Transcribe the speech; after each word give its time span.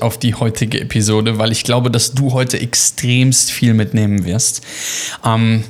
auf 0.00 0.18
die 0.18 0.34
heutige 0.34 0.80
Episode, 0.80 1.38
weil 1.38 1.52
ich 1.52 1.64
glaube, 1.64 1.90
dass 1.90 2.12
du 2.12 2.32
heute 2.32 2.60
extremst 2.60 3.50
viel 3.50 3.74
mitnehmen 3.74 4.24
wirst. 4.24 4.62
Ähm, 5.24 5.64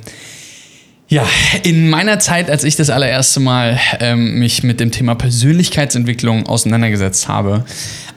ja, 1.11 1.27
in 1.63 1.89
meiner 1.89 2.19
Zeit, 2.19 2.49
als 2.49 2.63
ich 2.63 2.77
das 2.77 2.89
allererste 2.89 3.41
Mal 3.41 3.77
ähm, 3.99 4.39
mich 4.39 4.63
mit 4.63 4.79
dem 4.79 4.91
Thema 4.91 5.13
Persönlichkeitsentwicklung 5.15 6.45
auseinandergesetzt 6.45 7.27
habe, 7.27 7.65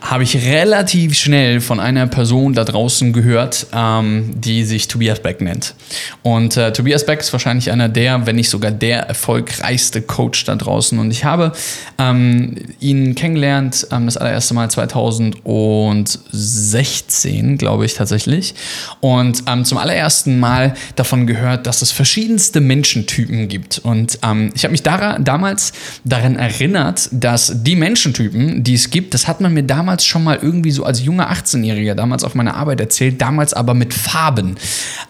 habe 0.05 0.23
ich 0.23 0.45
relativ 0.45 1.15
schnell 1.15 1.59
von 1.61 1.79
einer 1.79 2.05
Person 2.05 2.53
da 2.53 2.63
draußen 2.63 3.11
gehört, 3.11 3.65
ähm, 3.73 4.35
die 4.35 4.63
sich 4.63 4.87
Tobias 4.87 5.19
Beck 5.19 5.41
nennt. 5.41 5.73
Und 6.21 6.57
äh, 6.57 6.71
Tobias 6.71 7.07
Beck 7.07 7.21
ist 7.21 7.33
wahrscheinlich 7.33 7.71
einer 7.71 7.89
der, 7.89 8.27
wenn 8.27 8.35
nicht 8.35 8.51
sogar 8.51 8.69
der 8.69 8.99
erfolgreichste 8.99 10.03
Coach 10.03 10.45
da 10.45 10.53
draußen. 10.55 10.99
Und 10.99 11.09
ich 11.09 11.25
habe 11.25 11.53
ähm, 11.97 12.53
ihn 12.79 13.15
kennengelernt, 13.15 13.87
ähm, 13.91 14.05
das 14.05 14.17
allererste 14.17 14.53
Mal 14.53 14.69
2016, 14.69 17.57
glaube 17.57 17.85
ich 17.85 17.95
tatsächlich. 17.95 18.53
Und 18.99 19.41
ähm, 19.47 19.65
zum 19.65 19.79
allerersten 19.79 20.39
Mal 20.39 20.75
davon 20.95 21.25
gehört, 21.25 21.65
dass 21.65 21.81
es 21.81 21.91
verschiedenste 21.91 22.61
Menschentypen 22.61 23.47
gibt. 23.47 23.79
Und 23.79 24.19
ähm, 24.23 24.51
ich 24.53 24.65
habe 24.65 24.71
mich 24.71 24.83
da, 24.83 25.17
damals 25.17 25.73
daran 26.03 26.35
erinnert, 26.35 27.09
dass 27.11 27.63
die 27.63 27.75
Menschentypen, 27.75 28.63
die 28.63 28.75
es 28.75 28.91
gibt, 28.91 29.15
das 29.15 29.27
hat 29.27 29.41
man 29.41 29.51
mir 29.53 29.63
damals 29.63 29.94
damals 29.95 30.05
schon 30.05 30.23
mal 30.25 30.39
irgendwie 30.41 30.71
so 30.71 30.83
als 30.83 31.03
junger 31.03 31.31
18-Jähriger 31.31 31.93
damals 31.93 32.25
auf 32.25 32.35
meiner 32.35 32.55
Arbeit 32.55 32.81
erzählt, 32.81 33.21
damals 33.21 33.53
aber 33.53 33.73
mit 33.73 33.93
Farben. 33.93 34.57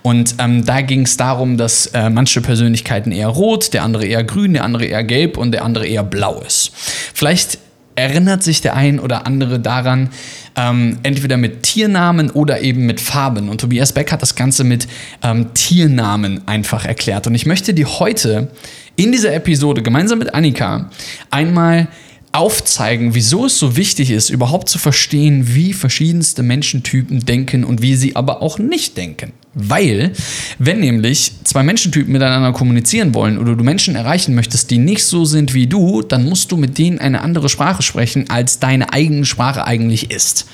Und 0.04 0.36
ähm, 0.38 0.64
da 0.64 0.82
ging 0.82 1.02
es 1.02 1.18
darum, 1.18 1.58
dass 1.58 1.88
äh, 1.88 2.10
manche 2.12 2.42
Persönlichkeiten 2.42 3.12
eher 3.12 3.30
rot, 3.30 3.74
der 3.74 3.82
andere 3.84 4.06
eher 4.06 4.24
grün, 4.24 4.54
der 4.54 4.64
andere 4.64 4.86
eher 4.86 5.04
gelb 5.04 5.38
und 5.38 5.52
der 5.52 5.64
andere 5.64 5.88
eher 5.88 6.04
blau 6.04 6.42
ist. 6.46 6.72
Vielleicht 6.76 7.58
erinnert 7.96 8.44
sich 8.44 8.62
der 8.62 8.76
ein 8.76 9.00
oder 9.00 9.26
andere 9.26 9.60
daran, 9.60 10.10
ähm, 10.56 11.00
entweder 11.02 11.38
mit 11.38 11.64
Tiernamen 11.64 12.30
oder 12.30 12.62
eben 12.62 12.86
mit 12.86 13.02
Farben. 13.02 13.50
Und 13.50 13.62
Tobias 13.62 13.94
Beck 13.94 14.12
hat 14.12 14.22
das 14.22 14.36
Ganze 14.36 14.64
mit 14.64 14.88
ähm, 15.24 15.54
Tiernamen 15.56 16.48
einfach 16.48 16.86
erklärt. 16.86 17.26
Und 17.26 17.34
ich 17.34 17.48
möchte 17.48 17.74
dir 17.74 17.88
heute 18.00 18.50
in 18.98 19.12
dieser 19.12 19.34
Episode 19.34 19.82
gemeinsam 19.82 20.20
mit 20.20 20.36
Annika 20.36 20.90
einmal 21.32 21.88
aufzeigen, 22.36 23.16
wieso 23.16 23.46
es 23.46 23.58
so 23.58 23.78
wichtig 23.78 24.12
ist, 24.12 24.30
überhaupt 24.30 24.70
zu 24.70 24.78
verstehen, 24.78 25.56
wie 25.56 25.74
verschiedenste 25.74 26.44
Menschentypen 26.44 27.26
denken 27.26 27.64
und 27.64 27.82
wie 27.82 27.96
sie 27.96 28.16
aber 28.16 28.42
auch 28.42 28.60
nicht 28.60 28.98
denken. 28.98 29.32
Weil, 29.54 30.12
wenn 30.60 30.82
nämlich 30.82 31.32
zwei 31.46 31.64
Menschentypen 31.64 32.12
miteinander 32.12 32.52
kommunizieren 32.52 33.14
wollen 33.14 33.38
oder 33.38 33.56
du 33.56 33.64
Menschen 33.64 33.96
erreichen 33.96 34.36
möchtest, 34.36 34.70
die 34.70 34.78
nicht 34.78 35.06
so 35.06 35.24
sind 35.24 35.54
wie 35.54 35.68
du, 35.68 36.02
dann 36.02 36.28
musst 36.28 36.52
du 36.52 36.58
mit 36.58 36.78
denen 36.78 37.00
eine 37.00 37.22
andere 37.22 37.48
Sprache 37.48 37.82
sprechen, 37.82 38.30
als 38.30 38.60
deine 38.60 38.92
eigene 38.92 39.26
Sprache 39.26 39.66
eigentlich 39.66 40.12
ist. 40.12 40.46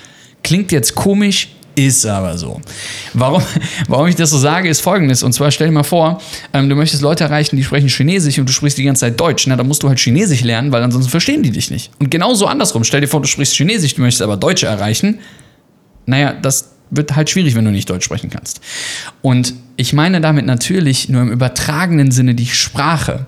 Klingt 0.43 0.71
jetzt 0.71 0.93
komisch, 0.95 1.49
ist 1.75 2.05
aber 2.05 2.37
so. 2.37 2.59
Warum, 3.13 3.41
warum 3.87 4.07
ich 4.07 4.15
das 4.15 4.29
so 4.29 4.37
sage, 4.37 4.69
ist 4.69 4.81
folgendes. 4.81 5.23
Und 5.23 5.33
zwar 5.33 5.51
stell 5.51 5.67
dir 5.67 5.73
mal 5.73 5.83
vor, 5.83 6.21
ähm, 6.53 6.69
du 6.69 6.75
möchtest 6.75 7.01
Leute 7.01 7.23
erreichen, 7.23 7.55
die 7.55 7.63
sprechen 7.63 7.89
Chinesisch 7.89 8.39
und 8.39 8.47
du 8.47 8.53
sprichst 8.53 8.77
die 8.77 8.83
ganze 8.83 9.01
Zeit 9.01 9.19
Deutsch. 9.19 9.47
Na, 9.47 9.55
dann 9.55 9.67
musst 9.67 9.83
du 9.83 9.87
halt 9.87 9.99
Chinesisch 9.99 10.41
lernen, 10.41 10.71
weil 10.71 10.83
ansonsten 10.83 11.09
verstehen 11.09 11.43
die 11.43 11.51
dich 11.51 11.71
nicht. 11.71 11.91
Und 11.99 12.11
genauso 12.11 12.47
andersrum. 12.47 12.83
Stell 12.83 13.01
dir 13.01 13.07
vor, 13.07 13.21
du 13.21 13.27
sprichst 13.27 13.55
Chinesisch, 13.55 13.95
du 13.95 14.01
möchtest 14.01 14.21
aber 14.21 14.37
Deutsche 14.37 14.67
erreichen. 14.67 15.19
Naja, 16.05 16.33
das 16.33 16.71
wird 16.91 17.15
halt 17.15 17.29
schwierig, 17.29 17.55
wenn 17.55 17.65
du 17.65 17.71
nicht 17.71 17.89
Deutsch 17.89 18.05
sprechen 18.05 18.29
kannst. 18.29 18.61
Und 19.21 19.53
ich 19.77 19.93
meine 19.93 20.21
damit 20.21 20.45
natürlich 20.45 21.09
nur 21.09 21.21
im 21.21 21.31
übertragenen 21.31 22.11
Sinne 22.11 22.35
die 22.35 22.47
Sprache. 22.47 23.27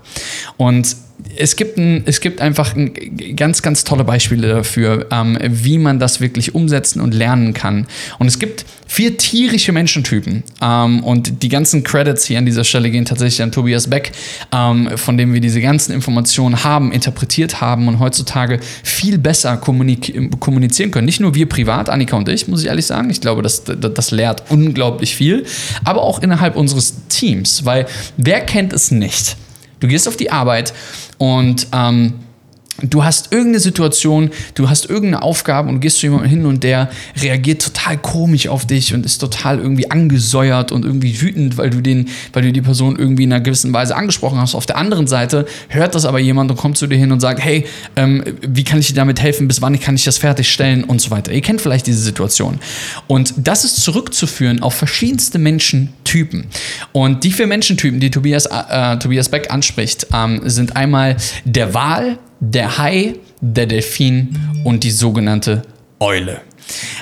Und 0.58 0.96
es 1.36 1.56
gibt, 1.56 1.78
ein, 1.78 2.04
es 2.06 2.22
gibt 2.22 2.42
einfach 2.42 2.76
ein, 2.76 2.94
ganz, 3.36 3.62
ganz 3.62 3.84
tolle 3.84 4.04
Beispiele 4.04 4.48
dafür, 4.48 5.08
ähm, 5.12 5.38
wie 5.42 5.78
man 5.78 6.00
das 6.00 6.22
wirklich 6.22 6.54
umsetzen 6.54 7.02
und 7.02 7.14
lernen 7.14 7.54
kann. 7.54 7.88
Und 8.20 8.28
es 8.28 8.40
gibt 8.40 8.66
vier 8.88 9.18
tierische 9.18 9.72
Menschentypen. 9.72 10.44
Ähm, 10.62 11.04
und 11.04 11.42
die 11.42 11.50
ganzen 11.50 11.84
Credits 11.84 12.26
hier 12.26 12.38
an 12.38 12.46
dieser 12.46 12.64
Stelle 12.64 12.92
gehen 12.92 13.06
tatsächlich 13.06 13.42
an 13.42 13.52
Tobias 13.52 13.90
Beck, 13.90 14.12
ähm, 14.52 14.90
von 14.96 15.18
dem 15.18 15.34
wir 15.34 15.42
diese 15.42 15.62
ganzen 15.62 15.94
Informationen 15.94 16.64
haben, 16.64 16.92
interpretiert 16.92 17.62
haben 17.62 17.88
und 17.88 18.00
heutzutage 18.00 18.60
viel 18.84 19.18
besser 19.18 19.58
kommunizieren 19.58 20.92
können. 20.92 21.06
Nicht 21.06 21.20
nur 21.20 21.34
wir 21.36 21.50
privat, 21.50 21.90
Annika 21.90 22.16
und 22.16 22.30
ich, 22.30 22.48
muss 22.48 22.62
ich 22.62 22.68
ehrlich 22.68 22.86
sagen. 22.86 23.10
Ich 23.10 23.22
glaube, 23.22 23.42
das, 23.42 23.64
das 23.64 24.12
lehrt 24.12 24.44
unglaublich 24.50 25.16
viel. 25.16 25.46
Aber 25.84 26.04
auch 26.04 26.22
innerhalb 26.22 26.56
unseres 26.56 27.08
Teams. 27.10 27.66
Weil 27.66 27.88
wer 28.18 28.42
kennt 28.42 28.74
es 28.74 28.92
nicht? 28.92 29.38
Du 29.84 29.90
gehst 29.90 30.08
auf 30.08 30.16
die 30.16 30.32
Arbeit 30.32 30.74
und 31.18 31.68
ähm, 31.74 32.14
du 32.82 33.04
hast 33.04 33.32
irgendeine 33.32 33.60
Situation, 33.60 34.32
du 34.56 34.70
hast 34.70 34.90
irgendeine 34.90 35.22
Aufgabe 35.22 35.70
und 35.70 35.80
gehst 35.80 36.00
zu 36.00 36.08
jemandem 36.08 36.30
hin 36.30 36.46
und 36.46 36.64
der 36.64 36.90
reagiert 37.22 37.62
total 37.62 37.98
komisch 37.98 38.48
auf 38.48 38.66
dich 38.66 38.94
und 38.94 39.06
ist 39.06 39.20
total 39.20 39.60
irgendwie 39.60 39.92
angesäuert 39.92 40.72
und 40.72 40.84
irgendwie 40.84 41.22
wütend, 41.22 41.58
weil 41.58 41.70
du 41.70 41.82
den, 41.82 42.10
weil 42.34 42.44
du 42.44 42.52
die 42.52 42.62
Person 42.62 42.98
irgendwie 42.98 43.24
in 43.24 43.34
einer 43.34 43.44
gewissen 43.44 43.74
Weise 43.74 43.96
angesprochen 43.96 44.40
hast. 44.40 44.56
Auf 44.56 44.66
der 44.66 44.78
anderen 44.78 45.08
Seite 45.08 45.46
hört 45.70 45.94
das 45.96 46.06
aber 46.06 46.20
jemand 46.20 46.50
und 46.52 46.58
kommt 46.58 46.78
zu 46.78 46.88
dir 46.88 46.98
hin 46.98 47.12
und 47.12 47.20
sagt, 47.20 47.40
hey, 47.40 47.66
ähm, 47.96 48.24
wie 48.42 48.64
kann 48.64 48.80
ich 48.80 48.88
dir 48.88 48.96
damit 48.96 49.22
helfen? 49.22 49.48
Bis 49.48 49.62
wann 49.62 49.80
kann 49.80 49.96
ich 49.96 50.04
das 50.04 50.18
fertigstellen 50.18 50.84
und 50.84 51.00
so 51.00 51.12
weiter. 51.12 51.32
Ihr 51.32 51.42
kennt 51.42 51.62
vielleicht 51.62 51.86
diese 51.88 52.02
Situation. 52.02 52.60
Und 53.08 53.34
das 53.38 53.64
ist 53.64 53.84
zurückzuführen 53.84 54.62
auf 54.62 54.74
verschiedenste 54.74 55.38
Menschentypen. 55.38 56.46
Und 56.92 57.24
die 57.24 57.32
vier 57.32 57.48
Menschentypen, 57.48 58.00
die 58.00 58.10
Tobias, 58.10 58.48
äh, 58.48 58.98
Tobias 58.98 59.30
Beck 59.30 59.52
anspricht, 59.52 60.08
ähm, 60.14 60.42
sind 60.46 60.76
einmal 60.76 61.18
der 61.46 61.74
Wal, 61.74 62.18
der 62.52 62.78
Hai, 62.78 63.16
der 63.40 63.68
Delfin 63.68 64.38
und 64.64 64.84
die 64.84 64.92
sogenannte 64.92 65.64
Eule. 66.00 66.42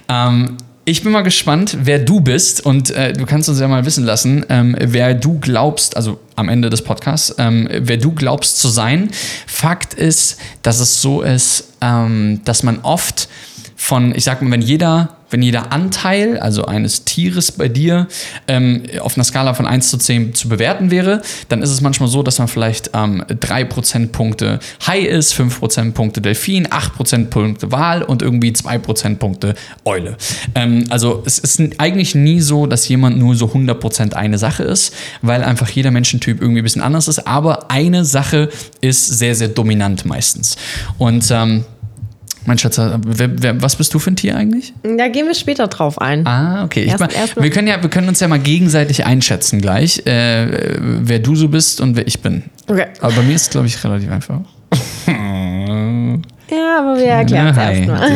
Ähm, 0.07 0.57
ich 0.85 1.03
bin 1.03 1.12
mal 1.12 1.22
gespannt, 1.22 1.78
wer 1.81 2.00
du 2.00 2.22
bist 2.22 2.66
und 2.66 2.91
äh, 2.91 3.13
du 3.13 3.25
kannst 3.25 3.50
uns 3.50 3.59
ja 3.59 3.68
mal 3.68 3.85
wissen 3.85 4.03
lassen, 4.03 4.46
ähm, 4.50 4.75
wer 4.79 5.13
du 5.13 5.40
glaubst, 5.40 5.96
also 5.96 6.19
am 6.35 6.50
Ende 6.50 6.69
des 6.69 6.84
Podcasts, 6.84 7.35
ähm, 7.38 7.68
wer 7.72 7.97
du 7.97 8.12
glaubst 8.12 8.59
zu 8.59 8.68
sein. 8.68 9.09
Fakt 9.47 9.94
ist, 9.94 10.38
dass 10.63 10.79
es 10.79 11.02
so 11.02 11.22
ist, 11.22 11.73
ähm, 11.81 12.41
dass 12.46 12.63
man 12.63 12.79
oft 12.81 13.29
von, 13.75 14.13
ich 14.16 14.23
sag 14.23 14.41
mal, 14.41 14.52
wenn 14.52 14.62
jeder 14.62 15.18
wenn 15.31 15.42
jeder 15.42 15.72
Anteil, 15.72 16.38
also 16.38 16.66
eines 16.66 17.06
Tieres 17.06 17.52
bei 17.52 17.68
dir, 17.68 18.08
ähm, 18.47 18.84
auf 19.00 19.16
einer 19.16 19.24
Skala 19.24 19.53
von 19.53 19.66
1 19.66 19.90
zu 19.90 19.97
10 19.97 20.36
zu 20.36 20.50
bewerten 20.50 20.92
wäre, 20.92 21.22
dann 21.50 21.62
ist 21.64 21.72
es 21.72 21.81
manchmal 21.81 22.09
so, 22.09 22.22
dass 22.22 22.38
man 22.40 22.47
vielleicht 22.47 22.92
ähm, 22.94 23.24
3 23.28 23.64
Prozentpunkte 23.66 24.59
Hai 24.86 25.00
ist, 25.00 25.34
5 25.34 25.59
Prozentpunkte 25.59 26.22
Delfin, 26.22 26.68
8 26.70 26.94
Prozentpunkte 26.94 27.72
Wal 27.72 28.03
und 28.03 28.22
irgendwie 28.22 28.53
2 28.53 28.78
Prozentpunkte 28.78 29.56
Eule. 29.86 30.18
Ähm, 30.53 30.86
also 30.90 31.24
es 31.25 31.40
ist 31.40 31.62
eigentlich 31.78 32.14
nie 32.14 32.41
so, 32.41 32.68
dass 32.68 32.88
jemand 32.88 33.18
nur 33.18 33.36
so 33.36 33.47
100 33.47 33.80
Prozent 33.80 34.14
eine 34.14 34.38
Sache 34.38 34.64
ist, 34.64 34.94
weil 35.22 35.44
einfach 35.44 35.70
jeder 35.70 35.91
Menschentyp 35.91 36.41
irgendwie 36.41 36.62
ein 36.62 36.64
bisschen 36.64 36.81
anders 36.81 37.08
ist, 37.08 37.25
aber 37.28 37.72
eine 37.72 38.06
Sache 38.06 38.50
ist 38.81 39.08
sehr, 39.08 39.36
sehr 39.36 39.47
dominant 39.47 40.06
meistens. 40.06 40.58
Und 40.97 41.30
ähm, 41.31 41.66
mein 42.46 42.57
Schatz, 42.57 42.78
wer, 42.78 43.41
wer, 43.41 43.62
was 43.62 43.75
bist 43.75 43.94
du 43.94 44.00
für 44.00 44.12
ein 44.12 44.16
Tier 44.16 44.35
eigentlich? 44.35 44.74
Da 44.84 45.07
gehen 45.07 45.28
wir 45.28 45.35
später 45.35 45.68
drauf 45.68 46.00
ein. 46.02 46.25
Ah, 46.25 46.63
okay. 46.63 46.85
Erst, 46.85 47.00
mein, 47.00 47.09
wir, 47.44 47.50
können 47.50 47.68
ja, 47.68 47.81
wir 47.81 47.90
können 47.90 48.07
uns 48.07 48.19
ja 48.19 48.28
mal 48.28 48.40
gegenseitig 48.40 49.06
einschätzen 49.06 49.61
gleich, 49.61 50.05
äh, 50.05 50.78
wer 50.79 51.20
du 51.20 51.35
so 51.35 51.49
bist 51.49 51.82
und 51.82 51.96
wer 51.96 52.08
ich 52.08 52.22
bin. 52.22 52.43
Okay. 52.67 52.88
Aber 52.99 53.14
bei 53.14 53.22
mir 53.23 53.35
ist 53.35 53.43
es, 53.43 53.49
glaube 53.49 53.67
ich, 53.67 53.84
relativ 53.84 54.11
einfach. 54.11 54.40
Ja, 56.52 56.79
aber 56.79 56.97
wir 56.97 57.05
erklären 57.05 57.47
es 57.47 57.58
erstmal. 57.58 58.11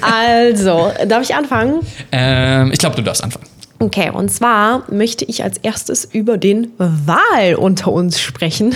also, 0.00 0.90
darf 1.06 1.22
ich 1.22 1.32
anfangen? 1.32 1.80
Ähm, 2.10 2.72
ich 2.72 2.80
glaube, 2.80 2.96
du 2.96 3.02
darfst 3.02 3.22
anfangen. 3.22 3.46
Okay, 3.80 4.10
und 4.10 4.30
zwar 4.30 4.84
möchte 4.90 5.24
ich 5.24 5.42
als 5.42 5.58
erstes 5.58 6.04
über 6.04 6.38
den 6.38 6.68
Wal 6.78 7.56
unter 7.56 7.92
uns 7.92 8.20
sprechen. 8.20 8.74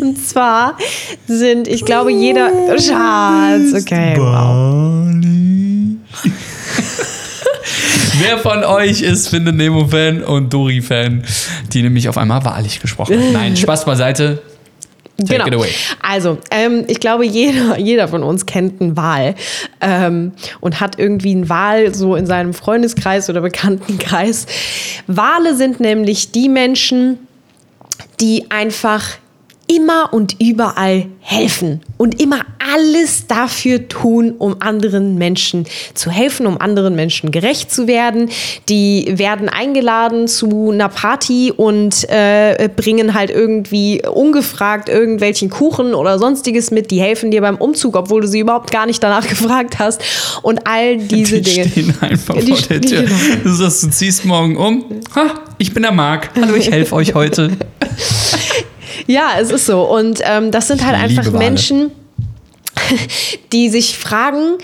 und 0.00 0.18
zwar 0.24 0.76
sind, 1.26 1.66
ich 1.66 1.84
glaube, 1.84 2.12
jeder. 2.12 2.50
Schatz, 2.78 3.72
okay. 3.74 4.16
Wow. 4.18 4.92
Wer 8.18 8.38
von 8.38 8.62
euch 8.62 9.02
ist 9.02 9.28
Findet 9.28 9.56
Nemo-Fan 9.56 10.22
und 10.22 10.52
Dori-Fan, 10.52 11.24
die 11.72 11.82
nämlich 11.82 12.08
auf 12.08 12.18
einmal 12.18 12.44
wahrlich 12.44 12.80
gesprochen 12.80 13.18
hat? 13.18 13.32
Nein, 13.32 13.56
Spaß 13.56 13.84
beiseite. 13.84 14.42
Take 15.26 15.48
it 15.48 15.54
away. 15.54 15.70
Also, 16.02 16.38
ähm, 16.50 16.84
ich 16.88 17.00
glaube, 17.00 17.24
jeder, 17.24 17.78
jeder 17.78 18.08
von 18.08 18.22
uns 18.22 18.46
kennt 18.46 18.80
einen 18.80 18.96
Wal 18.96 19.34
ähm, 19.80 20.32
und 20.60 20.80
hat 20.80 20.98
irgendwie 20.98 21.32
einen 21.32 21.48
Wal 21.48 21.94
so 21.94 22.16
in 22.16 22.26
seinem 22.26 22.54
Freundeskreis 22.54 23.28
oder 23.30 23.40
Bekanntenkreis. 23.40 24.46
Wale 25.06 25.56
sind 25.56 25.80
nämlich 25.80 26.32
die 26.32 26.48
Menschen, 26.48 27.18
die 28.20 28.50
einfach 28.50 29.02
immer 29.74 30.12
und 30.12 30.36
überall 30.40 31.06
helfen 31.20 31.80
und 31.96 32.20
immer 32.20 32.40
alles 32.74 33.26
dafür 33.26 33.88
tun, 33.88 34.34
um 34.38 34.56
anderen 34.60 35.16
Menschen 35.16 35.66
zu 35.94 36.10
helfen, 36.10 36.46
um 36.46 36.60
anderen 36.60 36.94
Menschen 36.94 37.30
gerecht 37.30 37.72
zu 37.72 37.86
werden. 37.86 38.28
Die 38.68 39.06
werden 39.16 39.48
eingeladen 39.48 40.28
zu 40.28 40.70
einer 40.70 40.88
Party 40.88 41.52
und 41.56 42.08
äh, 42.10 42.68
bringen 42.74 43.14
halt 43.14 43.30
irgendwie 43.30 44.02
ungefragt 44.06 44.88
irgendwelchen 44.88 45.48
Kuchen 45.48 45.94
oder 45.94 46.18
sonstiges 46.18 46.70
mit. 46.70 46.90
Die 46.90 47.00
helfen 47.00 47.30
dir 47.30 47.40
beim 47.40 47.56
Umzug, 47.56 47.96
obwohl 47.96 48.22
du 48.22 48.28
sie 48.28 48.40
überhaupt 48.40 48.70
gar 48.70 48.86
nicht 48.86 49.02
danach 49.02 49.26
gefragt 49.28 49.78
hast. 49.78 50.02
Und 50.42 50.66
all 50.66 50.98
diese 50.98 51.40
die 51.40 51.50
Dinge. 51.50 51.68
stehen 51.68 51.94
einfach 52.00 52.34
Die 52.36 52.52
vor 52.52 52.58
der 52.68 52.80
Tür. 52.80 53.02
genau. 53.02 53.14
Du 53.44 53.52
sagst, 53.54 53.82
du 53.84 53.90
ziehst 53.90 54.24
morgen 54.24 54.56
um. 54.56 54.84
Ha, 55.14 55.34
ich 55.58 55.72
bin 55.72 55.82
der 55.82 55.92
Marc. 55.92 56.30
Hallo, 56.34 56.54
ich 56.56 56.70
helfe 56.70 56.94
euch 56.96 57.14
heute. 57.14 57.52
Ja, 59.06 59.32
es 59.38 59.50
ist 59.50 59.66
so. 59.66 59.82
Und 59.82 60.20
ähm, 60.24 60.50
das 60.50 60.68
sind 60.68 60.84
halt 60.84 60.96
Ich 60.96 61.02
einfach 61.02 61.24
liebe 61.24 61.38
Wale. 61.38 61.44
Menschen, 61.44 61.90
die 63.52 63.68
sich 63.68 63.98
fragen, 63.98 64.58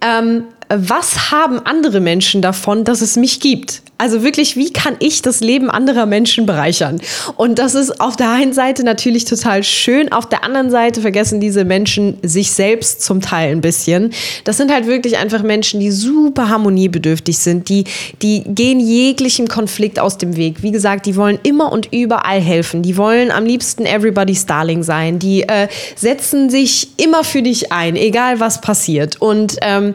ähm, 0.00 0.44
was 0.78 1.30
haben 1.30 1.60
andere 1.64 2.00
Menschen 2.00 2.42
davon, 2.42 2.84
dass 2.84 3.00
es 3.00 3.16
mich 3.16 3.40
gibt? 3.40 3.82
Also 3.96 4.24
wirklich, 4.24 4.56
wie 4.56 4.72
kann 4.72 4.96
ich 4.98 5.22
das 5.22 5.38
Leben 5.38 5.70
anderer 5.70 6.04
Menschen 6.04 6.46
bereichern? 6.46 7.00
Und 7.36 7.60
das 7.60 7.76
ist 7.76 8.00
auf 8.00 8.16
der 8.16 8.28
einen 8.30 8.52
Seite 8.52 8.82
natürlich 8.82 9.24
total 9.24 9.62
schön, 9.62 10.10
auf 10.10 10.28
der 10.28 10.42
anderen 10.42 10.68
Seite 10.68 11.00
vergessen 11.00 11.38
diese 11.38 11.64
Menschen 11.64 12.18
sich 12.22 12.50
selbst 12.50 13.02
zum 13.02 13.20
Teil 13.20 13.52
ein 13.52 13.60
bisschen. 13.60 14.12
Das 14.42 14.56
sind 14.56 14.72
halt 14.72 14.88
wirklich 14.88 15.16
einfach 15.16 15.44
Menschen, 15.44 15.78
die 15.78 15.92
super 15.92 16.48
harmoniebedürftig 16.48 17.38
sind, 17.38 17.68
die, 17.68 17.84
die 18.20 18.42
gehen 18.42 18.80
jeglichem 18.80 19.46
Konflikt 19.46 20.00
aus 20.00 20.18
dem 20.18 20.36
Weg. 20.36 20.62
Wie 20.62 20.72
gesagt, 20.72 21.06
die 21.06 21.14
wollen 21.14 21.38
immer 21.44 21.70
und 21.70 21.92
überall 21.92 22.40
helfen. 22.40 22.82
Die 22.82 22.96
wollen 22.96 23.30
am 23.30 23.46
liebsten 23.46 23.86
Everybody's 23.86 24.44
Darling 24.44 24.82
sein. 24.82 25.20
Die 25.20 25.44
äh, 25.44 25.68
setzen 25.94 26.50
sich 26.50 26.88
immer 26.96 27.22
für 27.22 27.42
dich 27.42 27.70
ein, 27.70 27.94
egal 27.94 28.40
was 28.40 28.60
passiert. 28.60 29.22
Und 29.22 29.56
ähm, 29.62 29.94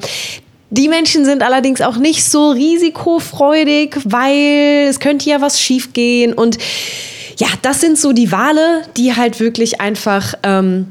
die 0.72 0.88
Menschen 0.88 1.26
sind 1.26 1.42
allerdings 1.42 1.82
auch 1.82 1.98
nicht 1.98 2.24
so 2.24 2.52
risikofreudig, 2.52 3.98
weil 4.06 4.88
es 4.88 5.00
könnte 5.00 5.30
ja 5.30 5.42
was 5.42 5.60
schiefgehen. 5.60 6.34
Und 6.34 6.58
ja, 7.38 7.48
das 7.62 7.82
sind 7.82 7.98
so 7.98 8.14
die 8.14 8.32
Wale, 8.32 8.84
die 8.96 9.16
halt 9.16 9.40
wirklich 9.40 9.82
einfach, 9.82 10.36
ähm, 10.44 10.88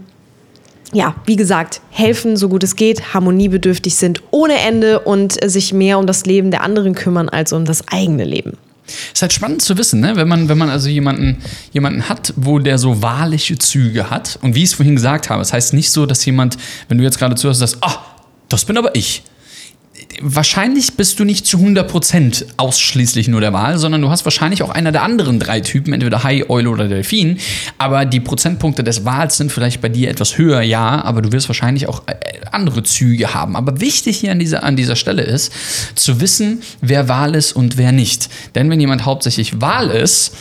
ja, 0.93 1.15
wie 1.27 1.37
gesagt, 1.37 1.81
helfen, 1.91 2.37
so 2.37 2.49
gut 2.49 2.65
es 2.65 2.75
geht, 2.75 3.15
harmoniebedürftig 3.15 3.95
sind 3.95 4.23
ohne 4.31 4.55
Ende 4.55 5.01
und 5.01 5.39
sich 5.45 5.73
mehr 5.73 5.99
um 5.99 6.07
das 6.07 6.27
Leben 6.27 6.51
der 6.51 6.63
anderen 6.63 6.95
kümmern 6.95 7.29
als 7.29 7.53
um 7.53 7.65
das 7.65 7.87
eigene 7.89 8.25
Leben. 8.25 8.55
Ist 9.13 9.21
halt 9.21 9.35
spannend 9.35 9.61
zu 9.61 9.77
wissen, 9.77 10.01
ne? 10.01 10.17
wenn, 10.17 10.27
man, 10.27 10.49
wenn 10.49 10.57
man 10.57 10.71
also 10.71 10.89
jemanden, 10.89 11.43
jemanden 11.73 12.09
hat, 12.09 12.33
wo 12.37 12.59
der 12.59 12.79
so 12.79 13.03
wahrliche 13.03 13.59
Züge 13.59 14.11
hat. 14.11 14.39
Und 14.41 14.55
wie 14.55 14.63
ich 14.63 14.71
es 14.71 14.75
vorhin 14.75 14.97
gesagt 14.97 15.29
habe, 15.29 15.43
es 15.43 15.53
heißt 15.53 15.75
nicht 15.75 15.91
so, 15.91 16.07
dass 16.07 16.25
jemand, 16.25 16.57
wenn 16.89 16.97
du 16.97 17.05
jetzt 17.05 17.19
gerade 17.19 17.35
zuhörst, 17.35 17.61
sagst, 17.61 17.77
ah, 17.83 17.99
das 18.49 18.65
bin 18.65 18.79
aber 18.79 18.97
ich. 18.97 19.23
Wahrscheinlich 20.21 20.95
bist 20.95 21.21
du 21.21 21.25
nicht 21.25 21.47
zu 21.47 21.59
100% 21.59 22.45
ausschließlich 22.57 23.29
nur 23.29 23.41
der 23.41 23.53
Wal, 23.53 23.79
sondern 23.79 24.03
du 24.03 24.11
hast 24.11 24.25
wahrscheinlich 24.25 24.63
auch 24.63 24.71
einer 24.71 24.93
der 24.93 25.03
anderen 25.03 25.39
drei 25.39 25.61
Typen, 25.61 25.93
entweder 25.93 26.25
Hai, 26.25 26.49
Eule 26.49 26.71
oder 26.71 26.89
Delfin. 26.89 27.39
Aber 27.79 28.05
die 28.05 28.21
Prozentpunkte 28.21 28.83
des 28.83 29.05
Wals 29.05 29.37
sind 29.37 29.53
vielleicht 29.53 29.81
bei 29.81 29.89
dir 29.89 30.11
etwas 30.11 30.37
höher, 30.37 30.63
ja, 30.63 31.03
aber 31.05 31.23
du 31.23 31.33
wirst 31.33 31.49
wahrscheinlich 31.49 31.89
auch 31.89 32.03
äh, 32.07 32.15
andere 32.53 32.83
Züge 32.83 33.35
haben. 33.35 33.57
Aber 33.57 33.81
wichtig 33.81 34.19
hier 34.19 34.33
an 34.33 34.39
dieser, 34.39 34.65
an 34.65 34.77
dieser 34.77 34.97
Stelle 34.97 35.23
ist, 35.23 35.53
zu 35.95 36.21
wissen, 36.21 36.63
wer 36.81 37.09
Wal 37.09 37.35
ist 37.35 37.53
und 37.53 37.77
wer 37.77 37.93
nicht. 37.93 38.29
Denn 38.55 38.71
wenn 38.71 38.81
jemand 38.81 39.05
hauptsächlich 39.05 39.61
Wal 39.61 39.91
ist, 39.91 40.35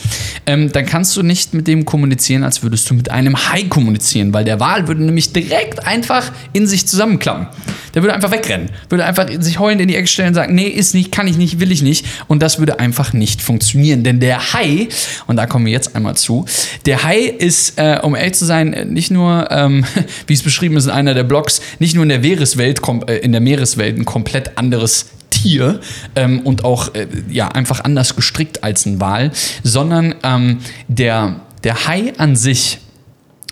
ähm, 0.46 0.72
dann 0.72 0.86
kannst 0.86 1.16
du 1.16 1.22
nicht 1.22 1.54
mit 1.54 1.66
dem 1.66 1.84
kommunizieren, 1.84 2.44
als 2.44 2.62
würdest 2.62 2.88
du 2.90 2.94
mit 2.94 3.10
einem 3.10 3.36
Hai 3.50 3.64
kommunizieren, 3.64 4.32
weil 4.32 4.44
der 4.44 4.60
Wal 4.60 4.88
würde 4.88 5.04
nämlich 5.04 5.32
direkt 5.32 5.86
einfach 5.86 6.30
in 6.52 6.66
sich 6.66 6.86
zusammenklappen. 6.86 7.46
Der 7.94 8.02
würde 8.02 8.14
einfach 8.14 8.30
wegrennen, 8.30 8.70
würde 8.88 9.04
einfach 9.04 9.28
sich 9.40 9.47
heulend 9.56 9.80
in 9.80 9.88
die 9.88 9.96
Ecke 9.96 10.06
stellen 10.06 10.28
und 10.28 10.34
sagen, 10.34 10.54
nee, 10.54 10.68
ist 10.68 10.94
nicht, 10.94 11.12
kann 11.12 11.26
ich 11.26 11.36
nicht, 11.36 11.60
will 11.60 11.72
ich 11.72 11.82
nicht. 11.82 12.04
Und 12.26 12.42
das 12.42 12.58
würde 12.58 12.78
einfach 12.80 13.12
nicht 13.12 13.40
funktionieren. 13.40 14.04
Denn 14.04 14.20
der 14.20 14.52
Hai, 14.52 14.88
und 15.26 15.36
da 15.36 15.46
kommen 15.46 15.64
wir 15.64 15.72
jetzt 15.72 15.96
einmal 15.96 16.16
zu, 16.16 16.44
der 16.84 17.02
Hai 17.04 17.20
ist, 17.20 17.78
äh, 17.78 18.00
um 18.02 18.14
ehrlich 18.14 18.34
zu 18.34 18.44
sein, 18.44 18.88
nicht 18.90 19.10
nur, 19.10 19.50
ähm, 19.50 19.84
wie 20.26 20.34
es 20.34 20.42
beschrieben 20.42 20.76
ist 20.76 20.84
in 20.84 20.90
einer 20.90 21.14
der 21.14 21.24
Blogs, 21.24 21.62
nicht 21.78 21.94
nur 21.94 22.02
in 22.02 22.10
der 22.10 22.20
Meereswelt, 22.20 22.80
äh, 23.06 23.16
in 23.18 23.32
der 23.32 23.40
Meereswelt 23.40 23.96
ein 23.96 24.04
komplett 24.04 24.58
anderes 24.58 25.06
Tier 25.30 25.80
ähm, 26.16 26.40
und 26.40 26.64
auch 26.64 26.94
äh, 26.94 27.06
ja, 27.28 27.48
einfach 27.48 27.84
anders 27.84 28.16
gestrickt 28.16 28.64
als 28.64 28.86
ein 28.86 29.00
Wal, 29.00 29.30
sondern 29.62 30.14
ähm, 30.22 30.58
der, 30.88 31.40
der 31.64 31.86
Hai 31.86 32.12
an 32.18 32.36
sich 32.36 32.78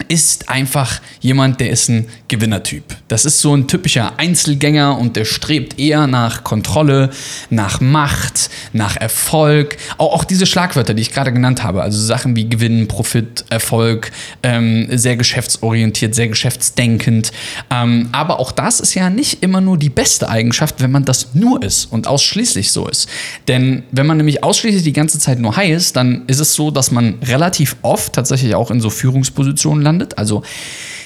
ist 0.08 0.48
einfach 0.48 1.00
jemand, 1.20 1.60
der 1.60 1.70
ist 1.70 1.88
ein 1.88 2.06
Gewinnertyp. 2.28 2.84
Das 3.08 3.24
ist 3.24 3.40
so 3.40 3.54
ein 3.54 3.68
typischer 3.68 4.18
Einzelgänger 4.18 4.98
und 4.98 5.16
der 5.16 5.24
strebt 5.24 5.78
eher 5.78 6.06
nach 6.06 6.44
Kontrolle, 6.44 7.10
nach 7.50 7.80
Macht, 7.80 8.50
nach 8.72 8.96
Erfolg. 8.96 9.76
Auch, 9.98 10.12
auch 10.14 10.24
diese 10.24 10.46
Schlagwörter, 10.46 10.94
die 10.94 11.02
ich 11.02 11.12
gerade 11.12 11.32
genannt 11.32 11.62
habe, 11.62 11.82
also 11.82 12.00
Sachen 12.02 12.36
wie 12.36 12.48
Gewinn, 12.48 12.88
Profit, 12.88 13.44
Erfolg, 13.50 14.10
ähm, 14.42 14.88
sehr 14.90 15.16
geschäftsorientiert, 15.16 16.14
sehr 16.14 16.28
geschäftsdenkend. 16.28 17.32
Ähm, 17.70 18.08
aber 18.12 18.40
auch 18.40 18.52
das 18.52 18.80
ist 18.80 18.94
ja 18.94 19.10
nicht 19.10 19.42
immer 19.42 19.60
nur 19.60 19.78
die 19.78 19.90
beste 19.90 20.28
Eigenschaft, 20.28 20.80
wenn 20.80 20.90
man 20.90 21.04
das 21.04 21.34
nur 21.34 21.62
ist 21.62 21.86
und 21.86 22.06
ausschließlich 22.06 22.72
so 22.72 22.88
ist. 22.88 23.08
Denn 23.48 23.84
wenn 23.90 24.06
man 24.06 24.16
nämlich 24.16 24.42
ausschließlich 24.42 24.82
die 24.82 24.92
ganze 24.92 25.18
Zeit 25.18 25.38
nur 25.38 25.56
high 25.56 25.70
ist, 25.70 25.96
dann 25.96 26.24
ist 26.26 26.40
es 26.40 26.54
so, 26.54 26.70
dass 26.70 26.90
man 26.90 27.14
relativ 27.22 27.76
oft 27.82 28.12
tatsächlich 28.12 28.54
auch 28.54 28.70
in 28.70 28.80
so 28.80 28.90
Führungspositionen 28.90 29.82
landet. 29.82 29.95
Also 30.18 30.42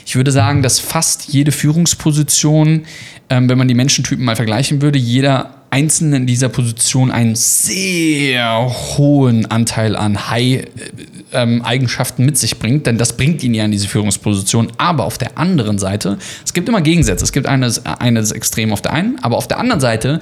ich 0.06 0.16
würde 0.16 0.32
sagen, 0.32 0.62
dass 0.62 0.81
fast 0.81 1.32
jede 1.32 1.52
Führungsposition, 1.52 2.82
ähm, 3.28 3.48
wenn 3.48 3.58
man 3.58 3.69
die 3.69 3.75
Menschentypen 3.75 4.25
mal 4.25 4.37
vergleichen 4.37 4.82
würde, 4.82 4.98
jeder 4.98 5.54
einzelne 5.70 6.16
in 6.16 6.26
dieser 6.26 6.48
Position 6.48 7.12
einen 7.12 7.37
sehr 7.37 8.69
hohen 8.96 9.46
Anteil 9.46 9.94
an 9.94 10.28
High-Eigenschaften 10.31 12.25
mit 12.25 12.37
sich 12.38 12.58
bringt, 12.58 12.87
denn 12.87 12.98
das 12.98 13.16
bringt 13.16 13.44
ihn 13.44 13.54
ja 13.54 13.64
in 13.64 13.70
diese 13.70 13.87
Führungsposition. 13.87 14.72
Aber 14.78 15.04
auf 15.04 15.16
der 15.16 15.38
anderen 15.38 15.78
Seite, 15.78 16.19
es 16.44 16.52
gibt 16.54 16.69
immer 16.69 16.81
Gegensätze. 16.81 17.22
Es 17.25 17.31
gibt 17.31 17.46
eines, 17.46 17.87
eines 17.87 18.32
Extrem 18.32 18.72
auf 18.72 18.82
der 18.82 18.92
einen, 18.92 19.20
aber 19.22 19.37
auf 19.37 19.46
der 19.46 19.60
anderen 19.60 19.81
Seite 19.81 20.18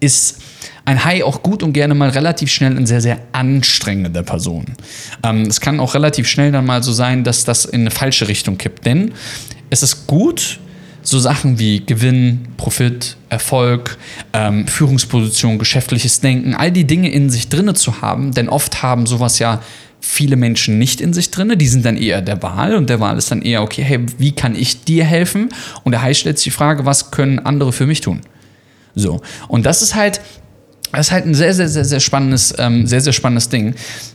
ist 0.00 0.40
ein 0.88 1.04
Hai 1.04 1.22
auch 1.22 1.42
gut 1.42 1.62
und 1.62 1.74
gerne 1.74 1.94
mal 1.94 2.08
relativ 2.08 2.50
schnell 2.50 2.74
eine 2.74 2.86
sehr, 2.86 3.02
sehr 3.02 3.18
anstrengende 3.32 4.22
Person. 4.22 4.64
Ähm, 5.22 5.42
es 5.42 5.60
kann 5.60 5.80
auch 5.80 5.92
relativ 5.92 6.26
schnell 6.26 6.50
dann 6.50 6.64
mal 6.64 6.82
so 6.82 6.92
sein, 6.92 7.24
dass 7.24 7.44
das 7.44 7.66
in 7.66 7.82
eine 7.82 7.90
falsche 7.90 8.26
Richtung 8.26 8.56
kippt. 8.56 8.86
Denn 8.86 9.12
es 9.68 9.82
ist 9.82 10.06
gut, 10.06 10.60
so 11.02 11.18
Sachen 11.18 11.58
wie 11.58 11.84
Gewinn, 11.84 12.48
Profit, 12.56 13.18
Erfolg, 13.28 13.98
ähm, 14.32 14.66
Führungsposition, 14.66 15.58
geschäftliches 15.58 16.20
Denken, 16.20 16.54
all 16.54 16.72
die 16.72 16.86
Dinge 16.86 17.10
in 17.10 17.28
sich 17.28 17.50
drinne 17.50 17.74
zu 17.74 18.00
haben, 18.00 18.32
denn 18.32 18.48
oft 18.48 18.82
haben 18.82 19.04
sowas 19.04 19.38
ja 19.38 19.60
viele 20.00 20.36
Menschen 20.36 20.78
nicht 20.78 21.02
in 21.02 21.12
sich 21.12 21.30
drinne, 21.30 21.58
die 21.58 21.68
sind 21.68 21.84
dann 21.84 21.98
eher 21.98 22.22
der 22.22 22.42
Wahl 22.42 22.74
und 22.74 22.88
der 22.88 22.98
Wahl 22.98 23.18
ist 23.18 23.30
dann 23.30 23.42
eher, 23.42 23.62
okay, 23.62 23.82
hey, 23.82 24.06
wie 24.16 24.32
kann 24.32 24.56
ich 24.56 24.84
dir 24.84 25.04
helfen? 25.04 25.50
Und 25.84 25.92
der 25.92 26.00
Hai 26.00 26.14
stellt 26.14 26.38
sich 26.38 26.44
die 26.44 26.50
Frage, 26.50 26.86
was 26.86 27.10
können 27.10 27.40
andere 27.40 27.74
für 27.74 27.84
mich 27.84 28.00
tun? 28.00 28.22
So, 28.94 29.20
und 29.48 29.66
das 29.66 29.82
ist 29.82 29.94
halt, 29.94 30.20
das 30.92 31.08
ist 31.08 31.12
halt 31.12 31.26
ein 31.26 31.34
sehr, 31.34 31.54
sehr, 31.54 31.68
sehr, 31.68 31.84
sehr 31.84 32.00
spannendes, 32.00 32.54
ähm, 32.58 32.86
sehr, 32.86 33.00
sehr 33.00 33.12
spannendes 33.12 33.48
Ding. 33.48 33.74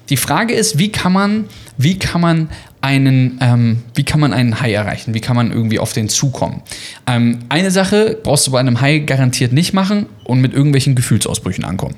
Die 0.10 0.18
Frage 0.18 0.54
ist, 0.54 0.80
wie 0.80 0.92
kann 0.92 1.14
man, 1.14 1.46
wie 1.78 2.00
kann 2.00 2.22
man 2.22 2.50
einen, 2.82 3.38
ähm, 3.42 3.84
wie 3.96 4.04
kann 4.04 4.20
man 4.20 4.34
einen 4.34 4.60
Hai 4.60 4.74
erreichen? 4.74 5.14
Wie 5.14 5.22
kann 5.22 5.36
man 5.36 5.52
irgendwie 5.52 5.80
auf 5.80 5.94
den 5.94 6.10
zukommen? 6.10 6.62
Ähm, 7.08 7.40
eine 7.50 7.72
Sache 7.72 8.18
brauchst 8.22 8.48
du 8.48 8.52
bei 8.52 8.60
einem 8.60 8.82
Hai 8.82 9.00
garantiert 9.00 9.54
nicht 9.54 9.74
machen 9.74 10.08
und 10.24 10.42
mit 10.42 10.54
irgendwelchen 10.54 10.96
Gefühlsausbrüchen 10.96 11.64
ankommen. 11.64 11.96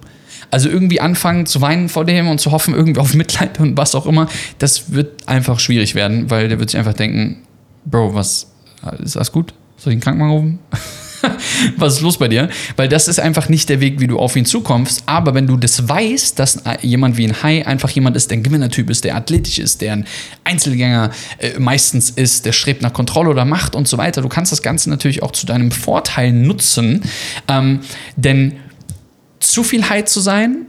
Also 0.52 0.70
irgendwie 0.70 1.02
anfangen 1.02 1.46
zu 1.48 1.62
weinen 1.62 1.90
vor 1.90 2.06
dem 2.06 2.28
und 2.28 2.40
zu 2.40 2.52
hoffen, 2.52 2.76
irgendwie 2.76 3.00
auf 3.00 3.14
Mitleid 3.14 3.60
und 3.60 3.78
was 3.78 3.96
auch 3.96 4.06
immer, 4.06 4.30
das 4.60 4.92
wird 4.92 5.28
einfach 5.28 5.60
schwierig 5.60 5.96
werden, 5.96 6.30
weil 6.30 6.50
der 6.50 6.60
wird 6.60 6.70
sich 6.70 6.78
einfach 6.78 6.94
denken, 6.94 7.38
Bro, 7.86 8.14
was, 8.14 8.52
ist 9.00 9.16
das 9.16 9.32
gut? 9.32 9.54
Soll 9.78 9.94
ich 9.94 10.00
den 10.00 10.04
Krankenwagen 10.04 10.34
rufen? 10.34 10.60
was 11.78 11.96
ist 11.96 12.02
los 12.02 12.18
bei 12.18 12.28
dir? 12.28 12.50
Weil 12.76 12.88
das 12.88 13.08
ist 13.08 13.20
einfach 13.20 13.50
nicht 13.50 13.70
der 13.70 13.80
Weg, 13.80 14.00
wie 14.00 14.08
du 14.08 14.20
auf 14.20 14.36
ihn 14.36 14.46
zukommst. 14.46 15.04
Aber 15.06 15.34
wenn 15.34 15.48
du 15.48 15.58
das 15.58 15.88
weißt, 15.88 16.38
dass 16.40 16.64
jemand 16.82 17.18
wie 17.18 17.28
ein 17.28 17.44
Hai 17.44 17.66
einfach 17.66 17.90
jemand 17.90 18.16
ist, 18.16 18.32
der 18.32 18.38
ein 18.38 18.44
Gewinnertyp 18.44 18.90
ist, 18.90 19.04
der 19.04 19.16
athletisch 19.16 19.60
ist, 19.60 19.82
der 19.82 19.94
ein 19.94 20.06
Einzelgänger 20.44 21.12
äh, 21.40 21.60
meistens 21.60 22.10
ist, 22.10 22.46
der 22.46 22.52
strebt 22.52 22.82
nach 22.82 22.94
Kontrolle 22.94 23.30
oder 23.30 23.46
Macht 23.46 23.76
und 23.76 23.88
so 23.88 23.98
weiter, 23.98 24.22
du 24.22 24.30
kannst 24.30 24.52
das 24.52 24.62
Ganze 24.62 24.90
natürlich 24.90 25.24
auch 25.24 25.32
zu 25.32 25.46
deinem 25.46 25.72
Vorteil 25.72 26.32
nutzen. 26.32 27.02
Ähm, 27.48 27.82
denn 28.16 28.54
zu 29.40 29.64
viel 29.64 29.90
Hai 29.90 30.04
zu 30.04 30.20
sein, 30.20 30.66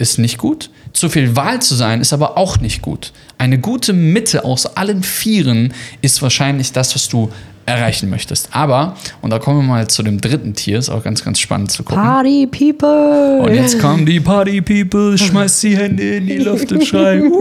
ist 0.00 0.18
nicht 0.18 0.38
gut. 0.38 0.70
Zu 0.92 1.08
viel 1.08 1.36
Wahl 1.36 1.60
zu 1.62 1.74
sein 1.74 2.00
ist 2.00 2.12
aber 2.12 2.36
auch 2.36 2.58
nicht 2.58 2.82
gut. 2.82 3.12
Eine 3.38 3.58
gute 3.58 3.92
Mitte 3.92 4.44
aus 4.44 4.66
allen 4.76 5.02
Vieren 5.02 5.74
ist 6.00 6.22
wahrscheinlich 6.22 6.72
das, 6.72 6.94
was 6.94 7.08
du 7.08 7.30
erreichen 7.66 8.10
möchtest. 8.10 8.48
Aber, 8.52 8.96
und 9.20 9.30
da 9.30 9.38
kommen 9.38 9.60
wir 9.60 9.68
mal 9.68 9.88
zu 9.88 10.02
dem 10.02 10.20
dritten 10.20 10.54
Tier, 10.54 10.78
ist 10.78 10.88
auch 10.88 11.04
ganz, 11.04 11.22
ganz 11.22 11.38
spannend 11.38 11.70
zu 11.70 11.84
gucken. 11.84 12.02
Party 12.02 12.46
People. 12.46 13.42
Und 13.42 13.54
jetzt 13.54 13.78
kommen 13.78 14.06
die 14.06 14.18
Party 14.18 14.60
People, 14.60 15.16
schmeißt 15.16 15.62
die 15.62 15.76
Hände 15.76 16.16
in 16.16 16.26
die 16.26 16.38
Luft 16.38 16.72
und 16.72 16.84
schreien. 16.84 17.30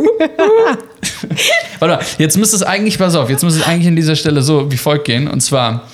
Warte 1.79 1.95
mal, 1.95 2.05
jetzt 2.17 2.37
müsste 2.37 2.57
es 2.57 2.63
eigentlich, 2.63 2.97
pass 2.97 3.15
auf, 3.15 3.29
jetzt 3.29 3.43
müsste 3.43 3.61
es 3.61 3.67
eigentlich 3.67 3.87
an 3.87 3.95
dieser 3.95 4.15
Stelle 4.15 4.41
so 4.41 4.71
wie 4.71 4.77
folgt 4.77 5.05
gehen. 5.05 5.27
Und 5.27 5.41
zwar, 5.41 5.87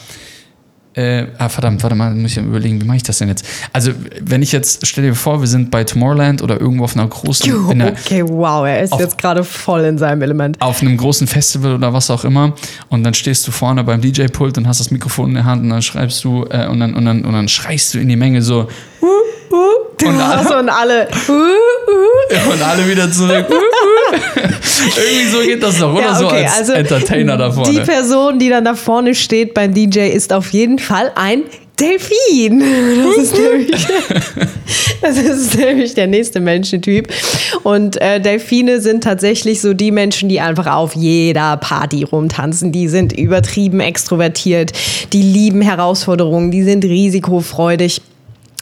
äh, 0.95 1.27
ah, 1.37 1.49
verdammt, 1.49 1.83
warte 1.83 1.95
mal, 1.95 2.13
muss 2.15 2.31
ich 2.31 2.37
überlegen, 2.37 2.81
wie 2.81 2.85
mache 2.85 2.97
ich 2.97 3.03
das 3.03 3.17
denn 3.17 3.27
jetzt? 3.27 3.45
Also, 3.73 3.91
wenn 4.21 4.41
ich 4.41 4.51
jetzt, 4.51 4.87
stell 4.87 5.03
dir 5.03 5.13
vor, 5.13 5.41
wir 5.41 5.47
sind 5.47 5.69
bei 5.71 5.83
Tomorrowland 5.83 6.41
oder 6.41 6.59
irgendwo 6.59 6.85
auf 6.85 6.95
einer 6.95 7.07
großen, 7.07 7.51
in 7.71 7.81
einer, 7.81 7.91
Okay, 7.91 8.23
wow, 8.25 8.65
er 8.65 8.81
ist 8.81 8.93
Auf- 8.93 9.01
jetzt 9.01 9.17
gerade 9.17 9.43
voll 9.43 9.81
in 9.81 9.97
seinem 9.97 10.21
Element. 10.21 10.61
auf 10.61 10.81
einem 10.81 10.95
großen 10.97 11.27
Festival 11.27 11.75
oder 11.75 11.93
was 11.93 12.09
auch 12.09 12.23
immer 12.23 12.53
und 12.89 13.03
dann 13.03 13.13
stehst 13.13 13.45
du 13.47 13.51
vorne 13.51 13.83
beim 13.83 13.99
DJ-Pult 14.01 14.57
und 14.57 14.67
hast 14.67 14.79
das 14.79 14.91
Mikrofon 14.91 15.29
in 15.29 15.35
der 15.35 15.45
Hand 15.45 15.63
und 15.63 15.69
dann 15.69 15.81
schreibst 15.81 16.23
du 16.23 16.45
äh, 16.49 16.67
und, 16.67 16.79
dann, 16.79 16.93
und, 16.93 17.05
dann, 17.05 17.25
und 17.25 17.33
dann 17.33 17.47
schreist 17.47 17.93
du 17.93 17.99
in 17.99 18.07
die 18.07 18.15
Menge 18.15 18.41
so 18.41 18.67
Du 19.97 20.05
Und 20.07 20.19
alle- 20.19 20.59
und 20.59 20.69
alle. 20.69 21.07
Uh, 21.29 21.31
uh. 21.31 22.51
und 22.51 22.61
alle 22.61 22.87
wieder 22.87 23.09
zurück. 23.11 23.45
Irgendwie 24.11 25.31
so 25.31 25.39
geht 25.39 25.63
das 25.63 25.79
doch, 25.79 25.93
oder? 25.93 26.01
Ja, 26.01 26.15
so 26.15 26.27
okay, 26.27 26.43
als 26.45 26.57
also 26.59 26.73
Entertainer 26.73 27.37
da 27.37 27.49
Die 27.49 27.55
vorne. 27.55 27.81
Person, 27.81 28.39
die 28.39 28.49
dann 28.49 28.65
da 28.65 28.75
vorne 28.75 29.15
steht 29.15 29.53
beim 29.53 29.73
DJ, 29.73 30.09
ist 30.09 30.33
auf 30.33 30.51
jeden 30.51 30.79
Fall 30.79 31.11
ein 31.15 31.43
Delfin. 31.79 32.63
Das 33.03 33.17
ist 33.17 33.37
nämlich, 33.37 33.71
das 35.01 35.17
ist 35.17 35.57
nämlich 35.57 35.93
der 35.93 36.07
nächste 36.07 36.39
Menschentyp. 36.39 37.07
Und 37.63 38.01
äh, 38.01 38.21
Delfine 38.21 38.79
sind 38.79 39.03
tatsächlich 39.03 39.61
so 39.61 39.73
die 39.73 39.91
Menschen, 39.91 40.29
die 40.29 40.39
einfach 40.39 40.67
auf 40.67 40.95
jeder 40.95 41.57
Party 41.57 42.03
rumtanzen. 42.03 42.71
Die 42.71 42.87
sind 42.87 43.11
übertrieben 43.13 43.81
extrovertiert, 43.81 44.71
die 45.11 45.21
lieben 45.21 45.61
Herausforderungen, 45.61 46.51
die 46.51 46.63
sind 46.63 46.85
risikofreudig. 46.85 48.01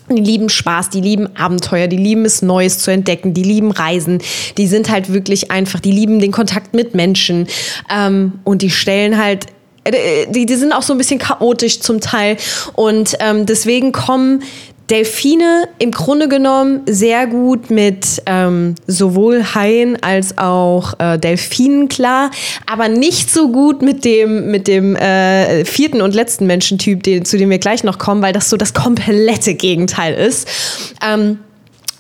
Die 0.10 0.22
lieben 0.22 0.50
Spaß, 0.50 0.90
die 0.90 1.02
lieben 1.02 1.36
Abenteuer, 1.36 1.88
die 1.88 1.98
lieben 1.98 2.26
es, 2.26 2.42
Neues 2.42 2.80
zu 2.80 2.92
entdecken, 2.92 3.34
die 3.34 3.44
lieben 3.44 3.72
Reisen, 3.72 4.22
die 4.58 4.68
sind 4.68 4.90
halt 4.90 5.14
wirklich 5.14 5.50
einfach, 5.50 5.80
die 5.80 5.92
lieben 5.92 6.20
den 6.20 6.32
Kontakt 6.32 6.74
mit 6.74 6.94
Menschen. 6.94 7.48
Ähm, 7.90 8.40
und 8.44 8.62
die 8.62 8.70
stellen 8.70 9.18
halt, 9.18 9.46
äh, 9.86 10.28
die, 10.30 10.46
die 10.46 10.56
sind 10.56 10.74
auch 10.74 10.82
so 10.82 10.94
ein 10.94 10.98
bisschen 10.98 11.20
chaotisch 11.20 11.80
zum 11.80 12.02
Teil. 12.02 12.38
Und 12.74 13.16
ähm, 13.20 13.46
deswegen 13.46 13.92
kommen 13.92 14.44
Delfine 14.90 15.70
im 15.80 15.92
Grunde 15.92 16.28
genommen 16.28 16.82
sehr 16.86 17.26
gut 17.28 17.70
mit 17.70 18.22
ähm, 18.26 18.76
sowohl 18.86 19.44
Haien 19.56 20.02
als 20.04 20.38
auch 20.38 21.00
äh, 21.00 21.18
Delfinen 21.18 21.88
klar, 21.88 22.32
aber 22.66 22.90
nicht 22.90 23.32
so 23.32 23.50
gut 23.50 23.82
mit 23.82 24.04
dem, 24.04 24.52
mit 24.52 24.68
dem 24.68 24.96
äh, 24.96 25.64
vierten 25.64 26.02
und 26.02 26.14
letzten 26.14 26.48
Menschentyp, 26.48 27.02
den, 27.04 27.24
zu 27.24 27.38
dem 27.38 27.50
wir 27.50 27.60
gleich 27.60 27.84
noch 27.84 27.98
kommen, 27.98 28.22
weil 28.22 28.34
das 28.34 28.50
so 28.50 28.58
das 28.58 28.74
komplette 28.74 29.54
Gegenteil 29.54 30.14
ist. 30.16 30.48
Ähm, 31.06 31.40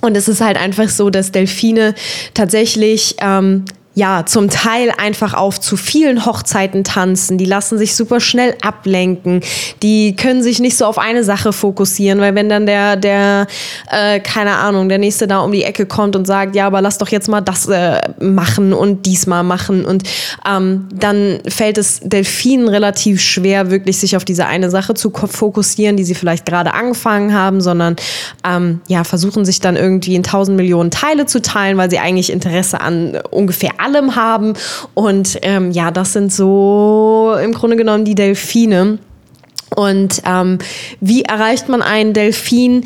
und 0.01 0.17
es 0.17 0.27
ist 0.27 0.41
halt 0.41 0.57
einfach 0.57 0.89
so, 0.89 1.09
dass 1.09 1.31
Delfine 1.31 1.95
tatsächlich 2.33 3.15
ähm, 3.21 3.63
ja 3.95 4.25
zum 4.25 4.49
Teil 4.49 4.91
einfach 4.97 5.33
auf 5.33 5.59
zu 5.59 5.77
vielen 5.77 6.25
Hochzeiten 6.25 6.83
tanzen. 6.83 7.37
Die 7.37 7.45
lassen 7.45 7.77
sich 7.77 7.95
super 7.95 8.19
schnell 8.19 8.55
ablenken. 8.61 9.41
Die 9.83 10.15
können 10.15 10.41
sich 10.41 10.59
nicht 10.59 10.77
so 10.77 10.85
auf 10.85 10.97
eine 10.97 11.23
Sache 11.23 11.53
fokussieren, 11.53 12.19
weil 12.19 12.33
wenn 12.33 12.49
dann 12.49 12.65
der 12.65 12.95
der 12.95 13.47
äh, 13.91 14.19
keine 14.19 14.55
Ahnung 14.55 14.89
der 14.89 14.97
nächste 14.97 15.27
da 15.27 15.39
um 15.39 15.51
die 15.51 15.63
Ecke 15.63 15.85
kommt 15.85 16.15
und 16.15 16.25
sagt, 16.25 16.55
ja, 16.55 16.65
aber 16.65 16.81
lass 16.81 16.97
doch 16.97 17.09
jetzt 17.09 17.27
mal 17.27 17.41
das 17.41 17.67
äh, 17.67 18.01
machen 18.19 18.73
und 18.73 19.05
diesmal 19.05 19.43
machen 19.43 19.85
und 19.85 20.03
ähm, 20.49 20.87
dann 20.93 21.39
fällt 21.47 21.77
es 21.77 21.99
Delfinen 22.01 22.67
relativ 22.67 23.21
schwer, 23.21 23.69
wirklich 23.69 23.99
sich 23.99 24.17
auf 24.17 24.25
diese 24.25 24.47
eine 24.47 24.69
Sache 24.69 24.95
zu 24.95 25.11
fokussieren, 25.11 25.97
die 25.97 26.03
sie 26.03 26.15
vielleicht 26.15 26.45
gerade 26.45 26.73
angefangen 26.73 27.33
haben, 27.33 27.61
sondern 27.61 27.95
ähm, 28.43 28.81
ja, 28.87 29.03
versuchen 29.03 29.45
sich 29.45 29.59
dann 29.59 29.75
irgendwie 29.75 30.15
in 30.15 30.23
tausend 30.23 30.57
Millionen 30.57 30.89
Teile 30.89 31.25
zu 31.27 31.41
teilen, 31.41 31.77
weil 31.77 31.91
sie 31.91 31.99
eigentlich 31.99 32.31
Interesse 32.31 32.81
an 32.81 33.19
ungefähr 33.29 33.79
allem 33.83 34.15
haben. 34.15 34.53
Und 34.93 35.39
ähm, 35.41 35.71
ja, 35.71 35.91
das 35.91 36.13
sind 36.13 36.31
so 36.31 37.35
im 37.43 37.53
Grunde 37.53 37.75
genommen 37.75 38.05
die 38.05 38.15
Delfine. 38.15 38.99
Und 39.75 40.21
ähm, 40.25 40.59
wie 40.99 41.23
erreicht 41.23 41.69
man 41.69 41.81
einen 41.81 42.13
Delfin? 42.13 42.85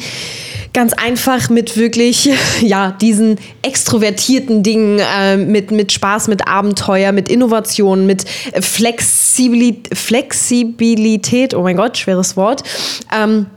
Ganz 0.73 0.93
einfach 0.93 1.49
mit 1.49 1.75
wirklich, 1.75 2.29
ja, 2.61 2.91
diesen 2.91 3.39
extrovertierten 3.61 4.63
Dingen, 4.63 4.99
äh, 4.99 5.37
mit, 5.37 5.71
mit 5.71 5.91
Spaß, 5.91 6.27
mit 6.27 6.47
Abenteuer, 6.47 7.11
mit 7.11 7.29
Innovation, 7.29 8.05
mit 8.05 8.25
Flexibilität, 8.59 9.97
Flexibilität, 9.97 11.53
oh 11.53 11.63
mein 11.63 11.77
Gott, 11.77 11.97
schweres 11.97 12.37
Wort. 12.37 12.63
Ähm, 13.13 13.47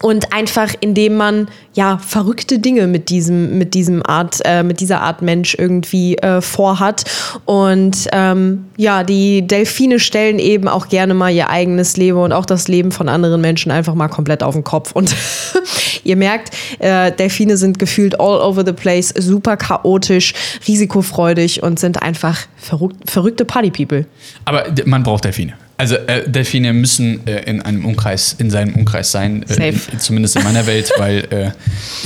und 0.00 0.32
einfach 0.32 0.74
indem 0.80 1.16
man 1.16 1.48
ja 1.74 1.98
verrückte 1.98 2.58
Dinge 2.58 2.86
mit 2.86 3.10
diesem 3.10 3.58
mit 3.58 3.74
diesem 3.74 4.04
Art 4.04 4.40
äh, 4.44 4.62
mit 4.62 4.80
dieser 4.80 5.02
Art 5.02 5.22
Mensch 5.22 5.54
irgendwie 5.58 6.16
äh, 6.18 6.40
vorhat. 6.40 7.04
Und 7.44 8.08
ähm, 8.12 8.66
ja 8.76 9.04
die 9.04 9.46
Delfine 9.46 10.00
stellen 10.00 10.38
eben 10.38 10.68
auch 10.68 10.88
gerne 10.88 11.14
mal 11.14 11.30
ihr 11.30 11.50
eigenes 11.50 11.96
Leben 11.96 12.18
und 12.18 12.32
auch 12.32 12.46
das 12.46 12.68
Leben 12.68 12.92
von 12.92 13.08
anderen 13.08 13.40
Menschen 13.40 13.70
einfach 13.70 13.94
mal 13.94 14.08
komplett 14.08 14.42
auf 14.42 14.54
den 14.54 14.64
Kopf. 14.64 14.92
Und 14.92 15.14
ihr 16.04 16.16
merkt 16.16 16.54
äh, 16.78 17.12
Delfine 17.12 17.56
sind 17.56 17.78
gefühlt 17.78 18.18
all 18.18 18.40
over 18.40 18.64
the 18.64 18.72
place 18.72 19.12
super 19.16 19.56
chaotisch 19.56 20.32
risikofreudig 20.66 21.62
und 21.62 21.78
sind 21.78 22.02
einfach 22.02 22.38
verrückt, 22.56 23.10
verrückte 23.10 23.44
Party 23.44 23.70
People. 23.70 24.06
Aber 24.44 24.64
man 24.86 25.02
braucht 25.02 25.24
Delfine. 25.24 25.54
Also 25.82 25.96
äh, 25.96 26.30
Delfine 26.30 26.72
müssen 26.74 27.26
äh, 27.26 27.42
in 27.42 27.60
einem 27.60 27.84
Umkreis, 27.84 28.36
in 28.38 28.50
seinem 28.50 28.76
Umkreis 28.76 29.10
sein, 29.10 29.44
äh, 29.48 29.70
in, 29.70 29.98
zumindest 29.98 30.36
in 30.36 30.44
meiner 30.44 30.64
Welt, 30.68 30.92
weil 30.96 31.24
äh, 31.30 31.50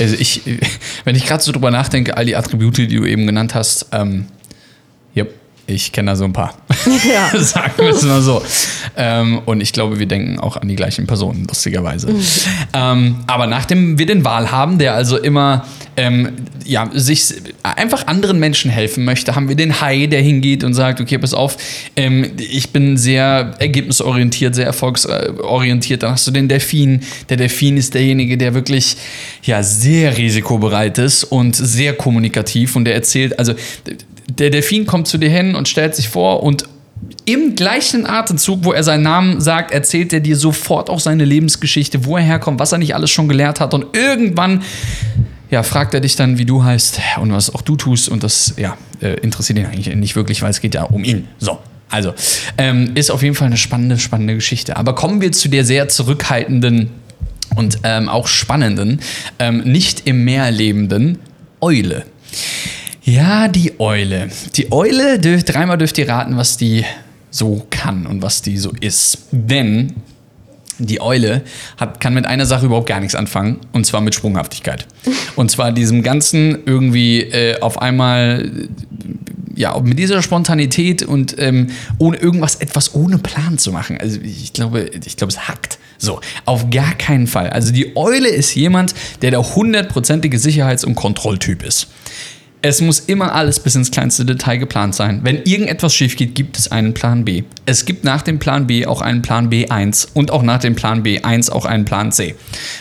also 0.01 0.15
ich, 0.15 0.41
wenn 1.03 1.15
ich 1.15 1.27
gerade 1.27 1.43
so 1.43 1.51
drüber 1.51 1.69
nachdenke, 1.69 2.17
all 2.17 2.25
die 2.25 2.35
Attribute, 2.35 2.75
die 2.75 2.87
du 2.87 3.05
eben 3.05 3.27
genannt 3.27 3.53
hast, 3.53 3.85
ähm, 3.91 4.25
yep, 5.15 5.31
ich 5.67 5.91
kenne 5.91 6.11
da 6.11 6.15
so 6.15 6.23
ein 6.23 6.33
paar. 6.33 6.53
Ja. 7.07 7.37
Sagen 7.43 7.73
wir 7.77 7.89
es 7.89 8.03
mal 8.03 8.21
so. 8.21 8.41
Ähm, 8.95 9.41
und 9.45 9.61
ich 9.61 9.73
glaube, 9.73 9.99
wir 9.99 10.05
denken 10.05 10.39
auch 10.39 10.55
an 10.55 10.67
die 10.67 10.75
gleichen 10.75 11.05
Personen, 11.05 11.45
lustigerweise. 11.45 12.09
Ähm, 12.73 13.17
aber 13.27 13.45
nachdem 13.45 13.99
wir 13.99 14.05
den 14.05 14.23
Wahl 14.23 14.51
haben, 14.51 14.77
der 14.77 14.93
also 14.93 15.17
immer 15.17 15.65
ähm, 15.97 16.33
ja, 16.63 16.89
sich 16.93 17.33
einfach 17.63 18.07
anderen 18.07 18.39
Menschen 18.39 18.71
helfen 18.71 19.03
möchte, 19.03 19.35
haben 19.35 19.49
wir 19.49 19.55
den 19.55 19.81
Hai, 19.81 20.07
der 20.07 20.21
hingeht 20.21 20.63
und 20.63 20.73
sagt, 20.73 21.01
okay, 21.01 21.17
pass 21.17 21.33
auf, 21.33 21.57
ähm, 21.95 22.31
ich 22.37 22.69
bin 22.71 22.97
sehr 22.97 23.55
ergebnisorientiert, 23.59 24.55
sehr 24.55 24.65
erfolgsorientiert. 24.65 26.03
Dann 26.03 26.11
hast 26.11 26.27
du 26.27 26.31
den 26.31 26.47
Delfin. 26.47 27.01
Der 27.29 27.37
Delfin 27.37 27.77
ist 27.77 27.93
derjenige, 27.93 28.37
der 28.37 28.53
wirklich 28.53 28.97
ja, 29.43 29.61
sehr 29.63 30.17
risikobereit 30.17 30.97
ist 30.99 31.25
und 31.25 31.55
sehr 31.55 31.93
kommunikativ 31.93 32.75
und 32.75 32.85
der 32.85 32.95
erzählt, 32.95 33.37
also 33.39 33.53
der 34.39 34.49
Delfin 34.49 34.85
kommt 34.85 35.07
zu 35.07 35.17
dir 35.17 35.29
hin 35.29 35.55
und 35.55 35.67
stellt 35.67 35.95
sich 35.95 36.09
vor 36.09 36.43
und 36.43 36.65
im 37.25 37.55
gleichen 37.55 38.07
Atemzug, 38.07 38.63
wo 38.63 38.73
er 38.73 38.83
seinen 38.83 39.03
Namen 39.03 39.41
sagt, 39.41 39.71
erzählt 39.71 40.13
er 40.13 40.19
dir 40.19 40.35
sofort 40.35 40.89
auch 40.89 40.99
seine 40.99 41.25
Lebensgeschichte, 41.25 42.05
wo 42.05 42.17
er 42.17 42.23
herkommt, 42.23 42.59
was 42.59 42.71
er 42.71 42.77
nicht 42.77 42.95
alles 42.95 43.11
schon 43.11 43.27
gelehrt 43.27 43.59
hat. 43.59 43.73
Und 43.73 43.95
irgendwann 43.95 44.63
ja, 45.51 45.63
fragt 45.63 45.93
er 45.93 45.99
dich 45.99 46.15
dann, 46.15 46.37
wie 46.37 46.45
du 46.45 46.63
heißt 46.63 46.99
und 47.21 47.31
was 47.31 47.53
auch 47.53 47.61
du 47.61 47.75
tust. 47.75 48.09
Und 48.09 48.23
das 48.23 48.55
ja, 48.57 48.77
äh, 49.01 49.13
interessiert 49.19 49.59
ihn 49.59 49.65
eigentlich 49.65 49.93
nicht 49.95 50.15
wirklich, 50.15 50.41
weil 50.41 50.49
es 50.49 50.61
geht 50.61 50.75
ja 50.75 50.83
um 50.83 51.03
ihn. 51.03 51.27
So. 51.37 51.59
Also, 51.89 52.13
ähm, 52.57 52.91
ist 52.95 53.11
auf 53.11 53.23
jeden 53.23 53.35
Fall 53.35 53.47
eine 53.47 53.57
spannende, 53.57 53.97
spannende 53.97 54.35
Geschichte. 54.35 54.75
Aber 54.75 54.93
kommen 54.93 55.21
wir 55.21 55.31
zu 55.31 55.47
der 55.47 55.63
sehr 55.63 55.87
zurückhaltenden 55.87 56.89
und 57.55 57.79
ähm, 57.83 58.09
auch 58.09 58.27
spannenden, 58.27 58.99
ähm, 59.39 59.59
nicht 59.59 60.05
im 60.05 60.25
Meer 60.25 60.51
lebenden 60.51 61.19
Eule. 61.61 62.05
Ja, 63.07 63.47
die 63.47 63.79
Eule. 63.79 64.27
Die 64.57 64.69
Eule, 64.69 65.17
dreimal 65.17 65.77
dürft 65.77 65.97
ihr 65.97 66.09
raten, 66.09 66.35
was 66.35 66.57
die 66.57 66.83
so 67.31 67.65
kann 67.69 68.05
und 68.05 68.21
was 68.21 68.41
die 68.41 68.57
so 68.57 68.73
ist. 68.81 69.19
Denn 69.31 69.93
die 70.77 70.99
Eule 70.99 71.43
hat, 71.77 72.01
kann 72.01 72.13
mit 72.13 72.25
einer 72.25 72.45
Sache 72.45 72.65
überhaupt 72.65 72.87
gar 72.89 72.99
nichts 72.99 73.15
anfangen, 73.15 73.61
und 73.71 73.85
zwar 73.85 74.01
mit 74.01 74.13
Sprunghaftigkeit. 74.13 74.85
Und 75.37 75.49
zwar 75.49 75.71
diesem 75.71 76.03
ganzen 76.03 76.65
irgendwie 76.65 77.21
äh, 77.21 77.61
auf 77.61 77.81
einmal, 77.81 78.51
ja, 79.55 79.79
mit 79.79 79.97
dieser 79.97 80.21
Spontanität 80.21 81.03
und 81.03 81.35
ähm, 81.39 81.67
ohne 81.99 82.17
irgendwas, 82.17 82.55
etwas 82.55 82.93
ohne 82.93 83.19
Plan 83.19 83.57
zu 83.57 83.71
machen. 83.71 83.97
Also 83.99 84.19
ich 84.19 84.51
glaube, 84.51 84.89
ich 85.05 85.15
glaube, 85.15 85.31
es 85.31 85.47
hackt. 85.47 85.77
So, 85.97 86.19
auf 86.45 86.69
gar 86.71 86.93
keinen 86.95 87.27
Fall. 87.27 87.51
Also 87.51 87.71
die 87.71 87.95
Eule 87.95 88.27
ist 88.27 88.53
jemand, 88.55 88.93
der 89.21 89.31
der 89.31 89.55
hundertprozentige 89.55 90.39
Sicherheits- 90.39 90.83
und 90.83 90.95
Kontrolltyp 90.95 91.63
ist. 91.63 91.87
Es 92.63 92.81
muss 92.81 92.99
immer 93.01 93.35
alles 93.35 93.59
bis 93.59 93.75
ins 93.75 93.91
kleinste 93.91 94.25
Detail 94.25 94.57
geplant 94.57 94.95
sein. 94.95 95.19
Wenn 95.23 95.43
irgendetwas 95.43 95.93
schief 95.93 96.15
geht, 96.15 96.33
gibt 96.33 96.57
es 96.57 96.71
einen 96.71 96.95
Plan 96.95 97.23
B. 97.23 97.43
Es 97.67 97.85
gibt 97.85 98.03
nach 98.03 98.23
dem 98.23 98.39
Plan 98.39 98.65
B 98.65 98.87
auch 98.87 99.01
einen 99.01 99.21
Plan 99.21 99.49
B1 99.49 100.07
und 100.15 100.31
auch 100.31 100.41
nach 100.41 100.59
dem 100.59 100.75
Plan 100.75 101.03
B1 101.03 101.51
auch 101.51 101.65
einen 101.65 101.85
Plan 101.85 102.11
C. 102.11 102.35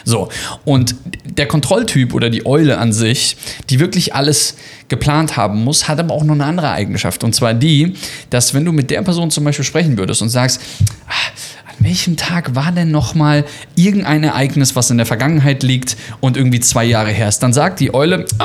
So, 0.05 0.31
und 0.65 0.95
der 1.25 1.47
Kontrolltyp 1.47 2.15
oder 2.15 2.31
die 2.31 2.47
Eule 2.47 2.79
an 2.79 2.95
sich, 2.95 3.37
die 3.69 3.79
wirklich 3.79 4.15
alles 4.15 4.57
geplant 4.89 5.37
haben 5.37 5.63
muss, 5.63 5.89
hat 5.89 6.01
aber 6.01 6.15
auch 6.15 6.25
noch 6.25 6.35
eine 6.35 6.47
andere 6.47 6.71
Eigenschaft. 6.71 7.23
Und 7.23 7.35
zwar 7.35 7.53
die, 7.53 7.95
dass 8.31 8.55
wenn 8.55 8.65
du 8.65 8.73
mit 8.73 8.91
der 8.91 9.03
Person 9.03 9.31
zum 9.31 9.45
Beispiel 9.45 9.65
sprechen 9.65 9.99
würdest 9.99 10.23
und 10.23 10.31
sagst, 10.31 10.61
ah, 11.07 11.13
an 11.67 11.85
welchem 11.85 12.17
Tag 12.17 12.55
war 12.55 12.73
denn 12.73 12.91
nochmal 12.91 13.45
irgendein 13.75 14.25
Ereignis, 14.25 14.75
was 14.75 14.91
in 14.91 14.97
der 14.97 15.07
Vergangenheit 15.07 15.63
liegt 15.63 15.99
und 16.21 16.39
irgendwie 16.39 16.61
zwei 16.61 16.85
Jahre 16.85 17.11
her 17.11 17.29
ist, 17.29 17.41
dann 17.41 17.53
sagt 17.53 17.81
die 17.81 17.93
Eule, 17.93 18.25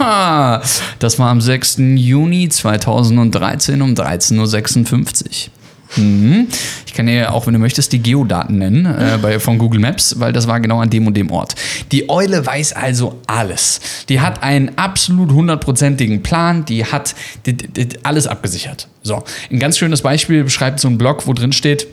ah, 0.00 0.62
das 0.98 1.18
war 1.18 1.30
am 1.30 1.40
6. 1.40 1.76
Juni 1.96 2.48
2013 2.48 3.82
um 3.82 3.94
13.56 3.94 5.48
Uhr. 5.48 5.60
Mhm. 5.96 6.48
Ich 6.86 6.94
kann 6.94 7.06
dir 7.06 7.32
auch, 7.32 7.46
wenn 7.46 7.54
du 7.54 7.58
möchtest, 7.58 7.92
die 7.92 8.00
Geodaten 8.00 8.58
nennen 8.58 8.86
äh, 8.86 9.18
bei, 9.20 9.40
von 9.40 9.58
Google 9.58 9.80
Maps, 9.80 10.18
weil 10.18 10.32
das 10.32 10.46
war 10.46 10.60
genau 10.60 10.80
an 10.80 10.90
dem 10.90 11.06
und 11.06 11.16
dem 11.16 11.30
Ort. 11.30 11.54
Die 11.90 12.08
Eule 12.08 12.44
weiß 12.46 12.72
also 12.74 13.20
alles. 13.26 13.80
Die 14.08 14.20
hat 14.20 14.42
einen 14.42 14.76
absolut 14.78 15.32
hundertprozentigen 15.32 16.22
Plan, 16.22 16.64
die 16.64 16.84
hat 16.84 17.14
die, 17.46 17.56
die, 17.56 17.88
alles 18.04 18.26
abgesichert. 18.26 18.88
So, 19.02 19.22
ein 19.50 19.58
ganz 19.58 19.78
schönes 19.78 20.02
Beispiel 20.02 20.44
beschreibt 20.44 20.80
so 20.80 20.88
ein 20.88 20.98
Blog, 20.98 21.26
wo 21.26 21.32
drin 21.32 21.52
steht, 21.52 21.86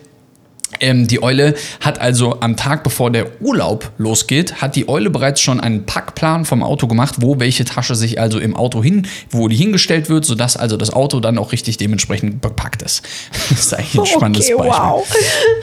ähm, 0.79 1.07
die 1.07 1.24
Eule 1.24 1.55
hat 1.79 2.00
also 2.00 2.39
am 2.41 2.55
Tag, 2.55 2.83
bevor 2.83 3.12
der 3.12 3.41
Urlaub 3.41 3.91
losgeht, 3.97 4.62
hat 4.62 4.75
die 4.75 4.88
Eule 4.89 5.09
bereits 5.09 5.41
schon 5.41 5.59
einen 5.59 5.86
Packplan 5.86 6.45
vom 6.45 6.62
Auto 6.63 6.88
gemacht, 6.88 7.15
wo 7.19 7.39
welche 7.39 7.65
Tasche 7.65 7.95
sich 7.95 8.19
also 8.19 8.39
im 8.39 8.55
Auto 8.55 8.83
hin, 8.83 9.07
wo 9.29 9.47
die 9.47 9.55
hingestellt 9.55 10.09
wird, 10.09 10.25
sodass 10.25 10.57
also 10.57 10.77
das 10.77 10.91
Auto 10.93 11.19
dann 11.19 11.38
auch 11.38 11.51
richtig 11.51 11.77
dementsprechend 11.77 12.41
bepackt 12.41 12.81
ist. 12.81 13.03
Das 13.50 13.59
ist 13.59 13.74
eigentlich 13.74 14.00
ein 14.00 14.05
spannendes 14.05 14.45
Okay, 14.51 14.55
Beispiel. 14.57 14.79
wow. 14.79 15.07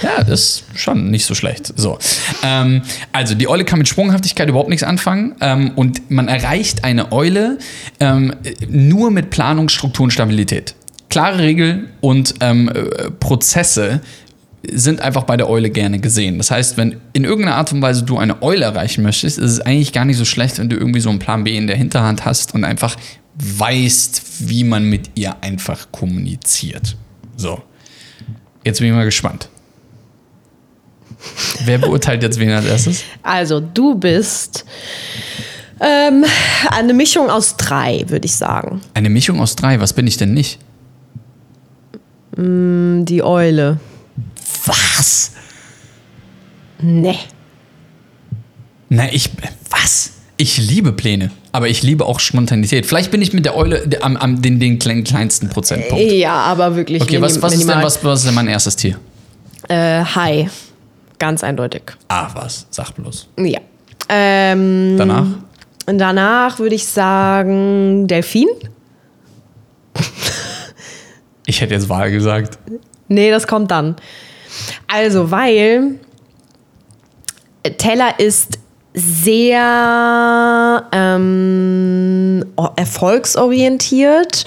Ja, 0.03 0.25
das 0.25 0.41
ist 0.41 0.65
schon 0.75 1.11
nicht 1.11 1.27
so 1.27 1.35
schlecht. 1.35 1.73
So. 1.77 1.99
Ähm, 2.43 2.83
also 3.13 3.35
die 3.35 3.47
Eule 3.47 3.65
kann 3.65 3.79
mit 3.79 3.89
Sprunghaftigkeit 3.89 4.49
überhaupt 4.49 4.71
nichts 4.71 4.83
anfangen 4.83 5.35
ähm, 5.41 5.73
und 5.77 6.11
man 6.11 6.29
erreicht 6.29 6.83
eine 6.83 7.13
Eule 7.13 7.59
ähm, 8.01 8.35
nur 8.69 9.11
mit 9.11 9.31
Planung, 9.31 9.69
Struktur 9.69 10.05
und 10.05 10.11
Stabilität. 10.11 10.75
Klare 11.11 11.39
Regeln 11.39 11.91
und 12.01 12.35
ähm, 12.41 12.69
äh, 12.69 13.11
Prozesse 13.11 14.01
sind 14.73 15.01
einfach 15.01 15.25
bei 15.25 15.37
der 15.37 15.49
Eule 15.49 15.71
gerne 15.71 15.99
gesehen. 15.99 16.39
Das 16.39 16.51
heißt, 16.51 16.77
wenn 16.77 17.01
in 17.13 17.25
irgendeiner 17.25 17.57
Art 17.57 17.73
und 17.73 17.83
Weise 17.83 18.05
du 18.05 18.19
eine 18.19 18.43
Eule 18.43 18.65
erreichen 18.65 19.03
möchtest, 19.03 19.39
ist 19.39 19.51
es 19.51 19.61
eigentlich 19.61 19.93
gar 19.93 20.05
nicht 20.05 20.17
so 20.17 20.25
schlecht, 20.25 20.59
wenn 20.59 20.69
du 20.69 20.77
irgendwie 20.77 21.01
so 21.01 21.11
einen 21.11 21.19
Plan 21.19 21.45
B 21.45 21.57
in 21.57 21.67
der 21.67 21.77
Hinterhand 21.77 22.25
hast 22.25 22.55
und 22.55 22.65
einfach 22.65 22.97
weißt, 23.37 24.49
wie 24.49 24.65
man 24.65 24.85
mit 24.85 25.11
ihr 25.15 25.37
einfach 25.43 25.89
kommuniziert. 25.91 26.97
So. 27.37 27.63
Jetzt 28.65 28.79
bin 28.79 28.89
ich 28.89 28.95
mal 28.95 29.05
gespannt. 29.05 29.49
Wer 31.65 31.79
beurteilt 31.79 32.23
jetzt 32.23 32.39
wen 32.39 32.51
als 32.51 32.67
erstes? 32.67 33.05
Also, 33.23 33.61
du 33.61 33.95
bist 33.95 34.65
ähm, 35.81 36.25
eine 36.71 36.95
Mischung 36.95 37.31
aus 37.31 37.57
drei, 37.57 38.05
würde 38.09 38.27
ich 38.27 38.35
sagen. 38.35 38.81
Eine 38.95 39.11
Mischung 39.11 39.41
aus 39.41 39.57
drei. 39.57 39.81
Was 39.81 39.93
bin 39.93 40.07
ich 40.07 40.17
denn 40.17 40.35
nicht? 40.35 40.59
Die 42.37 43.23
Eule. 43.23 43.79
Was? 45.05 45.33
Nee. 46.81 47.19
Na, 48.89 49.13
ich. 49.13 49.31
Was? 49.69 50.13
Ich 50.39 50.57
liebe 50.57 50.93
Pläne, 50.93 51.31
aber 51.53 51.69
ich 51.69 51.83
liebe 51.83 52.07
auch 52.07 52.21
Spontanität. 52.21 52.87
Vielleicht 52.87 53.11
bin 53.11 53.21
ich 53.21 53.35
mit 53.35 53.45
der 53.45 53.55
Eule 53.55 53.87
am, 54.01 54.17
am 54.17 54.41
den, 54.41 54.59
den 54.59 54.79
kleinsten 54.79 55.51
Prozentpunkt. 55.51 56.11
Ja, 56.11 56.37
aber 56.37 56.75
wirklich. 56.75 57.03
Okay, 57.03 57.21
was, 57.21 57.41
was, 57.43 57.55
ist 57.55 57.69
denn, 57.69 57.83
was, 57.83 58.03
was 58.03 58.21
ist 58.21 58.27
denn 58.27 58.35
mein 58.35 58.49
erstes 58.49 58.77
Tier? 58.77 58.99
Äh, 59.69 60.03
Hai. 60.03 60.49
Ganz 61.19 61.45
eindeutig. 61.45 61.83
Ah, 62.09 62.31
was? 62.35 62.67
Sag 62.71 62.93
bloß. 62.93 63.29
Ja. 63.39 63.61
Ähm, 64.09 64.97
Danach? 64.97 65.27
Danach 65.87 66.59
würde 66.59 66.75
ich 66.75 66.87
sagen 66.87 68.09
Delfin. 68.09 68.49
Ich 71.47 71.61
hätte 71.61 71.75
jetzt 71.75 71.89
Wahl 71.91 72.11
gesagt. 72.11 72.59
Nee, 73.09 73.31
das 73.31 73.47
kommt 73.47 73.71
dann. 73.71 73.97
Also, 74.87 75.31
weil 75.31 75.99
Teller 77.79 78.19
ist 78.19 78.59
sehr 78.95 80.85
ähm, 80.93 82.45
erfolgsorientiert 82.77 84.45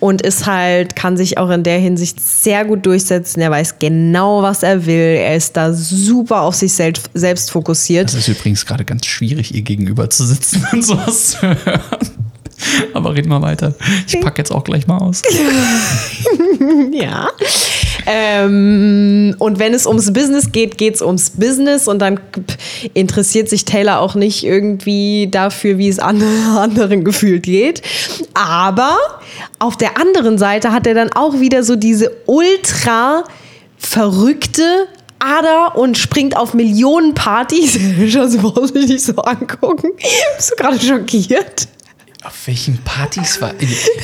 und 0.00 0.22
ist 0.22 0.46
halt, 0.46 0.96
kann 0.96 1.18
sich 1.18 1.36
auch 1.36 1.50
in 1.50 1.62
der 1.62 1.78
Hinsicht 1.78 2.18
sehr 2.20 2.64
gut 2.64 2.86
durchsetzen. 2.86 3.40
Er 3.42 3.50
weiß 3.50 3.78
genau, 3.78 4.42
was 4.42 4.62
er 4.62 4.86
will. 4.86 4.96
Er 4.96 5.36
ist 5.36 5.56
da 5.56 5.74
super 5.74 6.40
auf 6.40 6.54
sich 6.54 6.72
selbst, 6.72 7.10
selbst 7.12 7.50
fokussiert. 7.50 8.08
Es 8.08 8.14
ist 8.14 8.28
übrigens 8.28 8.64
gerade 8.64 8.86
ganz 8.86 9.04
schwierig, 9.04 9.54
ihr 9.54 9.62
gegenüber 9.62 10.08
zu 10.08 10.24
sitzen 10.24 10.66
und 10.72 10.82
sowas 10.82 11.32
zu 11.32 11.42
hören. 11.42 11.82
Aber 12.94 13.14
red 13.14 13.26
mal 13.26 13.42
weiter. 13.42 13.74
Ich 14.06 14.20
packe 14.20 14.40
jetzt 14.40 14.50
auch 14.50 14.64
gleich 14.64 14.86
mal 14.86 14.98
aus. 14.98 15.22
Ja. 16.92 17.28
Ähm, 18.12 19.34
und 19.38 19.58
wenn 19.58 19.74
es 19.74 19.86
ums 19.86 20.12
Business 20.12 20.52
geht, 20.52 20.78
geht 20.78 20.96
es 20.96 21.02
ums 21.02 21.30
Business 21.30 21.86
und 21.88 22.00
dann 22.00 22.18
interessiert 22.94 23.48
sich 23.48 23.64
Taylor 23.64 24.00
auch 24.00 24.14
nicht 24.14 24.44
irgendwie 24.44 25.28
dafür, 25.30 25.78
wie 25.78 25.88
es 25.88 25.98
an- 25.98 26.22
anderen 26.56 27.04
gefühlt 27.04 27.44
geht. 27.44 27.82
Aber 28.34 28.96
auf 29.58 29.76
der 29.76 29.98
anderen 29.98 30.38
Seite 30.38 30.72
hat 30.72 30.86
er 30.86 30.94
dann 30.94 31.10
auch 31.12 31.40
wieder 31.40 31.62
so 31.62 31.76
diese 31.76 32.10
ultra 32.26 33.24
verrückte 33.78 34.86
Ader 35.18 35.76
und 35.76 35.98
springt 35.98 36.36
auf 36.36 36.54
Millionen 36.54 37.14
Partys. 37.14 37.78
Brauchst 38.42 38.74
mich 38.74 38.88
nicht 38.88 39.04
so 39.04 39.14
angucken. 39.16 39.90
Bist 40.36 40.52
du 40.52 40.56
gerade 40.56 40.80
schockiert? 40.80 41.68
Auf 42.22 42.46
welchen 42.46 42.76
Partys 42.84 43.40
war 43.40 43.54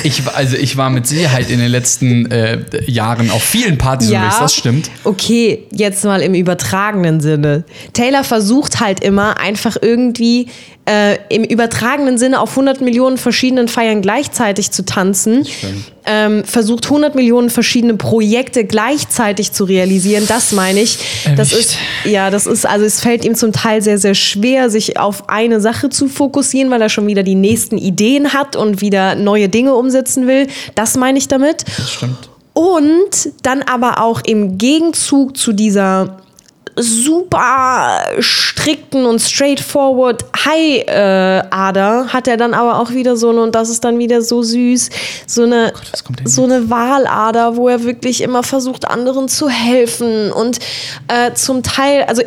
ich? 0.03 0.25
War, 0.25 0.37
also 0.37 0.57
ich 0.57 0.79
war 0.79 0.89
mit 0.89 1.07
Sicherheit 1.07 1.51
in 1.51 1.59
den 1.59 1.71
letzten 1.71 2.31
äh, 2.31 2.61
Jahren 2.87 3.31
auf 3.31 3.43
vielen 3.43 3.77
Partys 3.77 4.09
unterwegs, 4.09 4.39
das 4.39 4.55
stimmt. 4.55 4.91
Okay, 5.05 5.65
jetzt 5.71 6.03
mal 6.03 6.23
im 6.23 6.35
übertragenen 6.35 7.21
Sinne. 7.21 7.65
Taylor 7.93 8.25
versucht 8.25 8.81
halt 8.81 9.05
immer 9.05 9.39
einfach 9.39 9.77
irgendwie 9.83 10.49
äh, 10.87 11.19
im 11.29 11.45
übertragenen 11.45 12.17
Sinne 12.17 12.41
auf 12.41 12.51
100 12.51 12.81
Millionen 12.81 13.19
verschiedenen 13.19 13.69
Feiern 13.69 14.01
gleichzeitig 14.01 14.71
zu 14.71 14.85
tanzen. 14.85 15.47
Ähm, 16.09 16.45
versucht 16.45 16.85
100 16.85 17.17
Millionen 17.17 17.51
verschiedene 17.51 17.95
Projekte 17.95 18.65
gleichzeitig 18.65 19.53
zu 19.53 19.65
realisieren. 19.65 20.25
Das 20.29 20.53
meine 20.53 20.81
ich. 20.81 20.99
Das 21.37 21.53
Erwischt. 21.53 21.71
ist 21.71 21.79
ja, 22.05 22.31
das 22.31 22.47
ist 22.47 22.65
also 22.65 22.85
es 22.85 23.01
fällt 23.01 23.25
ihm 23.25 23.35
zum 23.35 23.53
Teil 23.53 23.83
sehr 23.83 23.99
sehr 23.99 24.15
schwer, 24.15 24.71
sich 24.71 24.99
auf 24.99 25.29
eine 25.29 25.61
Sache 25.61 25.91
zu 25.91 26.07
fokussieren, 26.07 26.71
weil 26.71 26.81
er 26.81 26.89
schon 26.89 27.09
wieder 27.09 27.25
die 27.25 27.35
nächsten 27.35 27.77
Ideen 27.77 28.06
hat 28.33 28.57
und 28.57 28.81
wieder 28.81 29.15
neue 29.15 29.49
Dinge 29.49 29.75
umsetzen 29.75 30.27
will. 30.27 30.47
Das 30.75 30.97
meine 30.97 31.19
ich 31.19 31.29
damit. 31.29 31.65
Das 31.77 31.91
stimmt. 31.93 32.31
Und 32.53 33.33
dann 33.43 33.63
aber 33.63 34.03
auch 34.03 34.23
im 34.25 34.57
Gegenzug 34.57 35.37
zu 35.37 35.53
dieser 35.53 36.23
super 36.77 38.03
strikten 38.21 39.07
und 39.07 39.21
straightforward 39.21 40.25
High-Ader 40.45 42.09
hat 42.13 42.29
er 42.29 42.37
dann 42.37 42.53
aber 42.53 42.79
auch 42.79 42.91
wieder 42.91 43.17
so 43.17 43.31
eine, 43.31 43.43
und 43.43 43.55
das 43.55 43.71
ist 43.71 43.85
dann 43.85 43.99
wieder 43.99 44.21
so 44.21 44.43
süß, 44.43 44.91
so 45.27 45.45
eine, 45.45 45.73
denn 46.19 46.27
so 46.27 46.45
eine 46.45 46.69
Wahlader, 46.69 47.57
wo 47.57 47.69
er 47.69 47.85
wirklich 47.85 48.21
immer 48.21 48.43
versucht, 48.43 48.87
anderen 48.87 49.29
zu 49.29 49.49
helfen 49.49 50.31
und 50.33 50.59
äh, 51.09 51.33
zum 51.33 51.63
Teil, 51.63 52.05
also 52.05 52.23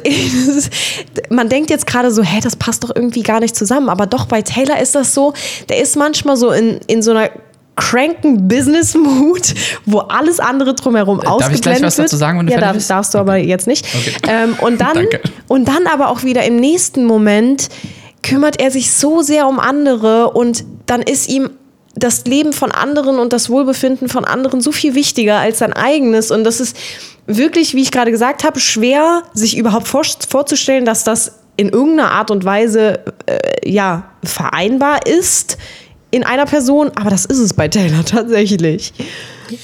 man 1.30 1.50
denkt 1.50 1.70
jetzt 1.70 1.86
gerade 1.86 2.12
so, 2.12 2.24
hä, 2.24 2.40
das 2.42 2.56
passt 2.56 2.84
doch 2.84 2.96
irgendwie 2.96 3.24
gar 3.24 3.40
nicht 3.40 3.56
zusammen, 3.56 3.90
aber 3.90 4.08
doch 4.08 4.26
bei 4.26 4.42
Taylor 4.42 4.80
ist 4.80 4.96
das 4.96 5.14
so, 5.14 5.34
der 5.70 5.80
ist 5.80 5.96
manchmal 5.96 6.38
so 6.38 6.52
in, 6.52 6.80
in 6.88 7.04
so 7.04 7.12
einer 7.12 7.30
cranken 7.80 8.48
Business-Mood, 8.48 9.54
wo 9.86 10.00
alles 10.00 10.40
andere 10.40 10.76
drumherum 10.76 11.20
ausgeblendet 11.22 11.56
ich 11.56 11.62
gleich 11.62 11.82
was 11.82 11.98
wird. 11.98 12.08
dazu 12.08 12.18
sagen, 12.18 12.40
wenn 12.40 12.48
du 12.48 12.54
ja, 12.54 12.60
darf, 12.60 12.74
bist? 12.74 12.90
darfst 12.90 13.14
du 13.14 13.18
aber 13.18 13.38
jetzt 13.38 13.68
nicht. 13.68 13.86
Okay. 13.86 14.14
Ähm, 14.28 14.56
und, 14.62 14.82
dann, 14.82 15.08
und 15.48 15.68
dann 15.68 15.88
aber 15.88 16.10
auch 16.10 16.24
wieder 16.24 16.44
im 16.44 16.58
nächsten 16.58 17.06
Moment 17.06 17.70
kümmert 18.22 18.60
er 18.60 18.70
sich 18.70 18.92
so 18.92 19.22
sehr 19.22 19.48
um 19.48 19.60
andere 19.60 20.32
und 20.32 20.66
dann 20.86 21.02
ist 21.02 21.30
ihm 21.30 21.50
das 21.96 22.26
Leben 22.26 22.54
von 22.54 22.72
anderen 22.72 23.20
und 23.20 23.34
das 23.34 23.50
Wohlbefinden 23.50 24.10
von 24.10 24.26
anderen 24.26 24.62
so 24.62 24.72
viel 24.72 24.96
wichtiger 24.96 25.38
als 25.38 25.60
sein 25.60 25.74
eigenes. 25.74 26.32
Und 26.32 26.44
das 26.44 26.60
ist 26.60 26.78
wirklich, 27.26 27.74
wie 27.76 27.82
ich 27.82 27.92
gerade 27.92 28.12
gesagt 28.12 28.44
habe, 28.44 28.60
schwer, 28.60 29.24
sich 29.34 29.58
überhaupt 29.58 29.88
vor, 29.88 30.04
vorzustellen, 30.28 30.86
dass 30.86 31.04
das 31.04 31.40
in 31.58 31.70
irgendeiner 31.70 32.12
Art 32.12 32.32
und 32.32 32.46
Weise 32.46 33.04
äh, 33.26 33.70
ja, 33.70 34.12
vereinbar 34.24 35.06
ist 35.06 35.58
in 36.12 36.24
einer 36.24 36.46
Person. 36.46 36.92
Aber 36.96 37.10
das 37.10 37.26
ist 37.26 37.40
es 37.40 37.54
bei 37.54 37.68
Taylor 37.68 38.04
tatsächlich. 38.06 38.94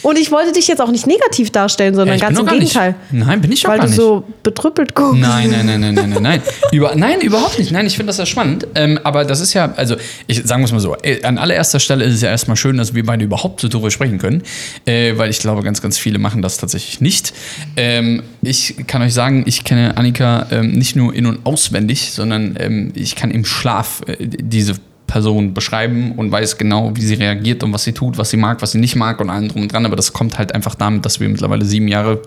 Und 0.01 0.17
ich 0.17 0.31
wollte 0.31 0.51
dich 0.51 0.67
jetzt 0.67 0.81
auch 0.81 0.89
nicht 0.89 1.05
negativ 1.05 1.51
darstellen, 1.51 1.93
sondern 1.93 2.15
ich 2.15 2.21
ganz 2.23 2.39
im 2.39 2.45
gar 2.47 2.53
nicht- 2.55 2.73
Gegenteil. 2.73 2.95
Nein, 3.11 3.39
bin 3.41 3.51
ich 3.51 3.61
doch 3.61 3.69
Weil 3.69 3.77
gar 3.77 3.85
du 3.85 3.91
nicht. 3.91 4.01
so 4.01 4.23
betrüppelt 4.41 4.95
guckst. 4.95 5.21
Nein, 5.21 5.51
nein, 5.51 5.65
nein, 5.67 5.79
nein, 5.79 5.93
nein, 5.93 6.09
nein, 6.09 6.23
nein. 6.23 6.41
Über, 6.71 6.95
nein, 6.95 7.21
überhaupt 7.21 7.59
nicht. 7.59 7.71
Nein, 7.71 7.85
ich 7.85 7.95
finde 7.95 8.07
das 8.07 8.17
ja 8.17 8.25
spannend. 8.25 8.65
Ähm, 8.73 8.99
aber 9.03 9.25
das 9.25 9.41
ist 9.41 9.53
ja, 9.53 9.71
also 9.75 9.95
ich 10.25 10.41
sagen 10.43 10.63
wir 10.63 10.65
es 10.65 10.71
mal 10.71 10.79
so, 10.79 10.95
äh, 11.03 11.21
an 11.23 11.37
allererster 11.37 11.79
Stelle 11.79 12.03
ist 12.03 12.15
es 12.15 12.21
ja 12.21 12.29
erstmal 12.31 12.57
schön, 12.57 12.77
dass 12.77 12.95
wir 12.95 13.05
beide 13.05 13.25
überhaupt 13.25 13.61
so 13.61 13.67
darüber 13.67 13.91
sprechen 13.91 14.17
können, 14.17 14.41
äh, 14.87 15.15
weil 15.17 15.29
ich 15.29 15.37
glaube, 15.37 15.61
ganz, 15.61 15.83
ganz 15.83 15.99
viele 15.99 16.17
machen 16.17 16.41
das 16.41 16.57
tatsächlich 16.57 16.99
nicht. 16.99 17.33
Ähm, 17.77 18.23
ich 18.41 18.87
kann 18.87 19.03
euch 19.03 19.13
sagen, 19.13 19.43
ich 19.45 19.65
kenne 19.65 19.97
Annika 19.97 20.47
ähm, 20.49 20.71
nicht 20.71 20.95
nur 20.95 21.13
in- 21.13 21.27
und 21.27 21.45
auswendig, 21.45 22.09
sondern 22.11 22.55
ähm, 22.59 22.91
ich 22.95 23.15
kann 23.15 23.29
im 23.29 23.45
Schlaf 23.45 24.01
äh, 24.07 24.15
diese 24.19 24.73
Person 25.15 25.53
beschreiben 25.53 26.11
und 26.17 26.29
weiß 26.29 26.57
genau, 26.57 26.91
wie 26.93 27.01
sie 27.01 27.13
reagiert 27.13 27.63
und 27.63 27.71
was 27.71 27.85
sie 27.85 27.93
tut, 27.93 28.17
was 28.17 28.31
sie 28.31 28.35
mag, 28.35 28.61
was 28.61 28.73
sie 28.73 28.79
nicht 28.79 28.97
mag 28.97 29.21
und 29.21 29.29
allem 29.29 29.47
drum 29.47 29.61
und 29.61 29.71
dran. 29.71 29.85
Aber 29.85 29.95
das 29.95 30.11
kommt 30.11 30.37
halt 30.37 30.53
einfach 30.53 30.75
damit, 30.75 31.05
dass 31.05 31.21
wir 31.21 31.29
mittlerweile 31.29 31.63
sieben 31.63 31.87
Jahre 31.87 32.21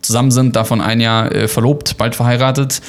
zusammen 0.00 0.30
sind, 0.30 0.56
davon 0.56 0.80
ein 0.80 1.02
Jahr 1.02 1.30
äh, 1.30 1.46
verlobt, 1.46 1.98
bald 1.98 2.14
verheiratet. 2.14 2.80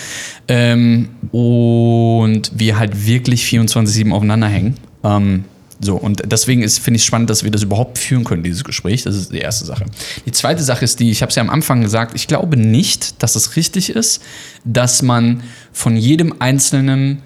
Ähm, 0.48 1.10
und 1.34 2.52
wir 2.56 2.80
halt 2.80 3.06
wirklich 3.06 3.44
24-7 3.44 4.14
aufeinander 4.14 4.48
hängen. 4.48 4.78
Ähm, 5.04 5.44
so, 5.82 5.98
und 5.98 6.22
deswegen 6.26 6.62
finde 6.62 6.96
ich 6.96 7.02
es 7.02 7.06
spannend, 7.06 7.30
dass 7.30 7.44
wir 7.44 7.52
das 7.52 7.64
überhaupt 7.64 7.98
führen 7.98 8.24
können, 8.24 8.44
dieses 8.44 8.64
Gespräch. 8.64 9.04
Das 9.04 9.18
ist 9.18 9.34
die 9.34 9.40
erste 9.40 9.66
Sache. 9.66 9.84
Die 10.26 10.32
zweite 10.32 10.64
Sache 10.64 10.86
ist 10.86 11.02
die, 11.02 11.12
ich 11.12 11.22
habe 11.22 11.32
es 11.32 11.36
ja 11.36 11.44
am 11.44 11.50
Anfang 11.50 11.82
gesagt, 11.82 12.16
ich 12.16 12.28
glaube 12.28 12.56
nicht, 12.56 13.22
dass 13.22 13.36
es 13.36 13.58
richtig 13.58 13.90
ist, 13.90 14.22
dass 14.64 15.02
man 15.02 15.44
von 15.74 15.98
jedem 15.98 16.34
einzelnen 16.40 17.22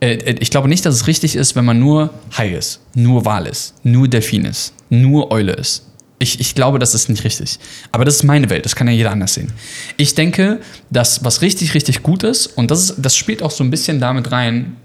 ich 0.00 0.50
glaube 0.50 0.68
nicht, 0.68 0.86
dass 0.86 0.94
es 0.94 1.06
richtig 1.06 1.34
ist, 1.34 1.56
wenn 1.56 1.64
man 1.64 1.80
nur 1.80 2.10
Hai 2.36 2.50
ist, 2.50 2.80
nur 2.94 3.24
Wal 3.24 3.46
ist, 3.46 3.74
nur 3.82 4.06
Delfin 4.06 4.44
ist, 4.44 4.72
nur 4.90 5.32
Eule 5.32 5.52
ist. 5.52 5.84
Ich, 6.20 6.40
ich 6.40 6.54
glaube, 6.54 6.78
das 6.78 6.94
ist 6.94 7.08
nicht 7.08 7.24
richtig. 7.24 7.58
Aber 7.92 8.04
das 8.04 8.16
ist 8.16 8.22
meine 8.24 8.50
Welt, 8.50 8.64
das 8.64 8.74
kann 8.74 8.88
ja 8.88 8.92
jeder 8.92 9.12
anders 9.12 9.34
sehen. 9.34 9.52
Ich 9.96 10.14
denke, 10.14 10.60
dass 10.90 11.24
was 11.24 11.42
richtig, 11.42 11.74
richtig 11.74 12.02
gut 12.02 12.22
ist, 12.24 12.46
und 12.46 12.70
das, 12.70 12.90
ist, 12.90 12.94
das 12.98 13.16
spielt 13.16 13.42
auch 13.42 13.52
so 13.52 13.62
ein 13.62 13.70
bisschen 13.70 14.00
damit 14.00 14.32
rein, 14.32 14.76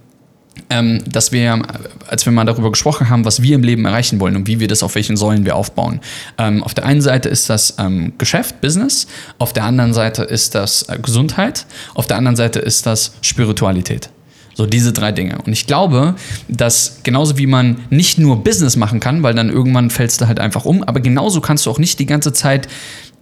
ähm, 0.70 1.04
dass 1.08 1.32
wir, 1.32 1.42
ja, 1.42 1.62
als 2.08 2.26
wir 2.26 2.34
mal 2.34 2.46
darüber 2.46 2.72
gesprochen 2.72 3.10
haben, 3.10 3.26
was 3.26 3.42
wir 3.42 3.56
im 3.56 3.64
Leben 3.64 3.86
erreichen 3.86 4.20
wollen 4.20 4.36
und 4.36 4.48
wie 4.48 4.60
wir 4.60 4.68
das, 4.68 4.84
auf 4.84 4.94
welchen 4.94 5.18
Säulen 5.18 5.46
wir 5.46 5.56
aufbauen. 5.56 6.00
Ähm, 6.38 6.64
auf 6.64 6.76
der 6.76 6.86
einen 6.86 7.02
Seite 7.02 7.30
ist 7.30 7.50
das 7.50 7.76
ähm, 7.80 8.14
Geschäft, 8.20 8.62
Business, 8.62 9.08
auf 9.40 9.54
der 9.54 9.64
anderen 9.64 9.94
Seite 9.94 10.24
ist 10.24 10.54
das 10.54 10.84
äh, 10.84 11.00
Gesundheit, 11.00 11.66
auf 11.96 12.06
der 12.06 12.18
anderen 12.18 12.36
Seite 12.36 12.60
ist 12.60 12.86
das 12.86 13.14
Spiritualität. 13.22 14.10
So 14.54 14.66
diese 14.66 14.94
drei 14.94 15.12
Dinge. 15.12 15.40
Und 15.46 15.52
ich 15.52 15.66
glaube, 15.66 16.16
dass 16.48 17.00
genauso 17.04 17.38
wie 17.38 17.48
man 17.48 17.78
nicht 17.90 18.20
nur 18.20 18.44
Business 18.44 18.76
machen 18.76 19.00
kann, 19.00 19.24
weil 19.24 19.34
dann 19.34 19.50
irgendwann 19.50 19.90
fällst 19.90 20.22
du 20.22 20.28
halt 20.28 20.40
einfach 20.40 20.66
um, 20.66 20.84
aber 20.84 21.00
genauso 21.00 21.42
kannst 21.42 21.66
du 21.66 21.72
auch 21.72 21.80
nicht 21.80 22.00
die 22.00 22.06
ganze 22.06 22.34
Zeit 22.34 22.68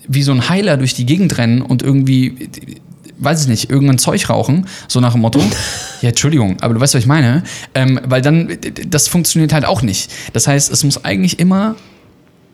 wie 0.08 0.24
so 0.24 0.32
ein 0.32 0.50
Heiler 0.50 0.78
durch 0.78 0.94
die 0.94 1.06
Gegend 1.06 1.38
rennen 1.38 1.62
und 1.62 1.84
irgendwie, 1.84 2.50
weiß 3.20 3.44
ich 3.44 3.48
nicht, 3.48 3.70
irgendein 3.70 3.98
Zeug 3.98 4.30
rauchen, 4.30 4.68
so 4.88 5.00
nach 5.00 5.14
dem 5.14 5.22
Motto. 5.22 5.42
Ja, 6.02 6.10
Entschuldigung, 6.10 6.58
aber 6.62 6.74
du 6.74 6.80
weißt, 6.80 6.96
was 6.96 7.02
ich 7.02 7.08
meine. 7.08 7.44
Ähm, 7.76 8.00
weil 8.04 8.24
dann, 8.24 8.58
das 8.88 9.08
funktioniert 9.08 9.54
halt 9.54 9.66
auch 9.66 9.84
nicht. 9.84 10.12
Das 10.34 10.48
heißt, 10.48 10.72
es 10.72 10.84
muss 10.84 11.06
eigentlich 11.06 11.38
immer 11.38 11.76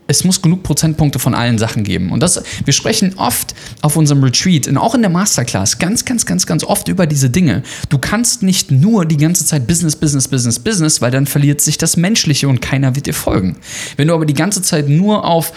es 0.07 0.23
muss 0.23 0.41
genug 0.41 0.63
Prozentpunkte 0.63 1.19
von 1.19 1.35
allen 1.35 1.57
Sachen 1.57 1.83
geben. 1.83 2.11
Und 2.11 2.23
das, 2.23 2.41
wir 2.63 2.73
sprechen 2.73 3.13
oft 3.17 3.53
auf 3.81 3.95
unserem 3.95 4.23
Retreat 4.23 4.67
und 4.67 4.77
auch 4.77 4.95
in 4.95 5.01
der 5.01 5.11
Masterclass 5.11 5.79
ganz, 5.79 6.05
ganz, 6.05 6.25
ganz, 6.25 6.45
ganz 6.45 6.63
oft 6.63 6.87
über 6.87 7.05
diese 7.05 7.29
Dinge. 7.29 7.63
Du 7.89 7.97
kannst 7.97 8.41
nicht 8.41 8.71
nur 8.71 9.05
die 9.05 9.17
ganze 9.17 9.45
Zeit 9.45 9.67
Business, 9.67 9.95
Business, 9.95 10.27
Business, 10.27 10.59
Business, 10.59 11.01
weil 11.01 11.11
dann 11.11 11.27
verliert 11.27 11.61
sich 11.61 11.77
das 11.77 11.97
Menschliche 11.97 12.47
und 12.47 12.61
keiner 12.61 12.95
wird 12.95 13.05
dir 13.05 13.13
folgen. 13.13 13.57
Wenn 13.97 14.07
du 14.07 14.13
aber 14.13 14.25
die 14.25 14.33
ganze 14.33 14.61
Zeit 14.61 14.87
nur 14.87 15.25
auf 15.25 15.51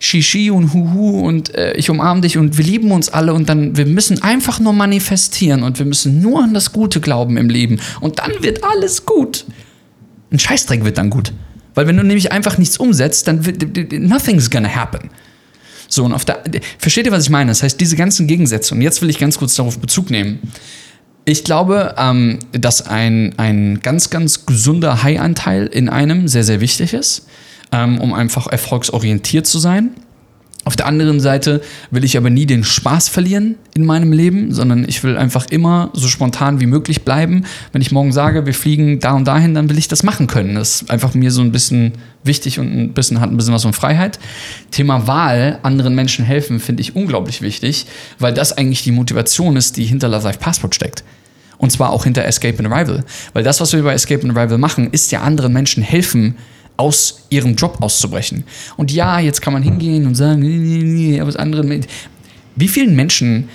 Shishi 0.00 0.50
und 0.50 0.74
Huhu 0.74 1.20
und 1.26 1.54
äh, 1.54 1.72
ich 1.74 1.88
umarme 1.88 2.20
dich 2.20 2.36
und 2.36 2.58
wir 2.58 2.64
lieben 2.64 2.92
uns 2.92 3.08
alle 3.08 3.32
und 3.32 3.48
dann, 3.48 3.76
wir 3.76 3.86
müssen 3.86 4.22
einfach 4.22 4.60
nur 4.60 4.74
manifestieren 4.74 5.62
und 5.62 5.78
wir 5.78 5.86
müssen 5.86 6.20
nur 6.20 6.42
an 6.42 6.52
das 6.52 6.72
Gute 6.72 7.00
glauben 7.00 7.38
im 7.38 7.48
Leben 7.48 7.80
und 8.00 8.18
dann 8.18 8.32
wird 8.42 8.62
alles 8.64 9.06
gut. 9.06 9.46
Ein 10.30 10.38
Scheißdreck 10.38 10.84
wird 10.84 10.98
dann 10.98 11.10
gut. 11.10 11.32
Weil 11.74 11.86
wenn 11.86 11.96
du 11.96 12.04
nämlich 12.04 12.32
einfach 12.32 12.58
nichts 12.58 12.76
umsetzt, 12.76 13.28
dann 13.28 13.44
nothing's 13.92 14.50
gonna 14.50 14.68
happen. 14.68 15.10
So, 15.88 16.04
und 16.04 16.12
auf 16.12 16.24
der, 16.24 16.42
versteht 16.78 17.06
ihr, 17.06 17.12
was 17.12 17.24
ich 17.24 17.30
meine? 17.30 17.50
Das 17.50 17.62
heißt, 17.62 17.80
diese 17.80 17.96
ganzen 17.96 18.26
Gegensätze, 18.26 18.74
und 18.74 18.80
jetzt 18.80 19.02
will 19.02 19.10
ich 19.10 19.18
ganz 19.18 19.38
kurz 19.38 19.54
darauf 19.54 19.78
Bezug 19.78 20.10
nehmen. 20.10 20.40
Ich 21.24 21.44
glaube, 21.44 21.94
ähm, 21.96 22.38
dass 22.52 22.86
ein, 22.86 23.34
ein 23.38 23.80
ganz, 23.80 24.10
ganz 24.10 24.44
gesunder 24.46 25.02
High-Anteil 25.02 25.66
in 25.66 25.88
einem 25.88 26.28
sehr, 26.28 26.44
sehr 26.44 26.60
wichtig 26.60 26.92
ist, 26.92 27.26
ähm, 27.72 28.00
um 28.00 28.12
einfach 28.12 28.46
erfolgsorientiert 28.46 29.46
zu 29.46 29.58
sein. 29.58 29.90
Auf 30.66 30.76
der 30.76 30.86
anderen 30.86 31.20
Seite 31.20 31.60
will 31.90 32.04
ich 32.04 32.16
aber 32.16 32.30
nie 32.30 32.46
den 32.46 32.64
Spaß 32.64 33.10
verlieren 33.10 33.56
in 33.74 33.84
meinem 33.84 34.12
Leben, 34.12 34.52
sondern 34.52 34.88
ich 34.88 35.02
will 35.04 35.18
einfach 35.18 35.46
immer 35.50 35.90
so 35.92 36.08
spontan 36.08 36.58
wie 36.58 36.66
möglich 36.66 37.02
bleiben. 37.02 37.44
Wenn 37.72 37.82
ich 37.82 37.92
morgen 37.92 38.12
sage, 38.12 38.46
wir 38.46 38.54
fliegen 38.54 38.98
da 38.98 39.12
und 39.12 39.26
dahin, 39.26 39.54
dann 39.54 39.68
will 39.68 39.76
ich 39.76 39.88
das 39.88 40.02
machen 40.02 40.26
können. 40.26 40.54
Das 40.54 40.82
ist 40.82 40.90
einfach 40.90 41.12
mir 41.12 41.30
so 41.30 41.42
ein 41.42 41.52
bisschen 41.52 41.92
wichtig 42.22 42.58
und 42.58 42.74
ein 42.74 42.94
bisschen 42.94 43.20
hat 43.20 43.30
ein 43.30 43.36
bisschen 43.36 43.52
was 43.52 43.62
von 43.62 43.74
Freiheit. 43.74 44.18
Thema 44.70 45.06
Wahl, 45.06 45.58
anderen 45.62 45.94
Menschen 45.94 46.24
helfen, 46.24 46.60
finde 46.60 46.80
ich 46.80 46.96
unglaublich 46.96 47.42
wichtig, 47.42 47.84
weil 48.18 48.32
das 48.32 48.56
eigentlich 48.56 48.82
die 48.82 48.92
Motivation 48.92 49.56
ist, 49.56 49.76
die 49.76 49.84
hinter 49.84 50.08
Love 50.08 50.24
Life 50.24 50.38
Passport 50.38 50.74
steckt. 50.74 51.04
Und 51.58 51.72
zwar 51.72 51.90
auch 51.90 52.04
hinter 52.04 52.24
Escape 52.24 52.58
and 52.58 52.72
Arrival. 52.72 53.04
Weil 53.34 53.44
das, 53.44 53.60
was 53.60 53.72
wir 53.74 53.82
bei 53.82 53.92
Escape 53.92 54.22
and 54.26 54.36
Arrival 54.36 54.58
machen, 54.58 54.88
ist 54.92 55.12
ja 55.12 55.20
anderen 55.20 55.52
Menschen 55.52 55.82
helfen, 55.82 56.36
aus 56.76 57.26
ihrem 57.30 57.54
Job 57.54 57.78
auszubrechen. 57.80 58.44
Und 58.76 58.90
ja, 58.90 59.18
jetzt 59.20 59.40
kann 59.40 59.52
man 59.52 59.62
hingehen 59.62 60.06
und 60.06 60.14
sagen, 60.14 60.40
nee, 60.40 60.56
nee, 60.56 60.82
nee, 60.82 61.20
aber 61.20 61.32
das. 61.32 61.86
Wie 62.56 62.68
vielen 62.68 62.94
Menschen, 62.96 63.48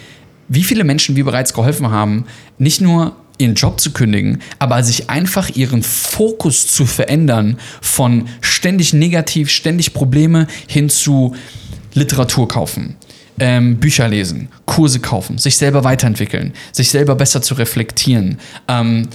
wie 0.47 0.63
viele 0.63 0.84
Menschen 0.84 1.15
wir 1.15 1.25
bereits 1.25 1.53
geholfen 1.53 1.89
haben, 1.89 2.25
nicht 2.58 2.82
nur 2.82 3.15
ihren 3.38 3.55
Job 3.55 3.79
zu 3.79 3.91
kündigen, 3.91 4.41
aber 4.60 4.84
sich 4.84 5.10
einfach 5.10 5.49
ihren 5.55 5.82
Fokus 5.82 6.67
zu 6.67 6.86
verändern 6.86 7.58
von 7.82 8.27
ständig 8.41 8.93
negativ, 8.93 9.49
ständig 9.49 9.93
Probleme 9.93 10.47
hin 10.67 10.89
zu 10.89 11.36
Literatur 11.93 12.47
kaufen, 12.47 12.97
ähm, 13.39 13.77
Bücher 13.77 14.08
lesen, 14.10 14.49
Kurse 14.65 14.99
kaufen, 14.99 15.38
sich 15.38 15.58
selber 15.58 15.84
weiterentwickeln, 15.84 16.53
sich 16.73 16.89
selber 16.89 17.15
besser 17.15 17.41
zu 17.41 17.53
reflektieren, 17.53 18.38
ähm, 18.67 19.08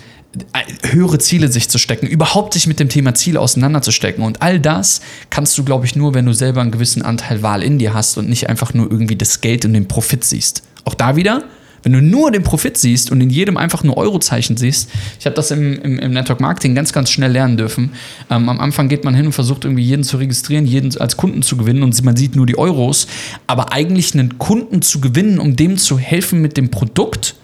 höhere 0.83 1.19
Ziele 1.19 1.49
sich 1.49 1.69
zu 1.69 1.79
stecken, 1.79 2.07
überhaupt 2.07 2.55
sich 2.55 2.67
mit 2.67 2.81
dem 2.81 2.89
Thema 2.89 3.15
Ziele 3.15 3.41
auseinanderzustecken. 3.41 4.25
Und 4.25 4.43
all 4.43 4.61
das 4.61 5.01
kannst 5.31 5.57
du, 5.59 5.65
glaube 5.65 5.87
ich, 5.87 5.97
nur, 5.97 6.15
wenn 6.15 6.27
du 6.27 6.33
selber 6.33 6.61
einen 6.61 6.71
gewissen 6.71 7.03
Anteil 7.03 7.43
Wahl 7.43 7.63
in 7.63 7.79
dir 7.79 7.95
hast 7.95 8.19
und 8.19 8.29
nicht 8.29 8.49
einfach 8.49 8.75
nur 8.75 8.91
irgendwie 8.91 9.17
das 9.17 9.41
Geld 9.41 9.65
und 9.65 9.75
den 9.75 9.89
Profit 9.89 10.25
siehst. 10.25 10.63
Auch 10.85 10.95
da 10.95 11.17
wieder, 11.17 11.45
wenn 11.85 11.93
du 11.93 12.01
nur 12.01 12.31
den 12.31 12.43
Profit 12.43 12.79
siehst 12.79 13.13
und 13.13 13.21
in 13.21 13.31
jedem 13.31 13.57
einfach 13.57 13.85
nur 13.85 13.97
Eurozeichen 13.97 14.57
siehst, 14.57 14.89
ich 15.21 15.27
habe 15.27 15.37
das 15.37 15.51
im, 15.51 15.81
im, 15.83 15.99
im 15.99 16.13
Network 16.13 16.41
Marketing 16.41 16.75
ganz, 16.75 16.93
ganz 16.93 17.11
schnell 17.11 17.31
lernen 17.31 17.57
dürfen. 17.59 17.93
Ähm, 18.31 18.49
am 18.49 18.59
Anfang 18.59 18.89
geht 18.89 19.05
man 19.05 19.15
hin 19.15 19.27
und 19.27 19.33
versucht 19.33 19.65
irgendwie 19.65 19.85
jeden 19.85 20.03
zu 20.03 20.17
registrieren, 20.17 20.67
jeden 20.67 20.97
als 20.99 21.17
Kunden 21.17 21.43
zu 21.43 21.57
gewinnen 21.57 21.83
und 21.83 22.03
man 22.03 22.17
sieht 22.17 22.37
nur 22.37 22.47
die 22.47 22.57
Euros. 22.57 23.07
Aber 23.47 23.73
eigentlich 23.73 24.15
einen 24.15 24.39
Kunden 24.39 24.81
zu 24.81 25.01
gewinnen, 25.01 25.39
um 25.39 25.57
dem 25.57 25.77
zu 25.77 25.99
helfen 25.99 26.41
mit 26.41 26.57
dem 26.57 26.71
Produkt, 26.71 27.37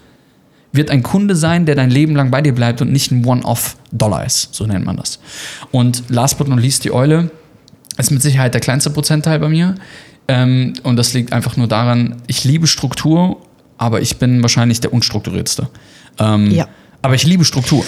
wird 0.73 0.91
ein 0.91 1.03
Kunde 1.03 1.35
sein, 1.37 1.67
der 1.67 1.75
dein 1.75 1.91
Leben 1.91 2.15
lang 2.15 2.31
bei 2.31 2.41
dir 2.43 2.55
bleibt 2.55 2.81
und 2.81 2.93
nicht 2.93 3.11
ein 3.11 3.25
One-Off-Dollar 3.25 4.25
ist. 4.25 4.55
So 4.55 4.67
nennt 4.67 4.87
man 4.87 4.97
das. 4.97 5.19
Und 5.73 6.05
last 6.09 6.39
but 6.39 6.49
not 6.49 6.61
least, 6.61 6.85
die 6.85 6.93
Eule 6.93 7.31
ist 7.99 8.11
mit 8.11 8.23
Sicherheit 8.23 8.55
der 8.55 8.61
kleinste 8.61 8.91
Prozentteil 8.91 9.39
bei 9.39 9.49
mir. 9.49 9.75
Ähm, 10.29 10.75
und 10.85 10.97
das 10.97 11.13
liegt 11.13 11.33
einfach 11.33 11.57
nur 11.57 11.67
daran, 11.67 12.17
ich 12.29 12.45
liebe 12.45 12.67
Struktur, 12.67 13.43
aber 13.79 14.01
ich 14.01 14.19
bin 14.19 14.43
wahrscheinlich 14.43 14.81
der 14.81 14.93
unstrukturiertste. 14.93 15.69
Ähm, 16.19 16.51
Ja. 16.51 16.69
Aber 17.03 17.15
ich 17.15 17.25
liebe 17.25 17.45
Struktur. 17.45 17.85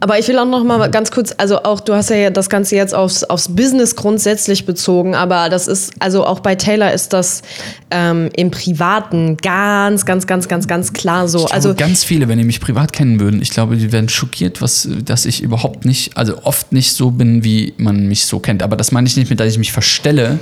Aber 0.00 0.18
ich 0.18 0.28
will 0.28 0.38
auch 0.38 0.46
noch 0.46 0.64
mal 0.64 0.90
ganz 0.90 1.10
kurz, 1.10 1.34
also 1.36 1.62
auch 1.62 1.80
du 1.80 1.94
hast 1.94 2.08
ja 2.10 2.30
das 2.30 2.48
Ganze 2.48 2.74
jetzt 2.74 2.94
aufs, 2.94 3.22
aufs 3.24 3.54
Business 3.54 3.96
grundsätzlich 3.96 4.64
bezogen, 4.64 5.14
aber 5.14 5.50
das 5.50 5.68
ist, 5.68 5.92
also 5.98 6.26
auch 6.26 6.40
bei 6.40 6.54
Taylor 6.54 6.92
ist 6.92 7.12
das 7.12 7.42
ähm, 7.90 8.30
im 8.34 8.50
Privaten 8.50 9.36
ganz, 9.36 10.06
ganz, 10.06 10.26
ganz, 10.26 10.48
ganz, 10.48 10.66
ganz 10.66 10.92
klar 10.94 11.28
so. 11.28 11.38
Glaube, 11.38 11.54
Also 11.54 11.74
ganz 11.74 12.02
viele, 12.04 12.28
wenn 12.28 12.38
die 12.38 12.44
mich 12.44 12.60
privat 12.60 12.94
kennen 12.94 13.20
würden, 13.20 13.42
ich 13.42 13.50
glaube, 13.50 13.76
die 13.76 13.92
wären 13.92 14.08
schockiert, 14.08 14.62
was, 14.62 14.88
dass 15.04 15.26
ich 15.26 15.42
überhaupt 15.42 15.84
nicht, 15.84 16.16
also 16.16 16.44
oft 16.44 16.72
nicht 16.72 16.92
so 16.94 17.10
bin, 17.10 17.44
wie 17.44 17.74
man 17.76 18.06
mich 18.06 18.24
so 18.24 18.40
kennt. 18.40 18.62
Aber 18.62 18.76
das 18.76 18.92
meine 18.92 19.06
ich 19.06 19.16
nicht 19.16 19.28
mit, 19.28 19.38
dass 19.38 19.52
ich 19.52 19.58
mich 19.58 19.72
verstelle, 19.72 20.38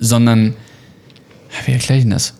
sondern 0.00 0.54
wie 1.66 1.72
erkläre 1.72 1.98
ich 1.98 2.04
denn 2.04 2.10
das? 2.10 2.34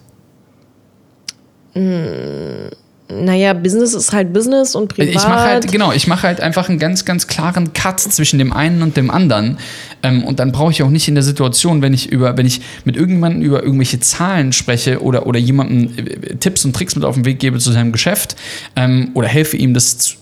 Naja, 3.11 3.55
Business 3.55 3.95
ist 3.95 4.13
halt 4.13 4.33
Business 4.33 4.75
und 4.75 4.89
privat. 4.89 5.09
Ich 5.09 5.15
mache 5.15 5.41
halt, 5.41 5.73
genau, 5.73 5.93
ich 5.93 6.07
mache 6.07 6.25
halt 6.27 6.41
einfach 6.41 6.69
einen 6.69 6.79
ganz, 6.79 7.05
ganz 7.07 7.27
klaren 7.27 7.73
Cut 7.73 8.01
zwischen 8.01 8.39
dem 8.39 8.53
einen 8.53 8.83
und 8.83 8.97
dem 8.97 9.11
anderen. 9.11 9.59
Ähm, 10.03 10.25
und 10.25 10.41
dann 10.41 10.53
brauche 10.53 10.73
ich 10.73 10.83
auch 10.83 10.91
nicht 10.91 11.09
in 11.09 11.15
der 11.15 11.25
Situation, 11.25 11.81
wenn 11.81 11.95
ich 11.95 12.11
über, 12.11 12.37
wenn 12.37 12.45
ich 12.45 12.61
mit 12.85 12.97
irgendjemandem 12.97 13.43
über 13.43 13.63
irgendwelche 13.63 13.99
Zahlen 14.01 14.53
spreche 14.53 15.03
oder, 15.03 15.27
oder 15.27 15.39
jemandem 15.39 15.91
äh, 15.97 16.37
Tipps 16.37 16.65
und 16.65 16.77
Tricks 16.77 16.97
mit 16.97 17.05
auf 17.05 17.15
den 17.15 17.25
Weg 17.25 17.39
gebe 17.39 17.59
zu 17.59 17.73
seinem 17.73 17.93
Geschäft 17.93 18.37
ähm, 18.77 19.11
oder 19.15 19.27
helfe 19.27 19.57
ihm, 19.57 19.73
das 19.73 19.97
zu, 19.97 20.17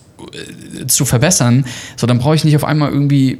äh, 0.80 0.86
zu 0.86 1.04
verbessern, 1.04 1.66
so 1.96 2.06
dann 2.06 2.18
brauche 2.18 2.36
ich 2.36 2.44
nicht 2.44 2.54
auf 2.54 2.64
einmal 2.64 2.90
irgendwie 2.90 3.38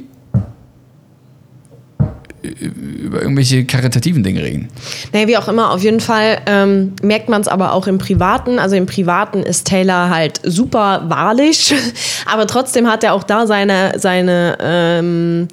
über 2.47 3.21
irgendwelche 3.21 3.65
karitativen 3.65 4.23
Dinge 4.23 4.43
reden. 4.43 4.69
Naja, 5.13 5.27
wie 5.27 5.37
auch 5.37 5.47
immer, 5.47 5.71
auf 5.71 5.83
jeden 5.83 5.99
Fall 5.99 6.39
ähm, 6.45 6.93
merkt 7.01 7.29
man 7.29 7.41
es 7.41 7.47
aber 7.47 7.73
auch 7.73 7.87
im 7.87 7.97
Privaten. 7.97 8.59
Also 8.59 8.75
im 8.75 8.85
Privaten 8.85 9.43
ist 9.43 9.67
Taylor 9.67 10.09
halt 10.09 10.41
super 10.43 11.03
wahrlich, 11.07 11.73
aber 12.25 12.47
trotzdem 12.47 12.89
hat 12.89 13.03
er 13.03 13.13
auch 13.13 13.23
da 13.23 13.47
seine, 13.47 13.93
seine 13.97 14.57
ähm, 14.61 15.47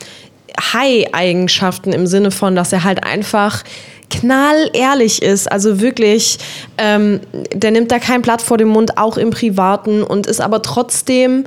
High-Eigenschaften 0.73 1.93
im 1.93 2.07
Sinne 2.07 2.31
von, 2.31 2.55
dass 2.55 2.73
er 2.73 2.85
halt 2.85 3.05
einfach 3.05 3.65
knallehrlich 4.11 5.23
ist. 5.23 5.51
Also 5.51 5.81
wirklich, 5.81 6.39
ähm, 6.79 7.21
der 7.53 7.71
nimmt 7.71 7.91
da 7.91 7.99
kein 7.99 8.23
Blatt 8.23 8.43
vor 8.43 8.59
den 8.59 8.69
Mund, 8.69 8.99
auch 8.99 9.17
im 9.17 9.31
Privaten 9.31 10.03
und 10.03 10.27
ist 10.27 10.41
aber 10.41 10.63
trotzdem 10.63 11.45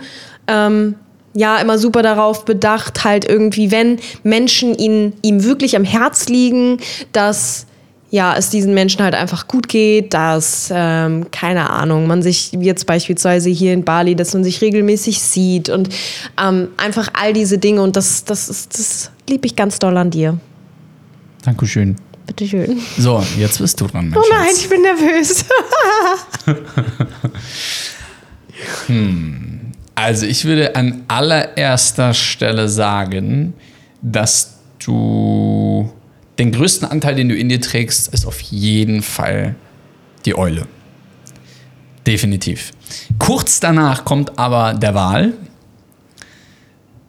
ähm, 0.47 0.95
ja 1.38 1.58
immer 1.60 1.78
super 1.78 2.02
darauf 2.02 2.45
bedacht, 2.45 3.04
halt 3.04 3.23
irgendwie, 3.23 3.71
wenn 3.71 4.00
Menschen 4.23 4.76
ihn, 4.76 5.13
ihm 5.21 5.43
wirklich 5.43 5.76
am 5.76 5.84
Herz 5.84 6.28
liegen, 6.28 6.80
dass 7.12 7.67
ja, 8.10 8.36
es 8.36 8.50
diesen 8.50 8.73
Menschen 8.73 9.04
halt 9.04 9.13
einfach 9.13 9.47
gut 9.47 9.67
geht, 9.67 10.13
dass, 10.13 10.69
ähm, 10.73 11.28
keine 11.30 11.69
Ahnung, 11.69 12.08
man 12.08 12.21
sich 12.21 12.54
jetzt 12.54 12.86
beispielsweise 12.88 13.50
hier 13.50 13.73
in 13.73 13.84
Bali, 13.84 14.15
dass 14.15 14.34
man 14.34 14.45
sich 14.45 14.62
regelmäßig 14.62 15.21
sieht 15.21 15.69
und 15.69 15.89
ähm, 16.41 16.69
einfach 16.78 17.10
all 17.13 17.34
diese 17.34 17.58
Dinge 17.58 17.82
und 17.82 17.97
das, 17.97 18.23
das, 18.23 18.50
ist, 18.50 18.80
das 18.80 19.12
liebe 19.30 19.45
ich 19.45 19.56
ganz 19.58 19.78
doll 19.78 19.97
an 19.97 20.10
dir. 20.10 20.39
Dankeschön. 21.43 21.97
Bitteschön. 22.26 22.80
So, 22.97 23.23
jetzt 23.38 23.60
bist 23.60 23.80
du 23.80 23.88
dran. 23.88 24.10
Mein 24.10 24.19
Oh 24.19 24.26
nein, 24.30 24.50
ich 24.58 24.69
bin 24.69 24.82
nervös. 24.82 25.45
Also 29.97 30.27
ich 30.27 30.45
würde 30.45 30.75
an 30.75 31.05
allererster 31.07 32.13
Stelle 32.13 32.69
sagen, 32.69 33.55
dass 34.03 34.60
du 34.77 35.91
den 36.38 36.51
größten 36.51 36.88
Anteil, 36.88 37.15
den 37.15 37.29
du 37.29 37.36
in 37.36 37.49
dir 37.49 37.60
trägst, 37.60 38.13
ist 38.13 38.27
auf 38.27 38.39
jeden 38.41 39.01
Fall 39.01 39.55
die 40.27 40.38
Eule. 40.38 40.67
Definitiv. 42.05 42.73
Kurz 43.17 43.60
danach 43.60 44.05
kommt 44.05 44.38
aber 44.38 44.75
der 44.75 44.93
Wal. 44.93 45.33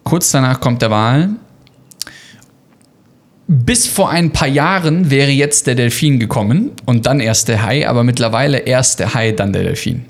Kurz 0.03 0.31
danach 0.31 0.59
kommt 0.59 0.81
der 0.81 0.90
Wal. 0.90 1.29
Bis 3.48 3.87
vor 3.87 4.09
ein 4.09 4.33
paar 4.33 4.48
Jahren 4.48 5.11
wäre 5.11 5.31
jetzt 5.31 5.66
der 5.66 5.74
Delfin 5.74 6.18
gekommen 6.18 6.70
und 6.87 7.05
dann 7.05 7.20
erst 7.20 7.48
der 7.48 7.62
Hai, 7.62 7.87
aber 7.87 8.03
mittlerweile 8.03 8.61
erst 8.61 8.98
der 8.98 9.12
Hai, 9.12 9.33
dann 9.33 9.53
der 9.53 9.64
Delfin. 9.64 10.07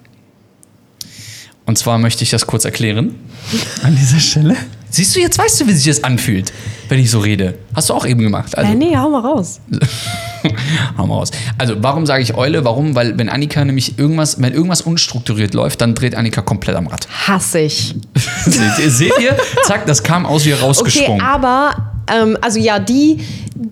Und 1.68 1.76
zwar 1.76 1.98
möchte 1.98 2.24
ich 2.24 2.30
das 2.30 2.46
kurz 2.46 2.64
erklären 2.64 3.14
an 3.82 3.94
dieser 3.94 4.18
Stelle. 4.20 4.56
Siehst 4.88 5.14
du, 5.14 5.20
jetzt 5.20 5.36
weißt 5.36 5.60
du, 5.60 5.66
wie 5.66 5.74
sich 5.74 5.84
das 5.84 6.02
anfühlt, 6.02 6.50
wenn 6.88 6.98
ich 6.98 7.10
so 7.10 7.18
rede. 7.18 7.58
Hast 7.74 7.90
du 7.90 7.94
auch 7.94 8.06
eben 8.06 8.22
gemacht. 8.22 8.56
Also, 8.56 8.72
äh, 8.72 8.74
nee, 8.74 8.96
hau 8.96 9.10
mal 9.10 9.20
raus. 9.20 9.60
hau 10.96 11.06
mal 11.06 11.16
raus. 11.16 11.30
Also, 11.58 11.74
warum 11.82 12.06
sage 12.06 12.22
ich 12.22 12.34
Eule? 12.34 12.64
Warum? 12.64 12.94
Weil, 12.94 13.18
wenn 13.18 13.28
Annika 13.28 13.62
nämlich 13.66 13.98
irgendwas, 13.98 14.40
wenn 14.40 14.54
irgendwas 14.54 14.80
unstrukturiert 14.80 15.52
läuft, 15.52 15.82
dann 15.82 15.94
dreht 15.94 16.14
Annika 16.14 16.40
komplett 16.40 16.74
am 16.74 16.86
Rad. 16.86 17.06
Hasse 17.26 17.58
ich. 17.58 17.94
seht, 18.46 18.78
ihr, 18.78 18.90
seht 18.90 19.12
ihr? 19.20 19.36
Zack, 19.66 19.84
das 19.84 20.02
kam 20.02 20.24
aus 20.24 20.46
wie 20.46 20.54
Okay, 20.54 20.62
rausgesprungen. 20.62 21.20
aber, 21.20 21.92
ähm, 22.10 22.38
also 22.40 22.58
ja, 22.58 22.78
die, 22.78 23.18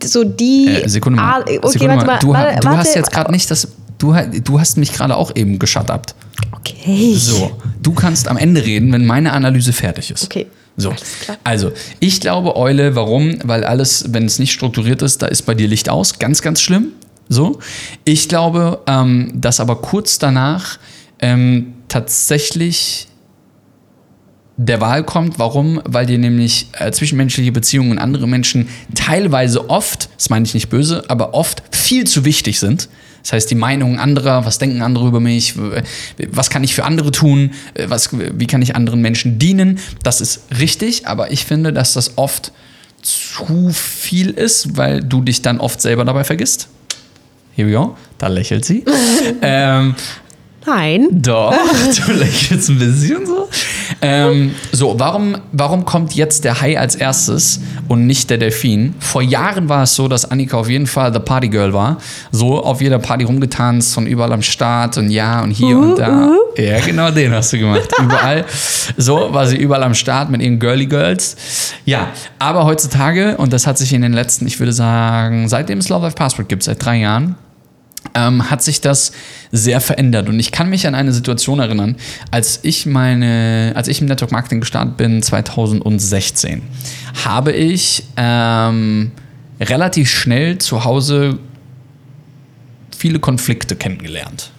so 0.04 0.22
die. 0.22 0.66
äh, 0.66 0.86
Sekunde 0.86 1.18
mal. 1.18 1.40
Okay, 1.40 1.60
Sekunde 1.64 1.94
warte 1.96 2.06
mal. 2.06 2.18
Du, 2.18 2.28
warte, 2.34 2.60
du 2.60 2.68
hast 2.68 2.76
warte. 2.76 2.98
jetzt 2.98 3.10
gerade 3.10 3.32
nicht 3.32 3.50
das. 3.50 3.68
Du, 3.96 4.14
du 4.44 4.60
hast 4.60 4.76
mich 4.76 4.92
gerade 4.92 5.16
auch 5.16 5.34
eben 5.34 5.58
geschuttet. 5.58 6.14
Okay. 6.52 7.14
So, 7.16 7.56
du 7.86 7.92
kannst 7.92 8.26
am 8.28 8.36
Ende 8.36 8.64
reden, 8.64 8.92
wenn 8.92 9.06
meine 9.06 9.32
Analyse 9.32 9.72
fertig 9.72 10.10
ist. 10.10 10.24
Okay. 10.24 10.46
So, 10.76 10.90
Alles 10.90 11.20
klar. 11.20 11.38
also 11.44 11.72
ich 12.00 12.20
glaube 12.20 12.56
Eule, 12.56 12.96
warum? 12.96 13.38
Weil 13.44 13.64
alles, 13.64 14.12
wenn 14.12 14.26
es 14.26 14.38
nicht 14.38 14.52
strukturiert 14.52 15.00
ist, 15.02 15.22
da 15.22 15.26
ist 15.26 15.42
bei 15.42 15.54
dir 15.54 15.68
Licht 15.68 15.88
aus, 15.88 16.18
ganz, 16.18 16.42
ganz 16.42 16.60
schlimm. 16.60 16.88
So, 17.28 17.60
ich 18.04 18.28
glaube, 18.28 18.80
ähm, 18.86 19.32
dass 19.34 19.58
aber 19.60 19.76
kurz 19.76 20.18
danach 20.18 20.78
ähm, 21.20 21.74
tatsächlich 21.88 23.08
der 24.56 24.80
Wahl 24.80 25.02
kommt. 25.04 25.38
Warum? 25.38 25.80
Weil 25.84 26.06
dir 26.06 26.18
nämlich 26.18 26.68
äh, 26.78 26.90
zwischenmenschliche 26.90 27.52
Beziehungen 27.52 27.92
und 27.92 27.98
andere 27.98 28.26
Menschen 28.26 28.68
teilweise 28.94 29.70
oft, 29.70 30.08
das 30.16 30.30
meine 30.30 30.44
ich 30.44 30.54
nicht 30.54 30.68
böse, 30.68 31.04
aber 31.08 31.34
oft 31.34 31.62
viel 31.70 32.06
zu 32.06 32.24
wichtig 32.24 32.58
sind. 32.58 32.88
Das 33.26 33.32
heißt, 33.32 33.50
die 33.50 33.56
Meinungen 33.56 33.98
anderer, 33.98 34.46
was 34.46 34.58
denken 34.58 34.82
andere 34.82 35.08
über 35.08 35.18
mich, 35.18 35.54
was 36.30 36.48
kann 36.48 36.62
ich 36.62 36.76
für 36.76 36.84
andere 36.84 37.10
tun, 37.10 37.50
äh, 37.74 37.86
was, 37.88 38.10
wie 38.12 38.46
kann 38.46 38.62
ich 38.62 38.76
anderen 38.76 39.00
Menschen 39.00 39.40
dienen, 39.40 39.80
das 40.04 40.20
ist 40.20 40.42
richtig, 40.60 41.08
aber 41.08 41.32
ich 41.32 41.44
finde, 41.44 41.72
dass 41.72 41.92
das 41.92 42.18
oft 42.18 42.52
zu 43.02 43.70
viel 43.72 44.30
ist, 44.30 44.76
weil 44.76 45.02
du 45.02 45.22
dich 45.22 45.42
dann 45.42 45.58
oft 45.58 45.82
selber 45.82 46.04
dabei 46.04 46.22
vergisst. 46.22 46.68
Here 47.56 47.68
we 47.68 47.72
go, 47.72 47.96
da 48.18 48.28
lächelt 48.28 48.64
sie. 48.64 48.84
ähm, 49.42 49.96
Nein. 50.66 51.08
doch, 51.12 51.54
du 52.06 52.12
lächelst 52.12 52.68
ein 52.70 52.78
bisschen 52.78 53.26
so. 53.26 53.48
Ähm, 54.02 54.54
so, 54.72 54.98
warum, 54.98 55.36
warum 55.52 55.84
kommt 55.84 56.14
jetzt 56.14 56.44
der 56.44 56.60
Hai 56.60 56.78
als 56.78 56.94
erstes 56.94 57.60
und 57.88 58.06
nicht 58.06 58.30
der 58.30 58.38
Delfin? 58.38 58.94
Vor 58.98 59.22
Jahren 59.22 59.68
war 59.68 59.84
es 59.84 59.94
so, 59.94 60.08
dass 60.08 60.30
Annika 60.30 60.56
auf 60.56 60.68
jeden 60.68 60.86
Fall 60.86 61.12
the 61.12 61.20
Party 61.20 61.48
Girl 61.48 61.72
war. 61.72 61.98
So 62.32 62.62
auf 62.62 62.80
jeder 62.80 62.98
Party 62.98 63.24
rumgetanzt 63.24 63.96
und 63.96 64.06
überall 64.06 64.32
am 64.32 64.42
Start 64.42 64.98
und 64.98 65.10
ja 65.10 65.42
und 65.42 65.50
hier 65.50 65.78
und 65.78 65.98
da. 65.98 66.32
Ja, 66.56 66.80
genau 66.80 67.10
den 67.10 67.32
hast 67.32 67.52
du 67.52 67.58
gemacht. 67.58 67.88
Überall. 68.02 68.44
So 68.96 69.32
war 69.32 69.46
sie 69.46 69.56
überall 69.56 69.82
am 69.82 69.94
Start 69.94 70.30
mit 70.30 70.42
ihren 70.42 70.58
Girly 70.58 70.86
Girls. 70.86 71.36
Ja, 71.84 72.08
aber 72.38 72.64
heutzutage, 72.64 73.36
und 73.36 73.52
das 73.52 73.66
hat 73.66 73.78
sich 73.78 73.92
in 73.92 74.02
den 74.02 74.12
letzten, 74.12 74.46
ich 74.46 74.58
würde 74.58 74.72
sagen, 74.72 75.48
seitdem 75.48 75.78
es 75.78 75.88
Love 75.88 76.04
Life 76.04 76.16
Passport 76.16 76.48
gibt, 76.48 76.62
seit 76.62 76.84
drei 76.84 76.96
Jahren, 76.96 77.36
ähm, 78.14 78.50
hat 78.50 78.62
sich 78.62 78.80
das 78.80 79.12
sehr 79.52 79.80
verändert. 79.80 80.28
Und 80.28 80.38
ich 80.38 80.52
kann 80.52 80.70
mich 80.70 80.86
an 80.86 80.94
eine 80.94 81.12
Situation 81.12 81.58
erinnern, 81.58 81.96
als 82.30 82.60
ich 82.62 82.86
meine, 82.86 83.72
als 83.74 83.88
ich 83.88 84.00
im 84.00 84.06
Network 84.06 84.32
Marketing 84.32 84.60
gestartet 84.60 84.96
bin, 84.96 85.22
2016, 85.22 86.62
habe 87.24 87.52
ich 87.52 88.04
ähm, 88.16 89.12
relativ 89.60 90.10
schnell 90.10 90.58
zu 90.58 90.84
Hause 90.84 91.38
viele 92.96 93.18
Konflikte 93.18 93.76
kennengelernt. 93.76 94.50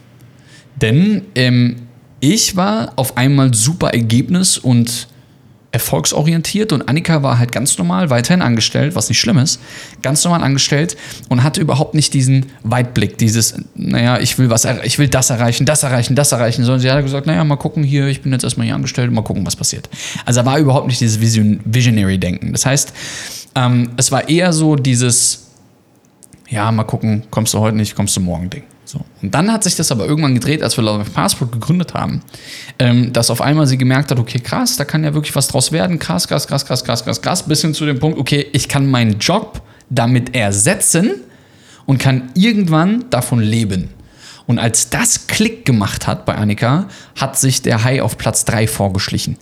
Denn 0.80 1.22
ähm, 1.34 1.76
ich 2.20 2.56
war 2.56 2.92
auf 2.96 3.16
einmal 3.16 3.54
super 3.54 3.90
ergebnis- 3.90 4.58
und 4.58 5.08
erfolgsorientiert 5.70 6.72
und 6.72 6.88
Annika 6.88 7.22
war 7.22 7.38
halt 7.38 7.52
ganz 7.52 7.76
normal 7.76 8.08
weiterhin 8.08 8.40
angestellt, 8.40 8.94
was 8.94 9.10
nicht 9.10 9.20
schlimm 9.20 9.36
ist, 9.36 9.60
ganz 10.00 10.24
normal 10.24 10.42
angestellt 10.42 10.96
und 11.28 11.42
hatte 11.42 11.60
überhaupt 11.60 11.94
nicht 11.94 12.14
diesen 12.14 12.46
Weitblick, 12.62 13.18
dieses, 13.18 13.54
naja, 13.74 14.18
ich 14.18 14.38
will 14.38 14.48
was, 14.48 14.66
ich 14.84 14.98
will 14.98 15.08
das 15.08 15.28
erreichen, 15.28 15.66
das 15.66 15.82
erreichen, 15.82 16.16
das 16.16 16.32
erreichen, 16.32 16.64
sondern 16.64 16.80
sie 16.80 16.90
hat 16.90 17.02
gesagt, 17.02 17.26
naja, 17.26 17.44
mal 17.44 17.56
gucken 17.56 17.82
hier, 17.82 18.06
ich 18.06 18.22
bin 18.22 18.32
jetzt 18.32 18.44
erstmal 18.44 18.66
hier 18.66 18.74
angestellt, 18.74 19.12
mal 19.12 19.22
gucken, 19.22 19.44
was 19.44 19.56
passiert. 19.56 19.90
Also 20.24 20.40
da 20.40 20.46
war 20.46 20.58
überhaupt 20.58 20.86
nicht 20.86 21.02
dieses 21.02 21.20
Vision, 21.20 21.60
Visionary-Denken. 21.64 22.52
Das 22.52 22.64
heißt, 22.64 22.94
ähm, 23.54 23.90
es 23.98 24.10
war 24.10 24.26
eher 24.26 24.54
so 24.54 24.74
dieses, 24.74 25.48
ja, 26.48 26.72
mal 26.72 26.84
gucken, 26.84 27.24
kommst 27.30 27.52
du 27.52 27.58
heute 27.58 27.76
nicht, 27.76 27.94
kommst 27.94 28.16
du 28.16 28.20
morgen 28.20 28.48
Ding. 28.48 28.62
So. 28.88 29.00
Und 29.20 29.34
dann 29.34 29.52
hat 29.52 29.64
sich 29.64 29.76
das 29.76 29.92
aber 29.92 30.06
irgendwann 30.06 30.32
gedreht, 30.32 30.62
als 30.62 30.78
wir 30.78 30.82
Love 30.82 31.04
Passport 31.10 31.52
gegründet 31.52 31.92
haben, 31.92 32.22
ähm, 32.78 33.12
dass 33.12 33.28
auf 33.28 33.42
einmal 33.42 33.66
sie 33.66 33.76
gemerkt 33.76 34.10
hat, 34.10 34.18
okay, 34.18 34.38
krass, 34.38 34.78
da 34.78 34.86
kann 34.86 35.04
ja 35.04 35.12
wirklich 35.12 35.36
was 35.36 35.48
draus 35.48 35.72
werden, 35.72 35.98
krass, 35.98 36.26
krass, 36.26 36.46
krass, 36.46 36.64
krass, 36.64 36.82
krass, 36.82 37.04
krass, 37.04 37.20
krass, 37.20 37.42
bis 37.42 37.60
hin 37.60 37.74
zu 37.74 37.84
dem 37.84 37.98
Punkt, 37.98 38.18
okay, 38.18 38.46
ich 38.52 38.66
kann 38.66 38.90
meinen 38.90 39.18
Job 39.18 39.60
damit 39.90 40.34
ersetzen 40.34 41.10
und 41.84 41.98
kann 41.98 42.30
irgendwann 42.34 43.04
davon 43.10 43.40
leben. 43.40 43.90
Und 44.48 44.58
als 44.58 44.88
das 44.88 45.26
Klick 45.26 45.66
gemacht 45.66 46.06
hat 46.06 46.24
bei 46.24 46.34
Annika, 46.34 46.86
hat 47.16 47.38
sich 47.38 47.60
der 47.60 47.84
Hai 47.84 48.00
auf 48.00 48.16
Platz 48.16 48.46
3 48.46 48.66
vorgeschlichen. 48.66 49.36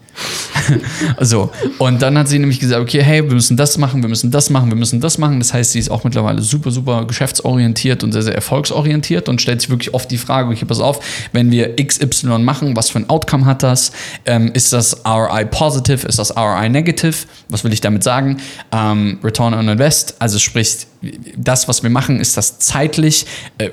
so, 1.21 1.53
und 1.79 2.03
dann 2.03 2.19
hat 2.19 2.27
sie 2.27 2.41
nämlich 2.41 2.59
gesagt, 2.59 2.83
okay, 2.83 3.05
hey, 3.05 3.23
wir 3.23 3.35
müssen 3.35 3.57
das 3.57 3.79
machen, 3.79 4.03
wir 4.03 4.09
müssen 4.09 4.33
das 4.33 4.51
machen, 4.51 4.69
wir 4.69 4.77
müssen 4.77 5.01
das 5.01 5.17
machen. 5.19 5.39
Das 5.39 5.55
heißt, 5.55 5.71
sie 5.71 5.79
ist 5.79 5.91
auch 5.91 6.03
mittlerweile 6.03 6.43
super, 6.43 6.73
super 6.73 7.05
geschäftsorientiert 7.05 8.03
und 8.03 8.11
sehr, 8.11 8.23
sehr 8.23 8.35
erfolgsorientiert 8.35 9.29
und 9.29 9.41
stellt 9.41 9.61
sich 9.61 9.71
wirklich 9.71 9.95
oft 9.95 10.11
die 10.11 10.19
Frage, 10.19 10.51
okay, 10.51 10.65
pass 10.65 10.81
auf, 10.81 10.99
wenn 11.31 11.53
wir 11.53 11.77
XY 11.77 12.41
machen, 12.41 12.75
was 12.75 12.91
für 12.91 12.99
ein 12.99 13.09
Outcome 13.09 13.45
hat 13.45 13.63
das? 13.63 13.93
Ähm, 14.25 14.51
ist 14.55 14.73
das 14.73 15.05
ROI 15.07 15.45
positive? 15.45 16.05
Ist 16.05 16.19
das 16.19 16.37
ROI 16.37 16.69
negative? 16.69 17.15
Was 17.49 17.63
will 17.63 17.73
ich 17.73 17.81
damit 17.81 18.03
sagen? 18.03 18.39
Ähm, 18.73 19.21
Return 19.23 19.55
on 19.55 19.69
Invest, 19.69 20.17
also 20.19 20.41
sprich, 20.41 20.79
das, 21.37 21.69
was 21.69 21.83
wir 21.83 21.91
machen, 21.91 22.21
ist 22.21 22.37
das 22.37 22.59
zeitlich, 22.59 23.27
äh, 23.59 23.71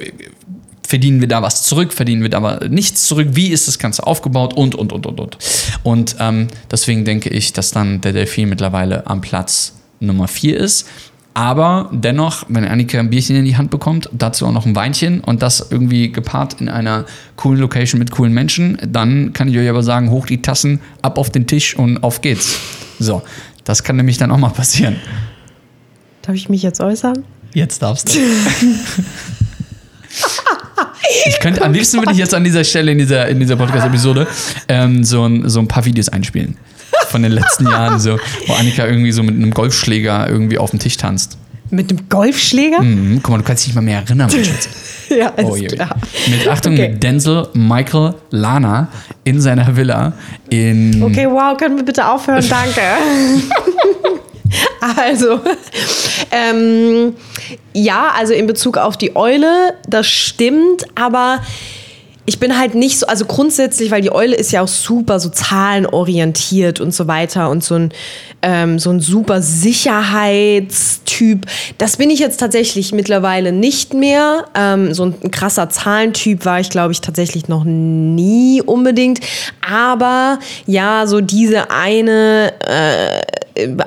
verdienen 0.87 1.21
wir 1.21 1.27
da 1.27 1.41
was 1.41 1.63
zurück, 1.63 1.93
verdienen 1.93 2.21
wir 2.21 2.29
da 2.29 2.37
aber 2.37 2.67
nichts 2.67 3.05
zurück, 3.05 3.29
wie 3.31 3.47
ist 3.47 3.67
das 3.67 3.79
Ganze 3.79 4.05
aufgebaut 4.05 4.53
und, 4.53 4.75
und, 4.75 4.91
und, 4.91 5.05
und, 5.05 5.19
und. 5.19 5.37
Und 5.83 6.15
ähm, 6.19 6.47
deswegen 6.69 7.05
denke 7.05 7.29
ich, 7.29 7.53
dass 7.53 7.71
dann 7.71 8.01
der 8.01 8.13
Delfin 8.13 8.49
mittlerweile 8.49 9.07
am 9.07 9.21
Platz 9.21 9.75
Nummer 9.99 10.27
4 10.27 10.57
ist. 10.57 10.87
Aber 11.35 11.89
dennoch, 11.91 12.45
wenn 12.47 12.63
Annika 12.63 12.99
ein 12.99 13.09
Bierchen 13.09 13.35
in 13.35 13.45
die 13.45 13.57
Hand 13.57 13.71
bekommt, 13.71 14.07
dazu 14.11 14.45
auch 14.45 14.51
noch 14.51 14.67
ein 14.67 14.75
Weinchen 14.75 15.21
und 15.21 15.41
das 15.41 15.65
irgendwie 15.71 16.11
gepaart 16.11 16.61
in 16.61 16.69
einer 16.69 17.05
coolen 17.37 17.59
Location 17.59 17.97
mit 17.97 18.11
coolen 18.11 18.33
Menschen, 18.33 18.77
dann 18.87 19.33
kann 19.33 19.47
ich 19.47 19.57
euch 19.57 19.67
aber 19.67 19.81
sagen, 19.81 20.11
hoch 20.11 20.27
die 20.27 20.43
Tassen, 20.43 20.79
ab 21.01 21.17
auf 21.17 21.31
den 21.31 21.47
Tisch 21.47 21.75
und 21.75 22.03
auf 22.03 22.21
geht's. 22.21 22.59
So, 22.99 23.23
das 23.63 23.83
kann 23.83 23.95
nämlich 23.95 24.19
dann 24.19 24.29
auch 24.29 24.37
mal 24.37 24.49
passieren. 24.49 24.97
Darf 26.21 26.35
ich 26.35 26.49
mich 26.49 26.61
jetzt 26.61 26.79
äußern? 26.79 27.23
Jetzt 27.53 27.81
darfst 27.81 28.13
du. 28.13 28.19
Ich 31.25 31.39
könnte, 31.39 31.61
am 31.63 31.73
liebsten 31.73 31.97
würde 31.99 32.11
ich 32.11 32.17
jetzt 32.17 32.33
an 32.33 32.43
dieser 32.43 32.63
Stelle 32.63 32.91
in 32.91 32.97
dieser, 32.97 33.27
in 33.27 33.39
dieser 33.39 33.55
Podcast-Episode 33.55 34.27
ähm, 34.67 35.03
so, 35.03 35.25
ein, 35.25 35.47
so 35.49 35.59
ein 35.59 35.67
paar 35.67 35.85
Videos 35.85 36.09
einspielen. 36.09 36.57
Von 37.07 37.23
den 37.23 37.31
letzten 37.31 37.67
Jahren, 37.67 37.99
so, 37.99 38.17
wo 38.47 38.53
Annika 38.53 38.85
irgendwie 38.85 39.11
so 39.11 39.23
mit 39.23 39.35
einem 39.35 39.51
Golfschläger 39.51 40.27
irgendwie 40.29 40.57
auf 40.57 40.71
dem 40.71 40.79
Tisch 40.79 40.97
tanzt. 40.97 41.37
Mit 41.69 41.89
dem 41.89 42.07
Golfschläger? 42.09 42.81
Mhm, 42.81 43.19
guck 43.23 43.31
mal, 43.31 43.37
du 43.37 43.43
kannst 43.43 43.63
dich 43.63 43.69
nicht 43.69 43.75
mal 43.75 43.81
mehr 43.81 43.99
erinnern, 43.99 44.29
mein 44.31 44.45
Schatz. 44.45 44.69
Ja, 45.09 45.27
ist 45.29 45.45
Oh, 45.45 45.55
je. 45.55 45.67
klar. 45.67 45.95
Mit 46.27 46.47
Achtung, 46.47 46.73
Okay. 46.73 46.89
mit 46.89 47.03
Denzel 47.03 47.47
Michael 47.53 48.15
Lana 48.31 48.87
in 49.25 49.39
seiner 49.41 49.75
Villa 49.75 50.13
in. 50.49 51.03
Okay, 51.03 51.27
wow, 51.29 51.55
können 51.55 51.75
wir 51.75 51.83
bitte 51.83 52.07
aufhören? 52.07 52.43
Danke. 52.49 52.81
also, 54.97 55.39
ähm, 56.31 57.15
ja, 57.73 58.11
also 58.17 58.33
in 58.33 58.47
Bezug 58.47 58.77
auf 58.77 58.97
die 58.97 59.15
Eule, 59.15 59.75
das 59.87 60.07
stimmt, 60.07 60.85
aber 60.95 61.39
ich 62.25 62.39
bin 62.39 62.57
halt 62.57 62.73
nicht 62.73 62.99
so, 62.99 63.07
also 63.07 63.25
grundsätzlich, 63.25 63.91
weil 63.91 64.01
die 64.01 64.11
Eule 64.11 64.35
ist 64.35 64.53
ja 64.53 64.61
auch 64.61 64.69
super 64.69 65.19
so 65.19 65.27
zahlenorientiert 65.29 66.79
und 66.79 66.93
so 66.93 67.07
weiter 67.07 67.49
und 67.49 67.65
so 67.65 67.75
ein, 67.75 67.91
ähm, 68.41 68.79
so 68.79 68.91
ein 68.91 69.01
super 69.01 69.41
Sicherheitstyp. 69.41 71.45
Das 71.77 71.97
bin 71.97 72.09
ich 72.09 72.19
jetzt 72.19 72.39
tatsächlich 72.39 72.93
mittlerweile 72.93 73.51
nicht 73.51 73.93
mehr. 73.93 74.45
Ähm, 74.55 74.93
so 74.93 75.03
ein 75.03 75.31
krasser 75.31 75.69
Zahlentyp 75.69 76.45
war 76.45 76.61
ich, 76.61 76.69
glaube 76.69 76.93
ich, 76.93 77.01
tatsächlich 77.01 77.49
noch 77.49 77.65
nie 77.65 78.61
unbedingt. 78.61 79.19
Aber 79.69 80.39
ja, 80.65 81.05
so 81.07 81.19
diese 81.19 81.71
eine 81.71 82.53
äh, 82.65 83.21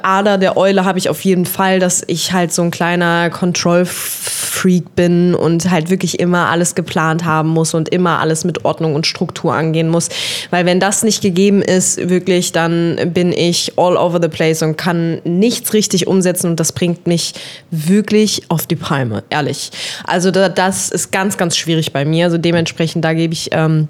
Ader 0.02 0.38
der 0.38 0.56
Eule 0.56 0.84
habe 0.84 0.98
ich 0.98 1.08
auf 1.08 1.22
jeden 1.22 1.46
Fall, 1.46 1.80
dass 1.80 2.04
ich 2.06 2.32
halt 2.32 2.52
so 2.52 2.62
ein 2.62 2.70
kleiner 2.70 3.30
Control-Freak 3.30 4.94
bin 4.94 5.34
und 5.34 5.70
halt 5.70 5.90
wirklich 5.90 6.20
immer 6.20 6.48
alles 6.48 6.74
geplant 6.74 7.24
haben 7.24 7.48
muss 7.48 7.74
und 7.74 7.88
immer 7.88 8.20
alles 8.20 8.44
mit 8.44 8.64
Ordnung 8.64 8.94
und 8.94 9.06
Struktur 9.06 9.54
angehen 9.54 9.88
muss. 9.88 10.08
Weil 10.50 10.66
wenn 10.66 10.78
das 10.78 11.02
nicht 11.02 11.20
gegeben 11.20 11.62
ist, 11.62 12.08
wirklich, 12.08 12.52
dann 12.52 12.96
bin 13.12 13.32
ich 13.32 13.72
all 13.76 13.96
over 13.96 14.20
the 14.22 14.28
place 14.28 14.62
und 14.62 14.76
kann 14.76 15.20
nichts 15.24 15.72
richtig 15.72 16.06
umsetzen 16.06 16.50
und 16.50 16.60
das 16.60 16.72
bringt 16.72 17.06
mich 17.06 17.34
wirklich 17.70 18.42
auf 18.48 18.66
die 18.66 18.76
Palme, 18.76 19.24
ehrlich. 19.30 19.70
Also 20.04 20.30
da, 20.30 20.48
das 20.48 20.90
ist 20.90 21.10
ganz, 21.10 21.36
ganz 21.36 21.56
schwierig 21.56 21.92
bei 21.92 22.04
mir. 22.04 22.26
Also 22.26 22.38
dementsprechend, 22.38 23.04
da 23.04 23.14
gebe 23.14 23.32
ich... 23.32 23.48
Ähm, 23.52 23.88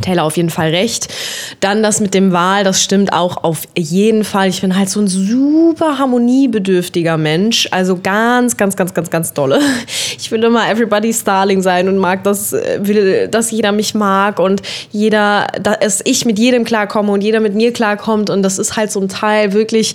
Taylor 0.00 0.24
auf 0.24 0.36
jeden 0.36 0.50
Fall 0.50 0.70
recht. 0.70 1.08
Dann 1.60 1.82
das 1.82 2.00
mit 2.00 2.14
dem 2.14 2.32
Wahl, 2.32 2.64
das 2.64 2.82
stimmt 2.82 3.12
auch 3.12 3.44
auf 3.44 3.62
jeden 3.76 4.24
Fall. 4.24 4.48
Ich 4.48 4.60
bin 4.60 4.76
halt 4.76 4.88
so 4.88 5.00
ein 5.00 5.08
super 5.08 5.98
harmoniebedürftiger 5.98 7.16
Mensch. 7.16 7.68
Also 7.70 7.98
ganz, 8.02 8.56
ganz, 8.56 8.76
ganz, 8.76 8.94
ganz, 8.94 9.10
ganz 9.10 9.32
dolle. 9.32 9.60
Ich 10.18 10.30
will 10.30 10.44
immer 10.44 10.68
everybody's 10.68 11.20
Starling 11.20 11.62
sein 11.62 11.88
und 11.88 11.96
mag 11.98 12.24
das, 12.24 12.52
äh, 12.52 12.78
will, 12.82 13.28
dass 13.28 13.50
jeder 13.50 13.72
mich 13.72 13.94
mag 13.94 14.38
und 14.38 14.62
jeder, 14.90 15.46
dass 15.62 16.02
ich 16.04 16.24
mit 16.24 16.38
jedem 16.38 16.64
klarkomme 16.64 17.12
und 17.12 17.22
jeder 17.22 17.40
mit 17.40 17.54
mir 17.54 17.72
klarkommt. 17.72 18.30
Und 18.30 18.42
das 18.42 18.58
ist 18.58 18.76
halt 18.76 18.92
so 18.92 19.00
ein 19.00 19.08
Teil 19.08 19.52
wirklich 19.52 19.94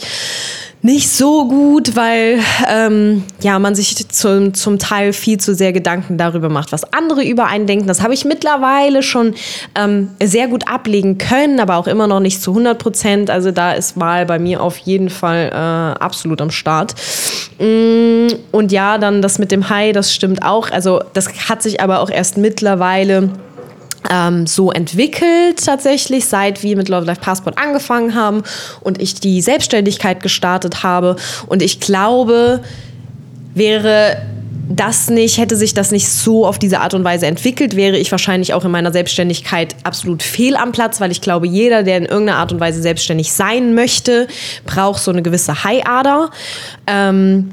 nicht 0.86 1.10
so 1.10 1.48
gut, 1.48 1.96
weil 1.96 2.40
ähm, 2.70 3.24
ja, 3.42 3.58
man 3.58 3.74
sich 3.74 4.08
zum, 4.10 4.54
zum 4.54 4.78
Teil 4.78 5.14
viel 5.14 5.40
zu 5.40 5.56
sehr 5.56 5.74
Gedanken 5.74 6.20
darüber 6.20 6.48
macht, 6.48 6.72
was 6.72 6.94
andere 6.94 7.24
über 7.24 7.48
einen 7.48 7.66
denken. 7.66 7.88
Das 7.88 8.04
habe 8.04 8.14
ich 8.14 8.24
mittlerweile 8.24 9.02
schon 9.02 9.34
ähm, 9.74 10.10
sehr 10.24 10.48
gut 10.48 10.68
ablegen 10.68 11.18
können, 11.18 11.60
aber 11.60 11.78
auch 11.78 11.88
immer 11.88 12.06
noch 12.06 12.20
nicht 12.20 12.40
zu 12.40 12.52
100 12.52 12.78
Prozent. 12.78 13.30
Also 13.32 13.50
da 13.50 13.72
ist 13.74 14.00
Wahl 14.00 14.28
bei 14.28 14.38
mir 14.38 14.62
auf 14.62 14.78
jeden 14.78 15.10
Fall 15.10 15.50
äh, 15.52 16.00
absolut 16.00 16.40
am 16.40 16.52
Start. 16.52 16.94
Mm, 17.60 18.28
Und 18.52 18.72
ja, 18.72 19.00
dann 19.00 19.24
das 19.24 19.40
mit 19.40 19.52
dem 19.52 19.70
Hai, 19.70 19.92
das 19.92 20.14
stimmt 20.14 20.44
auch. 20.44 20.70
Also 20.70 21.02
das 21.14 21.50
hat 21.50 21.64
sich 21.64 21.82
aber 21.82 22.00
auch 22.00 22.12
erst 22.12 22.38
mittlerweile 22.38 23.32
ähm, 24.10 24.48
so 24.48 24.72
entwickelt 24.72 25.64
tatsächlich, 25.66 26.26
seit 26.26 26.64
wir 26.64 26.78
mit 26.78 26.90
Love 26.90 27.06
Life 27.06 27.22
Passport 27.22 27.58
angefangen 27.58 28.16
haben 28.16 28.44
und 28.82 29.02
ich 29.02 29.16
die 29.16 29.42
Selbstständigkeit 29.42 30.22
gestartet 30.22 30.84
habe. 30.84 31.16
Und 31.48 31.62
ich 31.62 31.80
glaube, 31.80 32.62
wäre 33.54 34.22
das 34.68 35.10
nicht, 35.10 35.38
hätte 35.38 35.56
sich 35.56 35.74
das 35.74 35.92
nicht 35.92 36.08
so 36.10 36.46
auf 36.46 36.58
diese 36.58 36.80
Art 36.80 36.94
und 36.94 37.04
Weise 37.04 37.28
entwickelt, 37.28 37.76
wäre 37.76 37.98
ich 37.98 38.12
wahrscheinlich 38.12 38.54
auch 38.54 38.66
in 38.66 38.72
meiner 38.72 38.92
Selbstständigkeit 38.92 39.76
absolut 39.84 40.24
fehl 40.24 40.56
am 40.56 40.72
Platz, 40.72 41.00
weil 41.00 41.12
ich 41.12 41.22
glaube, 41.22 41.48
jeder, 41.48 41.84
der 41.84 41.98
in 41.98 42.06
irgendeiner 42.06 42.40
Art 42.40 42.52
und 42.52 42.60
Weise 42.60 42.82
selbstständig 42.82 43.32
sein 43.32 43.76
möchte, 43.76 44.28
braucht 44.66 45.04
so 45.04 45.12
eine 45.12 45.22
gewisse 45.22 45.64
Haiader. 45.64 46.32
Ähm, 46.88 47.52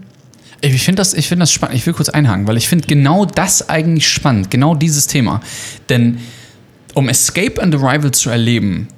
Ich 0.63 0.83
finde 0.83 1.01
das, 1.01 1.13
find 1.13 1.43
das 1.43 1.53
spannend. 1.53 1.77
Ich 1.77 1.87
will 1.87 1.93
kurz 1.93 2.09
einhaken, 2.09 2.47
weil 2.47 2.57
ich 2.57 2.69
finde 2.69 2.87
genau 2.87 3.27
das 3.27 3.69
eigentlich 3.69 4.09
spannend, 4.09 4.51
genau 4.51 4.75
dieses 4.75 5.07
Thema. 5.07 5.41
Denn 5.91 6.19
um 6.95 7.09
Escape 7.09 7.61
and 7.63 7.75
Arrival 7.75 8.11
zu 8.11 8.31
erleben, 8.31 8.89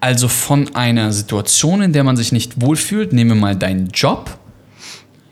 also 0.00 0.28
von 0.28 0.74
einer 0.74 1.12
Situation, 1.12 1.82
in 1.82 1.92
der 1.92 2.04
man 2.04 2.16
sich 2.16 2.32
nicht 2.32 2.60
wohlfühlt, 2.60 3.12
nehme 3.12 3.34
mal 3.34 3.56
deinen 3.56 3.88
Job, 3.88 4.38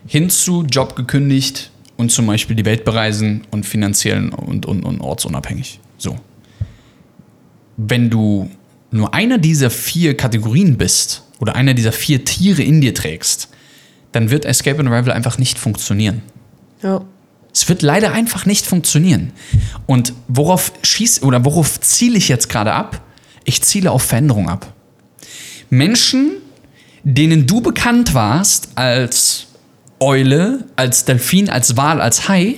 hin 0.07 0.30
zu 0.30 0.64
Job 0.64 0.96
gekündigt 0.96 1.70
und 1.96 2.11
zum 2.11 2.26
Beispiel 2.26 2.57
die 2.57 2.64
Welt 2.64 2.85
bereisen 2.85 3.46
und 3.50 3.64
finanziell 3.64 4.30
und, 4.30 4.66
und, 4.66 4.85
und 4.85 5.00
ortsunabhängig. 5.00 5.80
So. 5.98 6.16
Wenn 7.76 8.11
du 8.11 8.50
nur 8.90 9.14
einer 9.14 9.38
dieser 9.38 9.70
vier 9.70 10.16
Kategorien 10.16 10.76
bist 10.76 11.22
oder 11.40 11.57
einer 11.57 11.74
dieser 11.74 11.92
vier 11.92 12.24
Tiere 12.24 12.62
in 12.62 12.80
dir 12.80 12.94
trägst, 12.94 13.48
dann 14.12 14.30
wird 14.30 14.44
Escape 14.44 14.78
and 14.78 14.88
Arrival 14.88 15.12
einfach 15.12 15.38
nicht 15.38 15.59
funktionieren. 15.59 16.22
ja. 16.83 17.04
Es 17.55 17.69
wird 17.69 17.83
leider 17.83 18.12
einfach 18.12 18.47
nicht 18.47 18.67
funktionieren. 18.67 19.33
Und 19.87 20.12
worauf 20.27 20.73
schieß 20.83 21.23
oder 21.23 21.45
worauf 21.45 21.81
ziele 21.81 22.19
ich 22.19 22.29
jetzt 22.29 22.49
gerade 22.49 22.73
ab? 22.73 23.01
Ich 23.45 23.62
ziele 23.62 23.93
auf 23.93 24.03
Veränderung 24.03 24.49
ab. 24.49 24.73
Menschen, 25.71 26.33
denen 27.05 27.47
du 27.47 27.61
bekannt 27.61 28.12
warst 28.12 28.71
als 28.75 29.47
Eule, 30.01 30.64
als 30.75 31.05
Delfin, 31.05 31.49
als 31.49 31.77
Wal, 31.77 32.01
als 32.01 32.29
Hai 32.29 32.57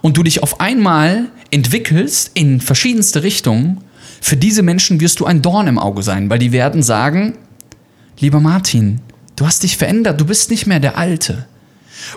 und 0.00 0.16
du 0.16 0.22
dich 0.22 0.42
auf 0.42 0.58
einmal 0.58 1.26
entwickelst 1.50 2.30
in 2.34 2.62
verschiedenste 2.62 3.22
Richtungen, 3.22 3.84
für 4.22 4.38
diese 4.38 4.62
Menschen 4.62 5.00
wirst 5.00 5.20
du 5.20 5.26
ein 5.26 5.42
Dorn 5.42 5.66
im 5.66 5.78
Auge 5.78 6.02
sein, 6.02 6.30
weil 6.30 6.38
die 6.38 6.52
werden 6.52 6.82
sagen, 6.82 7.36
lieber 8.18 8.40
Martin, 8.40 9.00
du 9.36 9.46
hast 9.46 9.62
dich 9.62 9.76
verändert, 9.76 10.18
du 10.18 10.24
bist 10.24 10.50
nicht 10.50 10.66
mehr 10.66 10.80
der 10.80 10.96
Alte. 10.96 11.46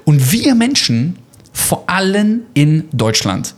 Und 0.05 0.31
wir 0.31 0.55
Menschen, 0.55 1.17
vor 1.57 1.89
allem 1.89 2.41
in 2.53 2.85
Deutschland, 2.93 3.55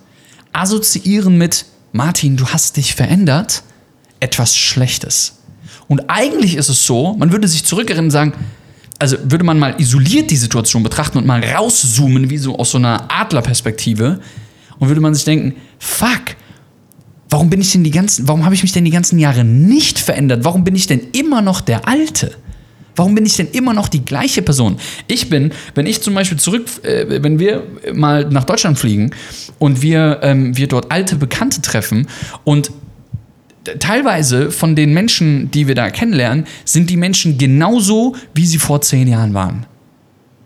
assoziieren 0.53 1.37
mit 1.37 1.65
Martin, 1.91 2.37
du 2.37 2.47
hast 2.47 2.77
dich 2.77 2.95
verändert, 2.95 3.61
etwas 4.21 4.55
Schlechtes. 4.55 5.39
Und 5.89 6.09
eigentlich 6.09 6.55
ist 6.55 6.69
es 6.69 6.85
so, 6.85 7.15
man 7.19 7.33
würde 7.33 7.47
sich 7.47 7.65
zurückerinnern 7.65 8.05
und 8.05 8.11
sagen, 8.11 8.33
also 8.99 9.17
würde 9.23 9.43
man 9.43 9.59
mal 9.59 9.75
isoliert 9.79 10.31
die 10.31 10.37
Situation 10.37 10.81
betrachten 10.81 11.17
und 11.17 11.27
mal 11.27 11.43
rauszoomen, 11.43 12.29
wie 12.29 12.37
so 12.37 12.57
aus 12.57 12.71
so 12.71 12.77
einer 12.77 13.11
Adlerperspektive, 13.11 14.21
und 14.79 14.87
würde 14.87 15.01
man 15.01 15.13
sich 15.13 15.25
denken, 15.25 15.55
fuck, 15.77 16.37
warum 17.29 17.49
bin 17.49 17.59
ich 17.59 17.73
denn 17.73 17.83
die 17.83 17.91
ganzen, 17.91 18.29
warum 18.29 18.45
habe 18.45 18.55
ich 18.55 18.63
mich 18.63 18.71
denn 18.71 18.85
die 18.85 18.91
ganzen 18.91 19.19
Jahre 19.19 19.43
nicht 19.43 19.99
verändert? 19.99 20.45
Warum 20.45 20.63
bin 20.63 20.75
ich 20.75 20.87
denn 20.87 21.01
immer 21.11 21.41
noch 21.41 21.59
der 21.59 21.85
Alte? 21.85 22.31
Warum 22.95 23.15
bin 23.15 23.25
ich 23.25 23.35
denn 23.35 23.47
immer 23.51 23.73
noch 23.73 23.87
die 23.87 24.03
gleiche 24.03 24.41
Person? 24.41 24.77
Ich 25.07 25.29
bin, 25.29 25.51
wenn 25.75 25.85
ich 25.85 26.01
zum 26.01 26.13
Beispiel 26.13 26.37
zurück, 26.37 26.67
äh, 26.83 27.23
wenn 27.23 27.39
wir 27.39 27.63
mal 27.93 28.25
nach 28.29 28.43
Deutschland 28.43 28.77
fliegen 28.77 29.11
und 29.57 29.81
wir, 29.81 30.19
ähm, 30.21 30.57
wir 30.57 30.67
dort 30.67 30.91
alte 30.91 31.15
Bekannte 31.15 31.61
treffen 31.61 32.07
und 32.43 32.71
teilweise 33.79 34.51
von 34.51 34.75
den 34.75 34.93
Menschen, 34.93 35.51
die 35.51 35.67
wir 35.67 35.75
da 35.75 35.89
kennenlernen, 35.89 36.45
sind 36.65 36.89
die 36.89 36.97
Menschen 36.97 37.37
genauso, 37.37 38.15
wie 38.33 38.45
sie 38.45 38.57
vor 38.57 38.81
zehn 38.81 39.07
Jahren 39.07 39.33
waren. 39.33 39.65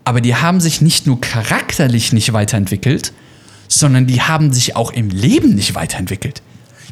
Aber 0.04 0.20
die 0.20 0.34
haben 0.34 0.60
sich 0.60 0.80
nicht 0.80 1.06
nur 1.06 1.20
charakterlich 1.20 2.12
nicht 2.12 2.32
weiterentwickelt, 2.32 3.12
sondern 3.68 4.06
die 4.06 4.20
haben 4.20 4.52
sich 4.52 4.76
auch 4.76 4.92
im 4.92 5.08
Leben 5.08 5.54
nicht 5.54 5.74
weiterentwickelt. 5.74 6.42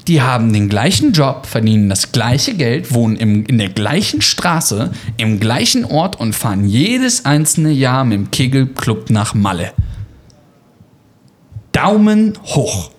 Die 0.08 0.20
haben 0.20 0.52
den 0.52 0.68
gleichen 0.68 1.12
Job, 1.12 1.46
verdienen 1.46 1.88
das 1.88 2.10
gleiche 2.12 2.54
Geld, 2.54 2.92
wohnen 2.92 3.16
im, 3.16 3.46
in 3.46 3.58
der 3.58 3.68
gleichen 3.68 4.20
Straße, 4.20 4.90
im 5.16 5.38
gleichen 5.38 5.84
Ort 5.84 6.18
und 6.18 6.34
fahren 6.34 6.66
jedes 6.66 7.24
einzelne 7.24 7.70
Jahr 7.70 8.04
mit 8.04 8.18
dem 8.18 8.30
Kegelclub 8.30 9.10
nach 9.10 9.34
Malle. 9.34 9.72
Daumen 11.70 12.34
hoch. 12.44 12.90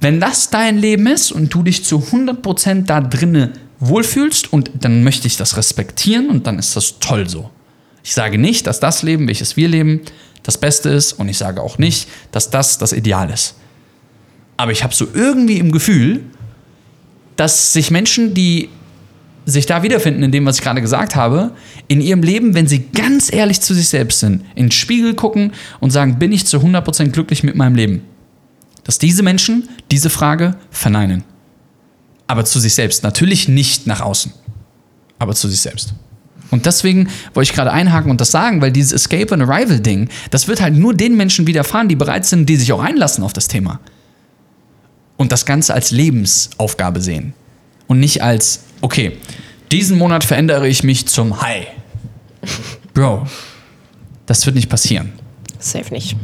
Wenn 0.00 0.20
das 0.20 0.50
dein 0.50 0.78
Leben 0.78 1.06
ist 1.06 1.32
und 1.32 1.52
du 1.52 1.62
dich 1.62 1.84
zu 1.84 1.98
100% 1.98 2.84
da 2.84 3.00
drinne 3.00 3.52
wohlfühlst 3.80 4.52
und 4.52 4.70
dann 4.80 5.04
möchte 5.04 5.26
ich 5.26 5.36
das 5.36 5.56
respektieren 5.56 6.28
und 6.28 6.46
dann 6.46 6.58
ist 6.58 6.76
das 6.76 6.98
toll 6.98 7.28
so. 7.28 7.50
Ich 8.02 8.14
sage 8.14 8.38
nicht, 8.38 8.66
dass 8.66 8.80
das 8.80 9.02
Leben, 9.02 9.28
welches 9.28 9.56
wir 9.56 9.68
leben, 9.68 10.00
das 10.42 10.58
Beste 10.58 10.88
ist 10.88 11.12
und 11.12 11.28
ich 11.28 11.38
sage 11.38 11.62
auch 11.62 11.78
nicht, 11.78 12.08
dass 12.32 12.50
das 12.50 12.78
das 12.78 12.92
Ideal 12.92 13.30
ist. 13.30 13.54
Aber 14.58 14.72
ich 14.72 14.82
habe 14.82 14.94
so 14.94 15.06
irgendwie 15.14 15.58
im 15.58 15.72
Gefühl, 15.72 16.20
dass 17.36 17.72
sich 17.72 17.90
Menschen, 17.90 18.34
die 18.34 18.68
sich 19.46 19.64
da 19.64 19.82
wiederfinden 19.82 20.22
in 20.24 20.32
dem, 20.32 20.44
was 20.44 20.56
ich 20.56 20.62
gerade 20.62 20.82
gesagt 20.82 21.16
habe, 21.16 21.52
in 21.86 22.02
ihrem 22.02 22.22
Leben, 22.22 22.54
wenn 22.54 22.66
sie 22.66 22.86
ganz 22.92 23.32
ehrlich 23.32 23.60
zu 23.62 23.72
sich 23.72 23.88
selbst 23.88 24.20
sind, 24.20 24.42
in 24.56 24.66
den 24.66 24.70
Spiegel 24.72 25.14
gucken 25.14 25.52
und 25.80 25.90
sagen, 25.90 26.18
bin 26.18 26.32
ich 26.32 26.44
zu 26.46 26.58
100% 26.58 27.10
glücklich 27.10 27.44
mit 27.44 27.54
meinem 27.54 27.76
Leben? 27.76 28.02
Dass 28.84 28.98
diese 28.98 29.22
Menschen 29.22 29.68
diese 29.90 30.10
Frage 30.10 30.56
verneinen. 30.70 31.22
Aber 32.26 32.44
zu 32.44 32.58
sich 32.58 32.74
selbst. 32.74 33.04
Natürlich 33.04 33.48
nicht 33.48 33.86
nach 33.86 34.00
außen, 34.00 34.32
aber 35.18 35.34
zu 35.34 35.48
sich 35.48 35.60
selbst. 35.60 35.94
Und 36.50 36.66
deswegen 36.66 37.08
wollte 37.32 37.50
ich 37.50 37.54
gerade 37.54 37.72
einhaken 37.72 38.10
und 38.10 38.20
das 38.20 38.32
sagen, 38.32 38.60
weil 38.60 38.72
dieses 38.72 38.92
Escape 38.92 39.32
and 39.32 39.42
Arrival 39.44 39.78
Ding, 39.80 40.08
das 40.30 40.48
wird 40.48 40.60
halt 40.60 40.74
nur 40.74 40.94
den 40.94 41.16
Menschen 41.16 41.46
widerfahren, 41.46 41.88
die 41.88 41.96
bereit 41.96 42.26
sind, 42.26 42.48
die 42.48 42.56
sich 42.56 42.72
auch 42.72 42.82
einlassen 42.82 43.22
auf 43.22 43.32
das 43.32 43.48
Thema. 43.48 43.80
Und 45.18 45.30
das 45.30 45.44
Ganze 45.44 45.74
als 45.74 45.90
Lebensaufgabe 45.90 47.02
sehen. 47.02 47.34
Und 47.86 48.00
nicht 48.00 48.22
als, 48.22 48.60
okay, 48.80 49.18
diesen 49.70 49.98
Monat 49.98 50.24
verändere 50.24 50.66
ich 50.66 50.82
mich 50.82 51.06
zum 51.06 51.42
High. 51.42 51.66
Bro, 52.94 53.26
das 54.24 54.46
wird 54.46 54.56
nicht 54.56 54.70
passieren. 54.70 55.12
Safe 55.58 55.92
nicht. 55.92 56.16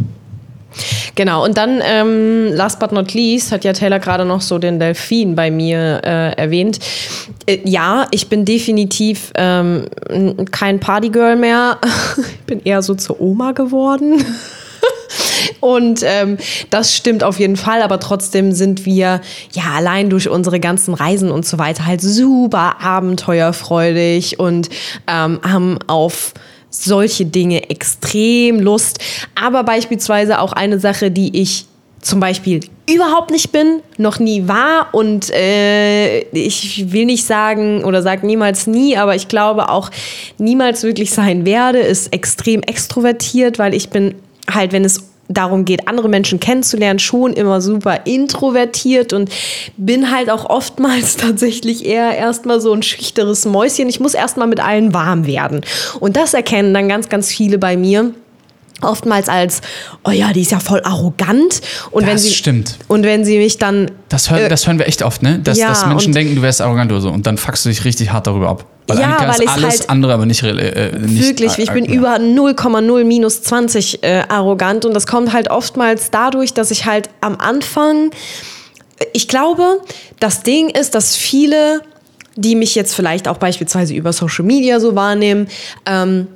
Genau, 1.15 1.45
und 1.45 1.57
dann, 1.57 1.81
ähm, 1.85 2.53
last 2.53 2.81
but 2.81 2.93
not 2.93 3.15
least, 3.15 3.53
hat 3.53 3.65
ja 3.65 3.73
Taylor 3.73 4.01
gerade 4.01 4.25
noch 4.25 4.41
so 4.41 4.59
den 4.59 4.81
Delfin 4.81 5.35
bei 5.35 5.51
mir 5.51 6.01
äh, 6.03 6.33
erwähnt. 6.37 6.81
Äh, 7.47 7.59
ja, 7.65 8.07
ich 8.11 8.29
bin 8.29 8.45
definitiv 8.45 9.33
ähm, 9.37 9.87
kein 10.51 10.81
Partygirl 10.81 11.37
mehr. 11.37 11.79
ich 12.17 12.47
bin 12.47 12.61
eher 12.65 12.83
so 12.83 12.95
zur 12.95 13.21
Oma 13.21 13.53
geworden. 13.53 14.25
Und 15.61 16.01
ähm, 16.05 16.39
das 16.71 16.95
stimmt 16.95 17.25
auf 17.25 17.39
jeden 17.39 17.57
Fall, 17.57 17.83
aber 17.83 18.01
trotzdem 18.01 18.53
sind 18.53 18.87
wir 18.87 19.21
ja 19.53 19.63
allein 19.75 20.11
durch 20.11 20.29
unsere 20.29 20.61
ganzen 20.61 20.95
Reisen 20.95 21.31
und 21.31 21.47
so 21.47 21.59
weiter 21.59 21.87
halt 21.87 22.01
super 22.01 22.77
abenteuerfreudig 22.81 24.39
und 24.39 24.69
ähm, 25.07 25.41
haben 25.43 25.79
auf 25.87 26.35
solche 26.71 27.27
Dinge 27.27 27.71
extrem 27.71 28.61
Lust. 28.61 28.99
Aber 29.41 29.63
beispielsweise 29.65 30.41
auch 30.41 30.53
eine 30.53 30.79
Sache, 30.79 31.11
die 31.11 31.41
ich 31.41 31.67
zum 32.05 32.21
Beispiel 32.21 32.61
überhaupt 32.89 33.31
nicht 33.31 33.51
bin, 33.51 33.81
noch 33.97 34.19
nie 34.19 34.47
war 34.47 34.89
und 34.93 35.31
äh, 35.31 36.21
ich 36.33 36.93
will 36.93 37.07
nicht 37.07 37.25
sagen 37.25 37.83
oder 37.83 38.03
sage 38.03 38.27
niemals 38.27 38.67
nie, 38.67 38.97
aber 38.97 39.15
ich 39.15 39.29
glaube 39.29 39.71
auch 39.71 39.91
niemals 40.37 40.83
wirklich 40.83 41.11
sein 41.13 41.47
werde, 41.47 41.79
ist 41.79 42.13
extrem 42.13 42.63
extrovertiert, 42.63 43.59
weil 43.59 43.73
ich 43.73 43.89
bin 43.89 44.17
halt, 44.53 44.73
wenn 44.73 44.85
es 44.85 45.14
darum 45.29 45.65
geht, 45.65 45.89
andere 45.89 46.09
Menschen 46.09 46.41
kennenzulernen, 46.41 46.99
schon 46.99 47.33
immer 47.33 47.61
super 47.61 48.01
introvertiert 48.07 49.13
und 49.13 49.31
bin 49.77 50.11
halt 50.11 50.31
auch 50.31 50.49
oftmals 50.49 51.17
tatsächlich 51.19 51.85
eher 51.85 52.17
erstmal 52.17 52.61
so 52.61 52.73
ein 52.73 52.83
schüchteres 52.83 53.45
Mäuschen. 53.45 53.89
Ich 53.89 54.01
muss 54.01 54.15
erstmal 54.15 54.49
mit 54.49 54.61
allen 54.61 54.95
warm 54.95 55.27
werden. 55.27 55.63
Und 56.01 56.17
das 56.17 56.35
erkennen 56.35 56.75
dann 56.75 56.89
ganz, 56.89 57.09
ganz 57.09 57.29
viele 57.31 57.59
bei 57.59 57.77
mir 57.77 58.13
oftmals 58.83 59.29
als, 59.29 59.61
oh 60.05 60.11
ja, 60.11 60.33
die 60.33 60.43
ist 60.43 60.51
ja 60.53 60.61
voll 60.61 60.81
arrogant. 60.85 61.61
Und 61.91 62.03
das 62.03 62.11
wenn 62.11 62.19
sie, 62.19 62.31
stimmt. 62.35 62.77
Und 62.89 63.05
wenn 63.05 63.25
sie 63.25 63.39
mich 63.39 63.59
dann. 63.59 63.91
Das 64.09 64.31
hören, 64.31 64.43
äh, 64.43 64.49
das 64.49 64.67
hören 64.67 64.79
wir 64.79 64.87
echt 64.87 65.03
oft, 65.03 65.23
ne? 65.23 65.39
Dass, 65.39 65.59
ja, 65.59 65.69
dass 65.69 65.87
Menschen 65.87 66.13
denken, 66.13 66.35
du 66.37 66.43
wärst 66.43 66.61
arrogant 66.61 66.91
oder 66.93 67.01
so. 67.01 67.11
Und 67.11 67.27
dann 67.27 67.39
fuckst 67.39 67.65
du 67.65 67.69
dich 67.71 67.85
richtig 67.85 68.13
hart 68.13 68.27
darüber 68.27 68.49
ab. 68.49 68.67
Weil 68.87 68.99
Ja, 68.99 69.17
Annika 69.17 69.23
weil 69.33 69.43
ist 69.43 69.49
alles 69.49 69.79
halt- 69.81 69.91
andere, 69.91 70.13
aber 70.13 70.27
nicht, 70.27 70.43
re- 70.45 70.51
äh, 70.61 70.99
nicht 70.99 71.23
Wirklich, 71.23 71.57
ich 71.59 71.71
bin 71.71 71.87
ja. 71.87 71.93
über 71.93 72.17
0,0 72.17 73.05
minus 73.05 73.43
20 73.43 74.03
äh, 74.03 74.25
arrogant 74.29 74.85
und 74.85 74.93
das 74.93 75.07
kommt 75.07 75.33
halt 75.33 75.51
oftmals 75.51 76.11
dadurch, 76.11 76.53
dass 76.53 76.71
ich 76.71 76.85
halt 76.85 77.09
am 77.23 77.37
Anfang, 77.37 78.11
ich 79.15 79.27
glaube, 79.27 79.81
das 80.21 80.43
Ding 80.43 80.69
ist, 80.69 80.95
dass 80.95 81.17
viele, 81.17 81.81
die 82.37 82.57
mich 82.57 82.75
jetzt 82.75 82.95
vielleicht 82.95 83.27
auch 83.27 83.39
beispielsweise 83.39 83.95
über 83.95 84.13
Social 84.13 84.45
Media 84.45 84.79
so 84.81 84.95
wahrnehmen, 84.95 85.49
ähm, 85.87 86.27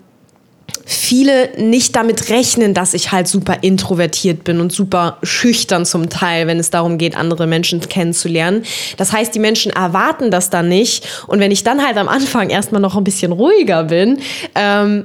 viele 0.91 1.51
nicht 1.59 1.95
damit 1.97 2.30
rechnen, 2.30 2.72
dass 2.72 2.95
ich 2.95 3.12
halt 3.12 3.28
super 3.28 3.59
introvertiert 3.61 4.43
bin 4.45 4.59
und 4.59 4.72
super 4.72 5.18
schüchtern 5.22 5.84
zum 5.84 6.09
Teil, 6.09 6.47
wenn 6.47 6.59
es 6.59 6.70
darum 6.70 6.97
geht, 6.97 7.14
andere 7.14 7.47
Menschen 7.47 7.80
kennenzulernen. 7.80 8.62
Das 8.97 9.12
heißt, 9.12 9.34
die 9.34 9.39
Menschen 9.39 9.70
erwarten 9.70 10.30
das 10.30 10.49
dann 10.49 10.70
nicht. 10.70 11.07
Und 11.26 11.41
wenn 11.41 11.51
ich 11.51 11.62
dann 11.62 11.84
halt 11.86 11.99
am 11.99 12.09
Anfang 12.09 12.49
erstmal 12.49 12.80
noch 12.80 12.97
ein 12.97 13.05
bisschen 13.05 13.32
ruhiger 13.32 13.84
bin, 13.84 14.18
ähm, 14.55 15.05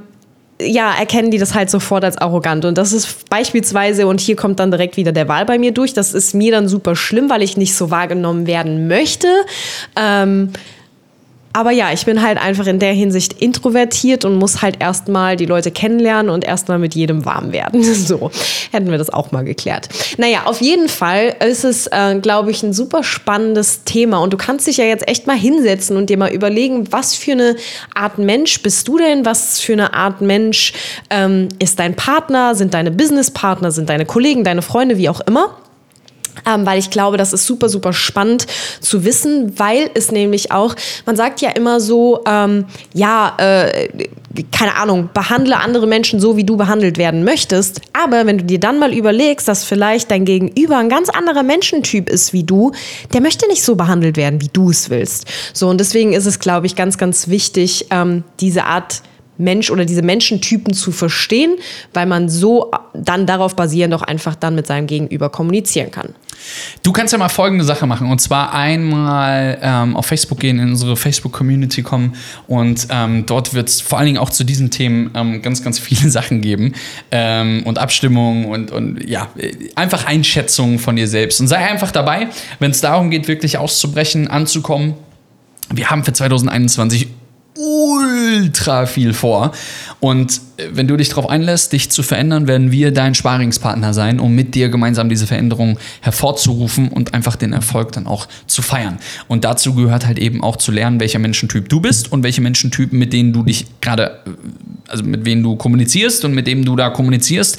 ja, 0.58 0.94
erkennen 0.94 1.30
die 1.30 1.38
das 1.38 1.54
halt 1.54 1.68
sofort 1.68 2.02
als 2.02 2.16
arrogant. 2.16 2.64
Und 2.64 2.78
das 2.78 2.94
ist 2.94 3.28
beispielsweise, 3.28 4.06
und 4.06 4.20
hier 4.20 4.36
kommt 4.36 4.60
dann 4.60 4.70
direkt 4.70 4.96
wieder 4.96 5.12
der 5.12 5.28
Wahl 5.28 5.44
bei 5.44 5.58
mir 5.58 5.72
durch, 5.72 5.92
das 5.92 6.14
ist 6.14 6.34
mir 6.34 6.50
dann 6.50 6.66
super 6.66 6.96
schlimm, 6.96 7.28
weil 7.28 7.42
ich 7.42 7.58
nicht 7.58 7.74
so 7.74 7.90
wahrgenommen 7.90 8.46
werden 8.46 8.88
möchte. 8.88 9.28
Ähm, 9.96 10.50
aber 11.54 11.70
ja, 11.70 11.92
ich 11.92 12.04
bin 12.04 12.20
halt 12.20 12.36
einfach 12.36 12.66
in 12.66 12.80
der 12.80 12.92
Hinsicht 12.92 13.40
introvertiert 13.40 14.24
und 14.24 14.34
muss 14.34 14.60
halt 14.60 14.80
erstmal 14.80 15.36
die 15.36 15.46
Leute 15.46 15.70
kennenlernen 15.70 16.28
und 16.28 16.44
erstmal 16.44 16.80
mit 16.80 16.96
jedem 16.96 17.24
warm 17.24 17.52
werden. 17.52 17.82
So, 18.04 18.30
hätten 18.72 18.90
wir 18.90 18.98
das 18.98 19.08
auch 19.08 19.30
mal 19.30 19.44
geklärt. 19.44 19.88
Naja, 20.18 20.42
auf 20.44 20.60
jeden 20.60 20.88
Fall 20.88 21.36
ist 21.48 21.64
es, 21.64 21.86
äh, 21.86 22.18
glaube 22.20 22.50
ich, 22.50 22.62
ein 22.62 22.72
super 22.72 23.02
spannendes 23.02 23.84
Thema. 23.84 24.18
Und 24.18 24.32
du 24.32 24.36
kannst 24.36 24.66
dich 24.66 24.76
ja 24.76 24.84
jetzt 24.84 25.08
echt 25.08 25.26
mal 25.26 25.36
hinsetzen 25.36 25.96
und 25.96 26.10
dir 26.10 26.18
mal 26.18 26.30
überlegen, 26.32 26.92
was 26.92 27.14
für 27.14 27.32
eine 27.32 27.56
Art 27.94 28.18
Mensch 28.18 28.60
bist 28.62 28.88
du 28.88 28.98
denn? 28.98 29.24
Was 29.24 29.60
für 29.60 29.72
eine 29.74 29.94
Art 29.94 30.20
Mensch 30.20 30.72
ähm, 31.08 31.48
ist 31.60 31.78
dein 31.78 31.94
Partner? 31.94 32.54
Sind 32.54 32.74
deine 32.74 32.90
Businesspartner? 32.90 33.70
Sind 33.70 33.88
deine 33.88 34.04
Kollegen, 34.04 34.44
deine 34.44 34.60
Freunde, 34.60 34.98
wie 34.98 35.08
auch 35.08 35.20
immer? 35.20 35.56
Ähm, 36.46 36.66
weil 36.66 36.78
ich 36.78 36.90
glaube, 36.90 37.16
das 37.16 37.32
ist 37.32 37.46
super, 37.46 37.68
super 37.68 37.92
spannend 37.92 38.46
zu 38.80 39.04
wissen, 39.04 39.58
weil 39.58 39.90
es 39.94 40.12
nämlich 40.12 40.52
auch, 40.52 40.74
man 41.06 41.16
sagt 41.16 41.40
ja 41.40 41.50
immer 41.50 41.80
so, 41.80 42.22
ähm, 42.26 42.66
ja, 42.92 43.34
äh, 43.38 43.88
keine 44.50 44.76
Ahnung, 44.76 45.10
behandle 45.14 45.56
andere 45.58 45.86
Menschen 45.86 46.20
so, 46.20 46.36
wie 46.36 46.44
du 46.44 46.56
behandelt 46.56 46.98
werden 46.98 47.24
möchtest. 47.24 47.80
Aber 47.92 48.26
wenn 48.26 48.38
du 48.38 48.44
dir 48.44 48.58
dann 48.58 48.78
mal 48.78 48.92
überlegst, 48.92 49.46
dass 49.46 49.64
vielleicht 49.64 50.10
dein 50.10 50.24
Gegenüber 50.24 50.78
ein 50.78 50.88
ganz 50.88 51.08
anderer 51.08 51.42
Menschentyp 51.42 52.08
ist 52.08 52.32
wie 52.32 52.44
du, 52.44 52.72
der 53.12 53.20
möchte 53.20 53.46
nicht 53.46 53.62
so 53.62 53.76
behandelt 53.76 54.16
werden, 54.16 54.40
wie 54.40 54.50
du 54.52 54.70
es 54.70 54.90
willst. 54.90 55.26
So, 55.52 55.68
und 55.68 55.78
deswegen 55.78 56.12
ist 56.12 56.26
es, 56.26 56.38
glaube 56.38 56.66
ich, 56.66 56.76
ganz, 56.76 56.98
ganz 56.98 57.28
wichtig, 57.28 57.86
ähm, 57.90 58.24
diese 58.40 58.64
Art 58.64 59.02
Mensch 59.36 59.70
oder 59.70 59.84
diese 59.84 60.02
Menschentypen 60.02 60.74
zu 60.74 60.92
verstehen, 60.92 61.56
weil 61.92 62.06
man 62.06 62.28
so 62.28 62.70
dann 62.92 63.26
darauf 63.26 63.56
basierend 63.56 63.94
auch 63.94 64.02
einfach 64.02 64.34
dann 64.34 64.54
mit 64.54 64.66
seinem 64.66 64.86
Gegenüber 64.86 65.30
kommunizieren 65.30 65.90
kann. 65.90 66.14
Du 66.82 66.92
kannst 66.92 67.12
ja 67.12 67.18
mal 67.18 67.28
folgende 67.28 67.64
Sache 67.64 67.86
machen 67.86 68.10
und 68.10 68.20
zwar 68.20 68.52
einmal 68.52 69.58
ähm, 69.62 69.96
auf 69.96 70.06
Facebook 70.06 70.40
gehen, 70.40 70.58
in 70.58 70.70
unsere 70.70 70.96
Facebook-Community 70.96 71.82
kommen 71.82 72.14
und 72.46 72.86
ähm, 72.90 73.24
dort 73.26 73.54
wird 73.54 73.68
es 73.68 73.80
vor 73.80 73.98
allen 73.98 74.06
Dingen 74.06 74.18
auch 74.18 74.30
zu 74.30 74.44
diesen 74.44 74.70
Themen 74.70 75.10
ähm, 75.14 75.42
ganz, 75.42 75.62
ganz 75.62 75.78
viele 75.78 76.10
Sachen 76.14 76.40
geben 76.40 76.74
ähm, 77.10 77.62
und 77.64 77.78
Abstimmungen 77.78 78.46
und, 78.46 78.70
und 78.70 79.08
ja, 79.08 79.28
einfach 79.74 80.06
Einschätzungen 80.06 80.78
von 80.78 80.96
dir 80.96 81.08
selbst 81.08 81.40
und 81.40 81.48
sei 81.48 81.58
einfach 81.58 81.90
dabei, 81.90 82.28
wenn 82.58 82.70
es 82.70 82.80
darum 82.80 83.10
geht, 83.10 83.28
wirklich 83.28 83.58
auszubrechen, 83.58 84.28
anzukommen. 84.28 84.94
Wir 85.72 85.90
haben 85.90 86.04
für 86.04 86.12
2021 86.12 87.08
ultra 87.56 88.86
viel 88.86 89.12
vor. 89.12 89.52
Und 90.00 90.40
äh, 90.56 90.68
wenn 90.72 90.88
du 90.88 90.96
dich 90.96 91.08
darauf 91.08 91.28
einlässt, 91.28 91.72
dich 91.72 91.90
zu 91.90 92.02
verändern, 92.02 92.46
werden 92.46 92.72
wir 92.72 92.92
dein 92.92 93.14
Sparingspartner 93.14 93.94
sein, 93.94 94.20
um 94.20 94.34
mit 94.34 94.54
dir 94.54 94.68
gemeinsam 94.68 95.08
diese 95.08 95.26
Veränderung 95.26 95.78
hervorzurufen 96.00 96.88
und 96.88 97.14
einfach 97.14 97.36
den 97.36 97.52
Erfolg 97.52 97.92
dann 97.92 98.06
auch 98.06 98.26
zu 98.46 98.62
feiern. 98.62 98.98
Und 99.28 99.44
dazu 99.44 99.74
gehört 99.74 100.06
halt 100.06 100.18
eben 100.18 100.42
auch 100.42 100.56
zu 100.56 100.72
lernen, 100.72 101.00
welcher 101.00 101.18
Menschentyp 101.18 101.68
du 101.68 101.80
bist 101.80 102.10
und 102.12 102.22
welche 102.22 102.40
Menschentypen, 102.40 102.98
mit 102.98 103.12
denen 103.12 103.32
du 103.32 103.42
dich 103.42 103.66
gerade, 103.80 104.20
äh, 104.26 104.30
also 104.88 105.04
mit 105.04 105.24
wem 105.24 105.42
du 105.42 105.56
kommunizierst 105.56 106.24
und 106.24 106.34
mit 106.34 106.46
dem 106.46 106.64
du 106.64 106.76
da 106.76 106.90
kommunizierst 106.90 107.58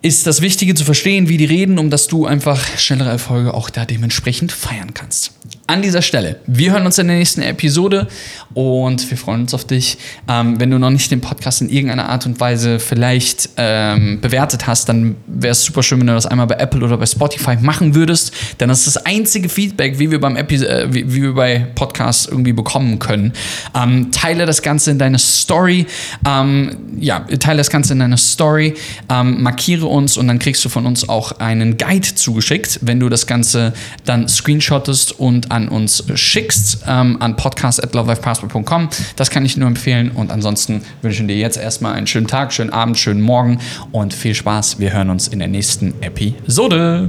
ist 0.00 0.28
das 0.28 0.40
Wichtige 0.40 0.74
zu 0.74 0.84
verstehen, 0.84 1.28
wie 1.28 1.38
die 1.38 1.44
reden, 1.44 1.76
um 1.76 1.90
dass 1.90 2.06
du 2.06 2.24
einfach 2.24 2.64
schnellere 2.78 3.10
Erfolge 3.10 3.52
auch 3.52 3.68
da 3.68 3.84
dementsprechend 3.84 4.52
feiern 4.52 4.94
kannst. 4.94 5.32
An 5.70 5.82
dieser 5.82 6.00
Stelle, 6.00 6.36
wir 6.46 6.72
hören 6.72 6.86
uns 6.86 6.96
in 6.96 7.08
der 7.08 7.18
nächsten 7.18 7.42
Episode 7.42 8.08
und 8.54 9.10
wir 9.10 9.18
freuen 9.18 9.42
uns 9.42 9.52
auf 9.52 9.66
dich. 9.66 9.98
Ähm, 10.26 10.58
wenn 10.58 10.70
du 10.70 10.78
noch 10.78 10.88
nicht 10.88 11.10
den 11.10 11.20
Podcast 11.20 11.60
in 11.60 11.68
irgendeiner 11.68 12.08
Art 12.08 12.24
und 12.24 12.40
Weise 12.40 12.78
vielleicht 12.78 13.50
ähm, 13.58 14.18
bewertet 14.22 14.66
hast, 14.66 14.88
dann 14.88 15.16
wäre 15.26 15.52
es 15.52 15.62
super 15.62 15.82
schön, 15.82 16.00
wenn 16.00 16.06
du 16.06 16.14
das 16.14 16.24
einmal 16.24 16.46
bei 16.46 16.54
Apple 16.54 16.82
oder 16.82 16.96
bei 16.96 17.04
Spotify 17.04 17.56
machen 17.56 17.94
würdest, 17.94 18.32
denn 18.58 18.70
das 18.70 18.86
ist 18.86 18.96
das 18.96 19.04
einzige 19.04 19.50
Feedback, 19.50 19.98
wie 19.98 20.10
wir 20.10 20.18
beim 20.22 20.36
Epi 20.36 20.54
äh, 20.54 20.86
wie, 20.90 21.12
wie 21.12 21.22
wir 21.22 21.34
bei 21.34 21.66
Podcasts 21.74 22.24
irgendwie 22.24 22.54
bekommen 22.54 22.98
können. 22.98 23.34
Ähm, 23.74 24.10
teile 24.10 24.46
das 24.46 24.62
Ganze 24.62 24.92
in 24.92 24.98
deine 24.98 25.18
Story, 25.18 25.84
ähm, 26.26 26.78
ja, 26.98 27.20
teile 27.40 27.58
das 27.58 27.68
Ganze 27.68 27.92
in 27.92 27.98
deine 27.98 28.16
Story, 28.16 28.72
ähm, 29.10 29.42
markiere 29.42 29.84
uns 29.84 30.16
und 30.16 30.28
dann 30.28 30.38
kriegst 30.38 30.64
du 30.64 30.70
von 30.70 30.86
uns 30.86 31.10
auch 31.10 31.32
einen 31.40 31.76
Guide 31.76 32.14
zugeschickt, 32.14 32.78
wenn 32.80 32.98
du 33.00 33.10
das 33.10 33.26
Ganze 33.26 33.74
dann 34.06 34.28
screenshottest 34.28 35.20
und 35.20 35.50
an 35.50 35.57
uns 35.66 36.04
schickst, 36.14 36.84
ähm, 36.86 37.16
an 37.20 37.34
podcast.lovelifepassport.com. 37.34 38.90
Das 39.16 39.30
kann 39.30 39.44
ich 39.44 39.56
nur 39.56 39.66
empfehlen 39.66 40.10
und 40.12 40.30
ansonsten 40.30 40.82
wünschen 41.02 41.26
dir 41.26 41.36
jetzt 41.36 41.56
erstmal 41.56 41.94
einen 41.94 42.06
schönen 42.06 42.28
Tag, 42.28 42.52
schönen 42.52 42.70
Abend, 42.70 42.98
schönen 42.98 43.22
Morgen 43.22 43.58
und 43.90 44.12
viel 44.12 44.34
Spaß. 44.34 44.78
Wir 44.78 44.92
hören 44.92 45.10
uns 45.10 45.26
in 45.26 45.38
der 45.38 45.48
nächsten 45.48 45.94
Episode. 46.02 47.08